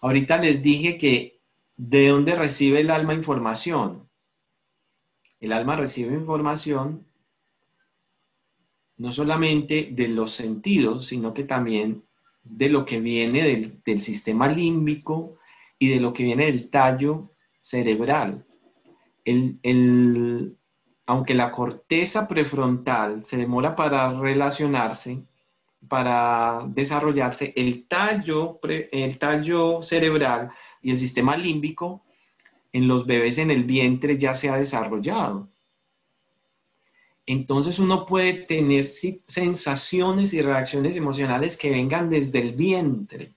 Ahorita 0.00 0.38
les 0.38 0.62
dije 0.62 0.96
que 0.96 1.40
de 1.76 2.08
dónde 2.08 2.34
recibe 2.34 2.80
el 2.80 2.90
alma 2.90 3.12
información. 3.12 4.08
El 5.40 5.52
alma 5.52 5.76
recibe 5.76 6.14
información 6.14 7.06
no 8.96 9.12
solamente 9.12 9.88
de 9.92 10.08
los 10.08 10.32
sentidos, 10.32 11.06
sino 11.06 11.34
que 11.34 11.44
también 11.44 12.04
de 12.42 12.68
lo 12.68 12.84
que 12.84 13.00
viene 13.00 13.42
del, 13.42 13.82
del 13.82 14.00
sistema 14.00 14.48
límbico 14.48 15.36
y 15.78 15.88
de 15.88 16.00
lo 16.00 16.12
que 16.12 16.22
viene 16.22 16.46
del 16.46 16.70
tallo 16.70 17.30
cerebral. 17.60 18.44
El, 19.24 19.58
el, 19.62 20.56
aunque 21.06 21.34
la 21.34 21.50
corteza 21.50 22.26
prefrontal 22.28 23.24
se 23.24 23.36
demora 23.36 23.74
para 23.74 24.18
relacionarse, 24.18 25.24
para 25.88 26.64
desarrollarse, 26.68 27.52
el 27.56 27.86
tallo, 27.88 28.60
el 28.62 29.18
tallo 29.18 29.82
cerebral 29.82 30.50
y 30.82 30.90
el 30.90 30.98
sistema 30.98 31.36
límbico 31.36 32.04
en 32.72 32.86
los 32.86 33.06
bebés 33.06 33.38
en 33.38 33.50
el 33.50 33.64
vientre 33.64 34.18
ya 34.18 34.34
se 34.34 34.50
ha 34.50 34.56
desarrollado. 34.56 35.48
Entonces 37.26 37.78
uno 37.78 38.06
puede 38.06 38.32
tener 38.32 38.84
sensaciones 38.84 40.34
y 40.34 40.42
reacciones 40.42 40.96
emocionales 40.96 41.56
que 41.56 41.70
vengan 41.70 42.10
desde 42.10 42.40
el 42.40 42.54
vientre, 42.54 43.34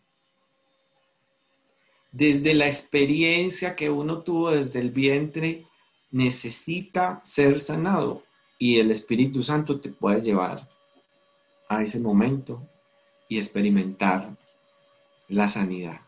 desde 2.13 2.53
la 2.53 2.67
experiencia 2.67 3.75
que 3.75 3.89
uno 3.89 4.21
tuvo 4.21 4.51
desde 4.51 4.79
el 4.79 4.91
vientre, 4.91 5.65
necesita 6.11 7.21
ser 7.25 7.59
sanado 7.59 8.23
y 8.59 8.79
el 8.79 8.91
Espíritu 8.91 9.43
Santo 9.43 9.81
te 9.81 9.89
puede 9.89 10.21
llevar 10.21 10.69
a 11.67 11.81
ese 11.81 11.99
momento 11.99 12.61
y 13.27 13.37
experimentar 13.37 14.37
la 15.27 15.47
sanidad. 15.47 16.01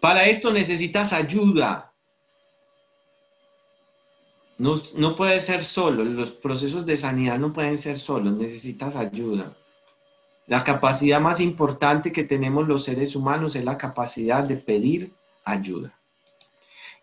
Para 0.00 0.24
esto 0.24 0.50
necesitas 0.52 1.12
ayuda. 1.12 1.92
No, 4.56 4.74
no 4.96 5.14
puede 5.16 5.38
ser 5.40 5.62
solo, 5.62 6.02
los 6.02 6.32
procesos 6.32 6.86
de 6.86 6.96
sanidad 6.96 7.38
no 7.38 7.52
pueden 7.52 7.76
ser 7.76 7.98
solos, 7.98 8.34
necesitas 8.34 8.96
ayuda. 8.96 9.54
La 10.50 10.64
capacidad 10.64 11.20
más 11.20 11.38
importante 11.38 12.10
que 12.10 12.24
tenemos 12.24 12.66
los 12.66 12.82
seres 12.82 13.14
humanos 13.14 13.54
es 13.54 13.64
la 13.64 13.78
capacidad 13.78 14.42
de 14.42 14.56
pedir 14.56 15.14
ayuda. 15.44 15.96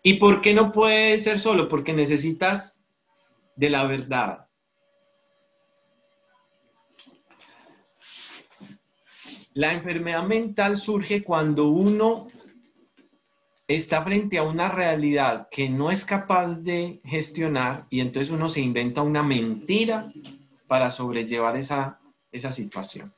¿Y 0.02 0.18
por 0.18 0.42
qué 0.42 0.52
no 0.52 0.70
puede 0.70 1.16
ser 1.16 1.38
solo? 1.38 1.66
Porque 1.66 1.94
necesitas 1.94 2.84
de 3.56 3.70
la 3.70 3.84
verdad. 3.84 4.48
La 9.54 9.72
enfermedad 9.72 10.24
mental 10.24 10.76
surge 10.76 11.24
cuando 11.24 11.68
uno 11.68 12.28
está 13.66 14.02
frente 14.02 14.36
a 14.36 14.42
una 14.42 14.68
realidad 14.68 15.48
que 15.50 15.70
no 15.70 15.90
es 15.90 16.04
capaz 16.04 16.56
de 16.56 17.00
gestionar 17.02 17.86
y 17.88 18.00
entonces 18.00 18.30
uno 18.30 18.50
se 18.50 18.60
inventa 18.60 19.00
una 19.00 19.22
mentira 19.22 20.06
para 20.66 20.90
sobrellevar 20.90 21.56
esa, 21.56 21.98
esa 22.30 22.52
situación. 22.52 23.14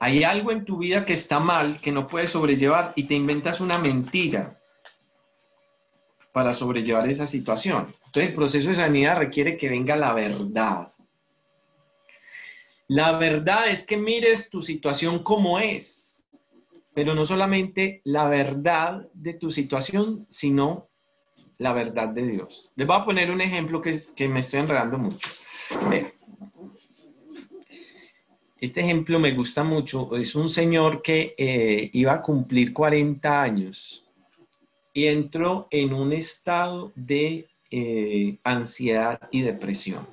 Hay 0.00 0.22
algo 0.22 0.52
en 0.52 0.64
tu 0.64 0.78
vida 0.78 1.04
que 1.04 1.12
está 1.12 1.40
mal, 1.40 1.80
que 1.80 1.90
no 1.90 2.06
puedes 2.06 2.30
sobrellevar 2.30 2.92
y 2.94 3.04
te 3.04 3.14
inventas 3.14 3.60
una 3.60 3.78
mentira 3.78 4.60
para 6.32 6.54
sobrellevar 6.54 7.08
esa 7.08 7.26
situación. 7.26 7.94
Entonces 8.06 8.30
el 8.30 8.34
proceso 8.34 8.68
de 8.68 8.76
sanidad 8.76 9.16
requiere 9.16 9.56
que 9.56 9.68
venga 9.68 9.96
la 9.96 10.12
verdad. 10.12 10.92
La 12.86 13.18
verdad 13.18 13.68
es 13.68 13.84
que 13.84 13.96
mires 13.96 14.48
tu 14.48 14.62
situación 14.62 15.22
como 15.22 15.58
es, 15.58 16.24
pero 16.94 17.14
no 17.14 17.26
solamente 17.26 18.00
la 18.04 18.28
verdad 18.28 19.08
de 19.12 19.34
tu 19.34 19.50
situación, 19.50 20.26
sino 20.30 20.88
la 21.58 21.72
verdad 21.72 22.08
de 22.08 22.22
Dios. 22.22 22.70
Les 22.76 22.86
voy 22.86 22.96
a 22.96 23.04
poner 23.04 23.30
un 23.30 23.40
ejemplo 23.40 23.80
que, 23.80 23.98
que 24.16 24.28
me 24.28 24.40
estoy 24.40 24.60
enredando 24.60 24.96
mucho. 24.96 25.28
Vean. 25.90 26.12
Este 28.60 28.80
ejemplo 28.80 29.20
me 29.20 29.32
gusta 29.32 29.62
mucho. 29.62 30.16
Es 30.16 30.34
un 30.34 30.50
señor 30.50 31.00
que 31.00 31.34
eh, 31.38 31.90
iba 31.92 32.14
a 32.14 32.22
cumplir 32.22 32.72
40 32.72 33.42
años 33.42 34.04
y 34.92 35.06
entró 35.06 35.68
en 35.70 35.92
un 35.92 36.12
estado 36.12 36.92
de 36.96 37.48
eh, 37.70 38.38
ansiedad 38.42 39.20
y 39.30 39.42
depresión. 39.42 40.08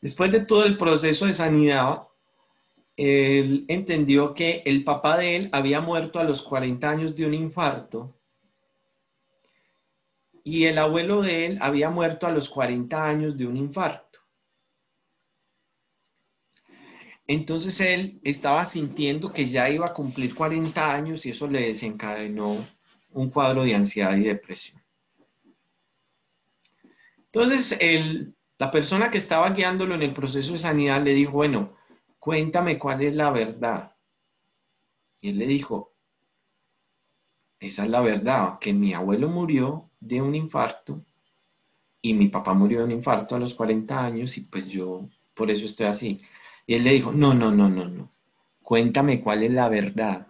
Después 0.00 0.30
de 0.30 0.40
todo 0.40 0.64
el 0.64 0.76
proceso 0.76 1.26
de 1.26 1.34
sanidad, 1.34 2.04
él 2.96 3.64
entendió 3.66 4.32
que 4.32 4.62
el 4.64 4.84
papá 4.84 5.18
de 5.18 5.36
él 5.36 5.48
había 5.52 5.80
muerto 5.80 6.20
a 6.20 6.24
los 6.24 6.42
40 6.42 6.88
años 6.88 7.16
de 7.16 7.26
un 7.26 7.34
infarto 7.34 8.14
y 10.44 10.66
el 10.66 10.78
abuelo 10.78 11.22
de 11.22 11.46
él 11.46 11.58
había 11.60 11.90
muerto 11.90 12.26
a 12.26 12.30
los 12.30 12.48
40 12.48 13.04
años 13.04 13.36
de 13.36 13.46
un 13.46 13.56
infarto. 13.56 14.19
Entonces 17.32 17.80
él 17.80 18.20
estaba 18.24 18.64
sintiendo 18.64 19.32
que 19.32 19.46
ya 19.46 19.70
iba 19.70 19.86
a 19.86 19.94
cumplir 19.94 20.34
40 20.34 20.92
años 20.92 21.24
y 21.24 21.30
eso 21.30 21.46
le 21.46 21.68
desencadenó 21.68 22.66
un 23.12 23.30
cuadro 23.30 23.62
de 23.62 23.72
ansiedad 23.72 24.16
y 24.16 24.24
depresión. 24.24 24.82
Entonces 27.26 27.78
la 28.58 28.70
persona 28.72 29.12
que 29.12 29.18
estaba 29.18 29.48
guiándolo 29.50 29.94
en 29.94 30.02
el 30.02 30.12
proceso 30.12 30.50
de 30.54 30.58
sanidad 30.58 31.04
le 31.04 31.14
dijo, 31.14 31.30
bueno, 31.30 31.76
cuéntame 32.18 32.80
cuál 32.80 33.00
es 33.02 33.14
la 33.14 33.30
verdad. 33.30 33.94
Y 35.20 35.28
él 35.28 35.38
le 35.38 35.46
dijo, 35.46 35.94
esa 37.60 37.84
es 37.84 37.90
la 37.90 38.00
verdad, 38.00 38.58
que 38.58 38.72
mi 38.72 38.92
abuelo 38.92 39.28
murió 39.28 39.88
de 40.00 40.20
un 40.20 40.34
infarto 40.34 41.06
y 42.02 42.12
mi 42.12 42.26
papá 42.26 42.54
murió 42.54 42.78
de 42.78 42.86
un 42.86 42.90
infarto 42.90 43.36
a 43.36 43.38
los 43.38 43.54
40 43.54 44.04
años 44.04 44.36
y 44.36 44.40
pues 44.40 44.66
yo 44.66 45.08
por 45.32 45.48
eso 45.48 45.66
estoy 45.66 45.86
así. 45.86 46.20
Y 46.70 46.74
él 46.76 46.84
le 46.84 46.92
dijo, 46.92 47.10
no, 47.10 47.34
no, 47.34 47.50
no, 47.50 47.68
no, 47.68 47.88
no, 47.88 48.12
cuéntame 48.62 49.20
cuál 49.20 49.42
es 49.42 49.50
la 49.50 49.68
verdad. 49.68 50.28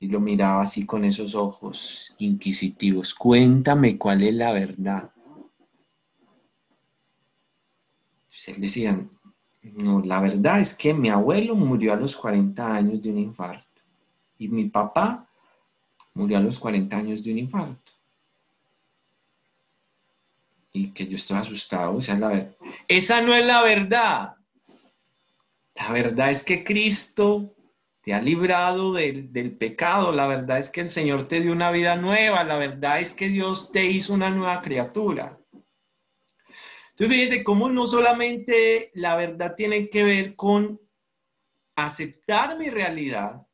Y 0.00 0.08
lo 0.08 0.18
miraba 0.18 0.62
así 0.62 0.86
con 0.86 1.04
esos 1.04 1.34
ojos 1.34 2.14
inquisitivos, 2.16 3.12
cuéntame 3.12 3.98
cuál 3.98 4.22
es 4.22 4.34
la 4.34 4.52
verdad. 4.52 5.12
Él 8.46 8.60
decía, 8.62 8.98
no, 9.74 10.00
la 10.00 10.20
verdad 10.20 10.60
es 10.60 10.72
que 10.72 10.94
mi 10.94 11.10
abuelo 11.10 11.54
murió 11.54 11.92
a 11.92 11.96
los 11.96 12.16
40 12.16 12.74
años 12.74 13.02
de 13.02 13.10
un 13.10 13.18
infarto 13.18 13.82
y 14.38 14.48
mi 14.48 14.70
papá 14.70 15.28
murió 16.14 16.38
a 16.38 16.40
los 16.40 16.58
40 16.58 16.96
años 16.96 17.22
de 17.22 17.30
un 17.30 17.38
infarto. 17.40 17.92
Y 20.72 20.92
que 20.92 21.06
yo 21.06 21.16
estaba 21.16 21.40
asustado, 21.40 21.98
esa 21.98 22.14
es 22.14 22.18
la 22.20 22.28
verdad. 22.28 22.56
Esa 22.88 23.20
no 23.20 23.34
es 23.34 23.44
la 23.44 23.62
verdad. 23.62 24.33
La 25.74 25.90
verdad 25.92 26.30
es 26.30 26.44
que 26.44 26.64
Cristo 26.64 27.54
te 28.02 28.14
ha 28.14 28.20
librado 28.20 28.92
del, 28.92 29.32
del, 29.32 29.56
pecado. 29.56 30.12
La 30.12 30.26
verdad 30.26 30.58
es 30.58 30.70
que 30.70 30.82
el 30.82 30.90
Señor 30.90 31.26
te 31.26 31.40
dio 31.40 31.52
una 31.52 31.70
vida 31.70 31.96
nueva. 31.96 32.44
La 32.44 32.58
verdad 32.58 33.00
es 33.00 33.12
que 33.12 33.28
Dios 33.28 33.72
te 33.72 33.84
hizo 33.86 34.12
una 34.12 34.30
nueva 34.30 34.62
criatura. 34.62 35.38
Entonces, 36.90 37.16
fíjense 37.16 37.44
cómo 37.44 37.68
no 37.68 37.86
solamente 37.86 38.92
la 38.94 39.16
verdad 39.16 39.54
tiene 39.56 39.88
que 39.88 40.04
ver 40.04 40.36
con 40.36 40.80
aceptar 41.74 42.56
mi 42.56 42.70
realidad, 42.70 43.44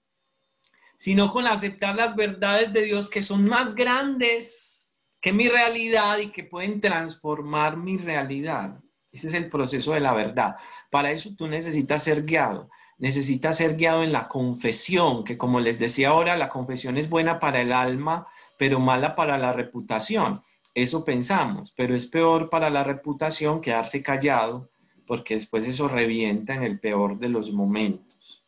sino 0.96 1.32
con 1.32 1.46
aceptar 1.46 1.96
las 1.96 2.14
verdades 2.14 2.70
de 2.74 2.82
Dios 2.82 3.08
que 3.08 3.22
son 3.22 3.48
más 3.48 3.74
grandes 3.74 5.00
que 5.22 5.32
mi 5.32 5.48
realidad 5.48 6.18
y 6.18 6.30
que 6.30 6.44
pueden 6.44 6.82
transformar 6.82 7.78
mi 7.78 7.96
realidad. 7.96 8.78
Ese 9.12 9.28
es 9.28 9.34
el 9.34 9.48
proceso 9.48 9.92
de 9.92 10.00
la 10.00 10.12
verdad. 10.12 10.56
Para 10.90 11.10
eso 11.10 11.30
tú 11.36 11.48
necesitas 11.48 12.04
ser 12.04 12.24
guiado. 12.24 12.70
Necesitas 12.98 13.56
ser 13.56 13.76
guiado 13.76 14.02
en 14.02 14.12
la 14.12 14.28
confesión, 14.28 15.24
que 15.24 15.38
como 15.38 15.58
les 15.58 15.78
decía 15.78 16.10
ahora, 16.10 16.36
la 16.36 16.48
confesión 16.48 16.96
es 16.98 17.08
buena 17.08 17.40
para 17.40 17.60
el 17.60 17.72
alma, 17.72 18.26
pero 18.58 18.78
mala 18.78 19.14
para 19.14 19.38
la 19.38 19.52
reputación. 19.52 20.42
Eso 20.74 21.04
pensamos, 21.04 21.72
pero 21.72 21.96
es 21.96 22.06
peor 22.06 22.50
para 22.50 22.70
la 22.70 22.84
reputación 22.84 23.60
quedarse 23.60 24.02
callado, 24.02 24.70
porque 25.06 25.34
después 25.34 25.66
eso 25.66 25.88
revienta 25.88 26.54
en 26.54 26.62
el 26.62 26.78
peor 26.78 27.18
de 27.18 27.28
los 27.28 27.52
momentos. 27.52 28.44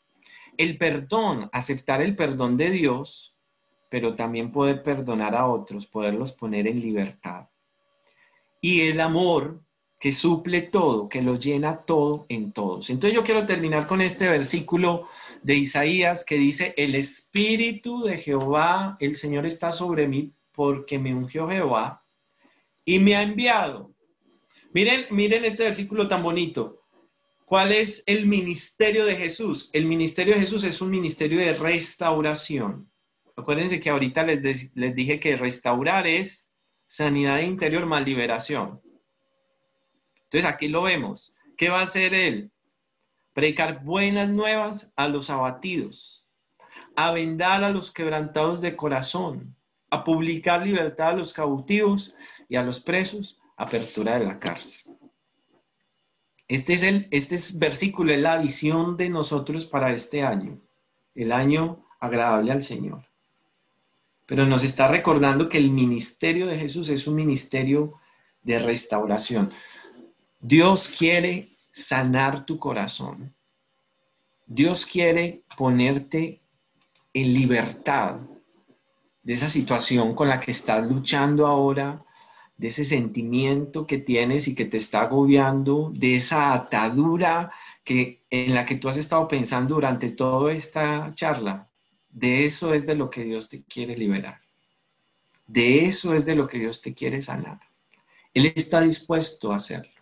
el 0.58 0.76
perdón, 0.76 1.48
aceptar 1.52 2.02
el 2.02 2.14
perdón 2.14 2.56
de 2.56 2.70
Dios, 2.70 3.34
pero 3.88 4.14
también 4.14 4.52
poder 4.52 4.82
perdonar 4.82 5.34
a 5.34 5.46
otros, 5.46 5.86
poderlos 5.86 6.32
poner 6.32 6.66
en 6.68 6.80
libertad. 6.80 7.48
Y 8.60 8.82
el 8.82 9.00
amor 9.00 9.64
que 10.02 10.12
suple 10.12 10.62
todo, 10.62 11.08
que 11.08 11.22
lo 11.22 11.38
llena 11.38 11.76
todo 11.76 12.26
en 12.28 12.50
todos. 12.50 12.90
Entonces 12.90 13.14
yo 13.14 13.22
quiero 13.22 13.46
terminar 13.46 13.86
con 13.86 14.00
este 14.00 14.28
versículo 14.28 15.08
de 15.44 15.54
Isaías 15.54 16.24
que 16.24 16.34
dice, 16.34 16.74
el 16.76 16.96
Espíritu 16.96 18.02
de 18.02 18.18
Jehová, 18.18 18.96
el 18.98 19.14
Señor 19.14 19.46
está 19.46 19.70
sobre 19.70 20.08
mí 20.08 20.32
porque 20.50 20.98
me 20.98 21.14
ungió 21.14 21.48
Jehová 21.48 22.04
y 22.84 22.98
me 22.98 23.14
ha 23.14 23.22
enviado. 23.22 23.94
Miren, 24.72 25.06
miren 25.10 25.44
este 25.44 25.62
versículo 25.62 26.08
tan 26.08 26.24
bonito. 26.24 26.82
¿Cuál 27.44 27.70
es 27.70 28.02
el 28.06 28.26
ministerio 28.26 29.04
de 29.04 29.14
Jesús? 29.14 29.70
El 29.72 29.86
ministerio 29.86 30.34
de 30.34 30.40
Jesús 30.40 30.64
es 30.64 30.82
un 30.82 30.90
ministerio 30.90 31.38
de 31.38 31.52
restauración. 31.52 32.90
Acuérdense 33.36 33.78
que 33.78 33.90
ahorita 33.90 34.24
les, 34.24 34.72
les 34.74 34.94
dije 34.96 35.20
que 35.20 35.36
restaurar 35.36 36.08
es 36.08 36.50
sanidad 36.88 37.38
interior 37.38 37.86
más 37.86 38.04
liberación. 38.04 38.80
Entonces 40.32 40.50
aquí 40.50 40.68
lo 40.68 40.82
vemos. 40.82 41.34
¿Qué 41.58 41.68
va 41.68 41.80
a 41.80 41.82
hacer 41.82 42.14
Él? 42.14 42.50
Predicar 43.34 43.84
buenas 43.84 44.30
nuevas 44.30 44.90
a 44.96 45.06
los 45.06 45.28
abatidos, 45.28 46.26
a 46.96 47.12
vendar 47.12 47.62
a 47.64 47.68
los 47.68 47.90
quebrantados 47.90 48.62
de 48.62 48.74
corazón, 48.74 49.54
a 49.90 50.02
publicar 50.02 50.66
libertad 50.66 51.10
a 51.10 51.16
los 51.16 51.34
cautivos 51.34 52.14
y 52.48 52.56
a 52.56 52.62
los 52.62 52.80
presos, 52.80 53.38
apertura 53.58 54.18
de 54.18 54.24
la 54.24 54.38
cárcel. 54.38 54.96
Este 56.48 56.72
es 56.72 56.82
el 56.82 57.08
este 57.10 57.34
es 57.34 57.58
versículo, 57.58 58.10
es 58.12 58.20
la 58.20 58.38
visión 58.38 58.96
de 58.96 59.10
nosotros 59.10 59.66
para 59.66 59.92
este 59.92 60.22
año, 60.22 60.58
el 61.14 61.30
año 61.30 61.84
agradable 62.00 62.52
al 62.52 62.62
Señor. 62.62 63.04
Pero 64.24 64.46
nos 64.46 64.64
está 64.64 64.88
recordando 64.88 65.50
que 65.50 65.58
el 65.58 65.70
ministerio 65.70 66.46
de 66.46 66.58
Jesús 66.58 66.88
es 66.88 67.06
un 67.06 67.16
ministerio 67.16 68.00
de 68.42 68.58
restauración. 68.58 69.50
Dios 70.44 70.88
quiere 70.88 71.56
sanar 71.70 72.44
tu 72.44 72.58
corazón. 72.58 73.32
Dios 74.44 74.84
quiere 74.84 75.44
ponerte 75.56 76.42
en 77.14 77.32
libertad 77.32 78.16
de 79.22 79.34
esa 79.34 79.48
situación 79.48 80.16
con 80.16 80.28
la 80.28 80.40
que 80.40 80.50
estás 80.50 80.84
luchando 80.84 81.46
ahora, 81.46 82.04
de 82.56 82.68
ese 82.68 82.84
sentimiento 82.84 83.86
que 83.86 83.98
tienes 83.98 84.48
y 84.48 84.56
que 84.56 84.64
te 84.64 84.78
está 84.78 85.02
agobiando, 85.02 85.92
de 85.94 86.16
esa 86.16 86.52
atadura 86.52 87.52
que, 87.84 88.24
en 88.28 88.52
la 88.52 88.64
que 88.64 88.74
tú 88.74 88.88
has 88.88 88.96
estado 88.96 89.28
pensando 89.28 89.76
durante 89.76 90.10
toda 90.10 90.52
esta 90.52 91.14
charla. 91.14 91.70
De 92.08 92.44
eso 92.44 92.74
es 92.74 92.84
de 92.84 92.96
lo 92.96 93.10
que 93.10 93.22
Dios 93.22 93.48
te 93.48 93.62
quiere 93.62 93.94
liberar. 93.94 94.40
De 95.46 95.84
eso 95.84 96.16
es 96.16 96.24
de 96.24 96.34
lo 96.34 96.48
que 96.48 96.58
Dios 96.58 96.80
te 96.80 96.94
quiere 96.94 97.20
sanar. 97.20 97.60
Él 98.34 98.52
está 98.56 98.80
dispuesto 98.80 99.52
a 99.52 99.56
hacerlo. 99.56 100.01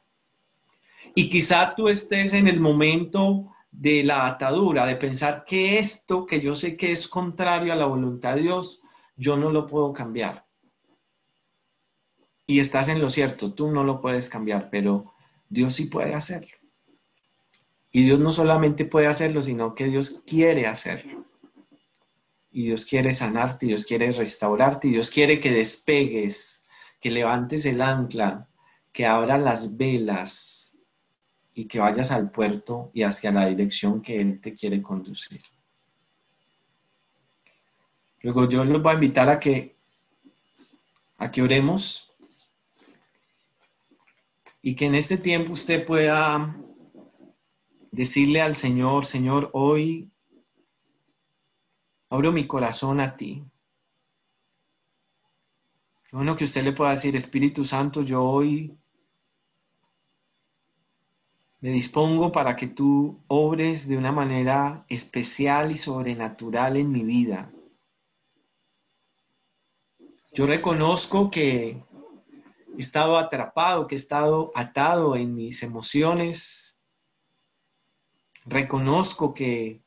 Y 1.15 1.29
quizá 1.29 1.75
tú 1.75 1.89
estés 1.89 2.35
en 2.35 2.47
el 2.47 2.61
momento 2.61 3.47
de 3.71 4.05
la 4.05 4.27
atadura, 4.27 4.87
de 4.87 4.97
pensar 4.97 5.45
que 5.45 5.79
esto 5.79 6.27
que 6.27 6.41
yo 6.41 6.55
sé 6.55 6.77
que 6.77 6.93
es 6.93 7.09
contrario 7.09 7.73
a 7.73 7.77
la 7.77 7.87
voluntad 7.87 8.35
de 8.35 8.43
Dios, 8.43 8.81
yo 9.17 9.37
no 9.37 9.51
lo 9.51 9.67
puedo 9.67 9.93
cambiar. 9.93 10.47
Y 12.47 12.59
estás 12.61 12.89
en 12.89 13.01
lo 13.01 13.11
cierto, 13.11 13.55
tú 13.55 13.71
no 13.71 13.85
lo 13.85 14.01
puedes 14.01 14.29
cambiar, 14.29 14.71
pero 14.71 15.15
Dios 15.49 15.75
sí 15.75 15.87
puede 15.87 16.15
hacerlo. 16.15 16.57
Y 17.93 18.05
Dios 18.05 18.21
no 18.21 18.33
solamente 18.33 18.85
puede 18.85 19.07
hacerlo, 19.07 19.43
sino 19.43 19.75
que 19.75 19.87
Dios 19.87 20.23
quiere 20.27 20.67
hacerlo. 20.67 21.25
Y 22.53 22.65
Dios 22.65 22.85
quiere 22.85 23.13
sanarte, 23.13 23.67
Dios 23.67 23.85
quiere 23.85 24.11
restaurarte, 24.11 24.89
Dios 24.89 25.11
quiere 25.11 25.39
que 25.39 25.53
despegues, 25.53 26.65
que 27.01 27.11
levantes 27.11 27.67
el 27.67 27.81
ancla, 27.81 28.49
que 28.93 29.07
abras 29.07 29.41
las 29.41 29.77
velas 29.77 30.60
y 31.55 31.67
que 31.67 31.81
vayas 31.81 32.11
al 32.11 32.31
puerto 32.31 32.91
y 32.95 33.03
hacia 33.03 33.33
la 33.33 33.47
dirección 33.47 34.01
que 34.03 34.21
Él 34.21 34.41
te 34.41 34.55
quiere 34.55 34.81
conducir. 34.81 35.41
Luego 38.23 38.49
yo 38.49 38.65
los 38.65 38.83
voy 38.83 38.93
a 38.93 38.95
invitar 38.95 39.29
a 39.29 39.39
que, 39.39 39.77
a 41.19 41.31
que 41.31 41.43
oremos 41.43 42.11
y 44.63 44.75
que 44.75 44.87
en 44.87 44.95
este 44.95 45.17
tiempo 45.17 45.53
usted 45.53 45.87
pueda 45.87 46.55
decirle 47.91 48.41
al 48.41 48.55
Señor, 48.55 49.07
Señor, 49.07 49.51
hoy 49.53 50.11
abro 52.11 52.31
mi 52.33 52.47
corazón 52.47 53.01
a 53.01 53.17
ti. 53.17 53.43
Bueno, 56.13 56.37
que 56.37 56.45
usted 56.45 56.65
le 56.65 56.73
pueda 56.73 56.91
decir, 56.91 57.15
Espíritu 57.15 57.65
Santo, 57.65 58.03
yo 58.03 58.23
hoy 58.23 58.77
me 61.61 61.71
dispongo 61.71 62.33
para 62.33 62.57
que 62.57 62.67
tú 62.67 63.21
obres 63.27 63.87
de 63.87 63.99
una 63.99 64.13
manera 64.13 64.85
especial 64.89 65.73
y 65.73 65.77
sobrenatural 65.77 66.77
en 66.77 66.91
mi 66.91 67.03
vida. 67.03 67.53
Yo 70.33 70.47
reconozco 70.47 71.31
que 71.31 71.83
he 72.77 72.81
estado 72.81 73.19
atrapado, 73.19 73.87
que 73.87 73.95
he 73.95 73.99
estado 73.99 74.53
atado 74.55 75.17
en 75.17 75.35
mis 75.35 75.63
emociones. 75.63 76.81
Reconozco 78.47 79.35
que 79.35 79.83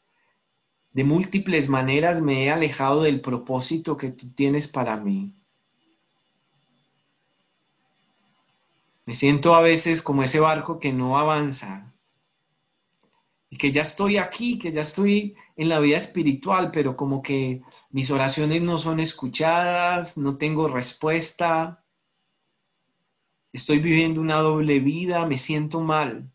de 0.92 1.04
múltiples 1.04 1.70
maneras 1.70 2.22
me 2.22 2.44
he 2.44 2.52
alejado 2.52 3.02
del 3.02 3.20
propósito 3.20 3.98
que 3.98 4.12
tú 4.12 4.32
tienes 4.34 4.68
para 4.68 4.96
mí. 4.98 5.34
Me 9.06 9.14
siento 9.14 9.54
a 9.56 9.62
veces 9.62 10.02
como 10.02 10.24
ese 10.24 10.40
barco 10.40 10.80
que 10.80 10.94
no 10.94 11.18
avanza. 11.18 11.94
Y 13.50 13.58
que 13.58 13.72
ya 13.72 13.82
estoy 13.84 14.18
aquí, 14.18 14.58
que 14.58 14.72
ya 14.72 14.82
estoy 14.82 15.36
en 15.56 15.70
la 15.70 15.80
vida 15.80 15.98
espiritual, 15.98 16.72
pero 16.72 16.96
como 16.96 17.22
que 17.22 17.62
mis 17.92 18.10
oraciones 18.12 18.62
no 18.62 18.78
son 18.78 19.00
escuchadas, 19.00 20.18
no 20.18 20.38
tengo 20.38 20.68
respuesta, 20.68 21.84
estoy 23.54 23.80
viviendo 23.80 24.20
una 24.20 24.38
doble 24.38 24.80
vida, 24.80 25.26
me 25.28 25.38
siento 25.38 25.80
mal. 25.82 26.32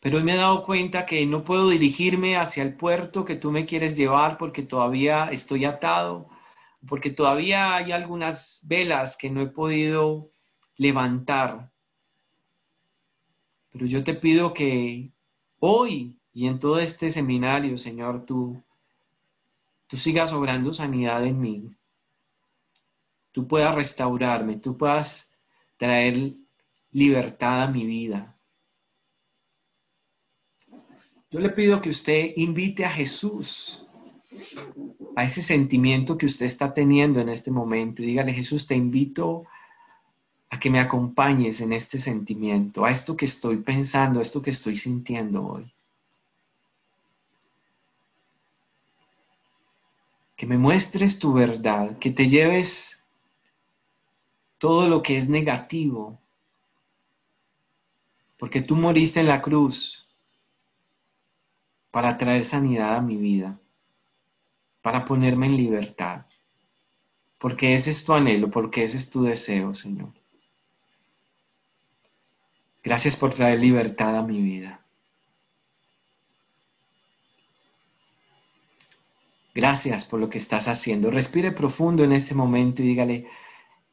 Pero 0.00 0.18
hoy 0.18 0.22
me 0.22 0.34
he 0.34 0.36
dado 0.36 0.62
cuenta 0.64 1.06
que 1.06 1.24
no 1.24 1.44
puedo 1.44 1.70
dirigirme 1.70 2.36
hacia 2.36 2.62
el 2.62 2.76
puerto 2.76 3.24
que 3.24 3.36
tú 3.36 3.50
me 3.50 3.64
quieres 3.64 3.96
llevar 3.96 4.36
porque 4.36 4.62
todavía 4.62 5.30
estoy 5.32 5.64
atado, 5.64 6.28
porque 6.86 7.10
todavía 7.10 7.76
hay 7.76 7.92
algunas 7.92 8.60
velas 8.64 9.16
que 9.16 9.30
no 9.30 9.40
he 9.42 9.46
podido 9.46 10.30
levantar. 10.76 11.70
Pero 13.70 13.86
yo 13.86 14.04
te 14.04 14.14
pido 14.14 14.52
que 14.54 15.10
hoy 15.58 16.18
y 16.32 16.46
en 16.46 16.58
todo 16.58 16.78
este 16.78 17.10
seminario, 17.10 17.78
Señor, 17.78 18.24
tú, 18.24 18.62
tú 19.86 19.96
sigas 19.96 20.32
obrando 20.32 20.72
sanidad 20.72 21.24
en 21.26 21.40
mí 21.40 21.76
tú 23.34 23.48
puedas 23.48 23.74
restaurarme, 23.74 24.58
tú 24.58 24.78
puedas 24.78 25.32
traer 25.76 26.34
libertad 26.92 27.64
a 27.64 27.66
mi 27.66 27.84
vida. 27.84 28.38
Yo 31.32 31.40
le 31.40 31.50
pido 31.50 31.80
que 31.80 31.90
usted 31.90 32.32
invite 32.36 32.84
a 32.84 32.90
Jesús 32.90 33.84
a 35.16 35.24
ese 35.24 35.42
sentimiento 35.42 36.18
que 36.18 36.26
usted 36.26 36.46
está 36.46 36.72
teniendo 36.72 37.20
en 37.20 37.28
este 37.28 37.50
momento 37.50 38.02
dígale, 38.02 38.32
Jesús, 38.32 38.66
te 38.66 38.74
invito 38.74 39.44
a 40.50 40.58
que 40.58 40.70
me 40.70 40.80
acompañes 40.80 41.60
en 41.60 41.72
este 41.72 41.98
sentimiento, 41.98 42.84
a 42.84 42.90
esto 42.90 43.16
que 43.16 43.24
estoy 43.24 43.58
pensando, 43.58 44.18
a 44.18 44.22
esto 44.22 44.42
que 44.42 44.50
estoy 44.50 44.76
sintiendo 44.76 45.44
hoy. 45.46 45.72
Que 50.36 50.46
me 50.46 50.58
muestres 50.58 51.18
tu 51.18 51.32
verdad, 51.32 51.98
que 51.98 52.10
te 52.10 52.28
lleves 52.28 53.02
todo 54.58 54.88
lo 54.88 55.02
que 55.02 55.18
es 55.18 55.28
negativo, 55.28 56.18
porque 58.38 58.60
tú 58.60 58.76
moriste 58.76 59.20
en 59.20 59.28
la 59.28 59.42
cruz 59.42 60.06
para 61.90 62.18
traer 62.18 62.44
sanidad 62.44 62.96
a 62.96 63.00
mi 63.00 63.16
vida, 63.16 63.58
para 64.84 65.06
ponerme 65.06 65.46
en 65.46 65.56
libertad, 65.56 66.26
porque 67.38 67.72
ese 67.72 67.88
es 67.88 68.04
tu 68.04 68.12
anhelo, 68.12 68.50
porque 68.50 68.82
ese 68.82 68.98
es 68.98 69.08
tu 69.08 69.22
deseo, 69.22 69.72
Señor. 69.72 70.12
Gracias 72.82 73.16
por 73.16 73.32
traer 73.32 73.60
libertad 73.60 74.14
a 74.14 74.22
mi 74.22 74.42
vida. 74.42 74.84
Gracias 79.54 80.04
por 80.04 80.20
lo 80.20 80.28
que 80.28 80.36
estás 80.36 80.68
haciendo. 80.68 81.10
Respire 81.10 81.50
profundo 81.50 82.04
en 82.04 82.12
este 82.12 82.34
momento 82.34 82.82
y 82.82 82.88
dígale, 82.88 83.26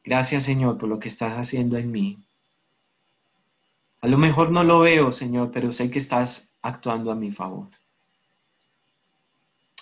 Gracias 0.04 0.44
Señor 0.44 0.76
por 0.76 0.90
lo 0.90 0.98
que 0.98 1.08
estás 1.08 1.38
haciendo 1.38 1.78
en 1.78 1.90
mí. 1.90 2.22
A 4.02 4.08
lo 4.08 4.18
mejor 4.18 4.50
no 4.50 4.62
lo 4.62 4.80
veo, 4.80 5.10
Señor, 5.10 5.50
pero 5.52 5.72
sé 5.72 5.90
que 5.90 6.00
estás 6.00 6.58
actuando 6.60 7.10
a 7.10 7.14
mi 7.14 7.30
favor. 7.30 7.70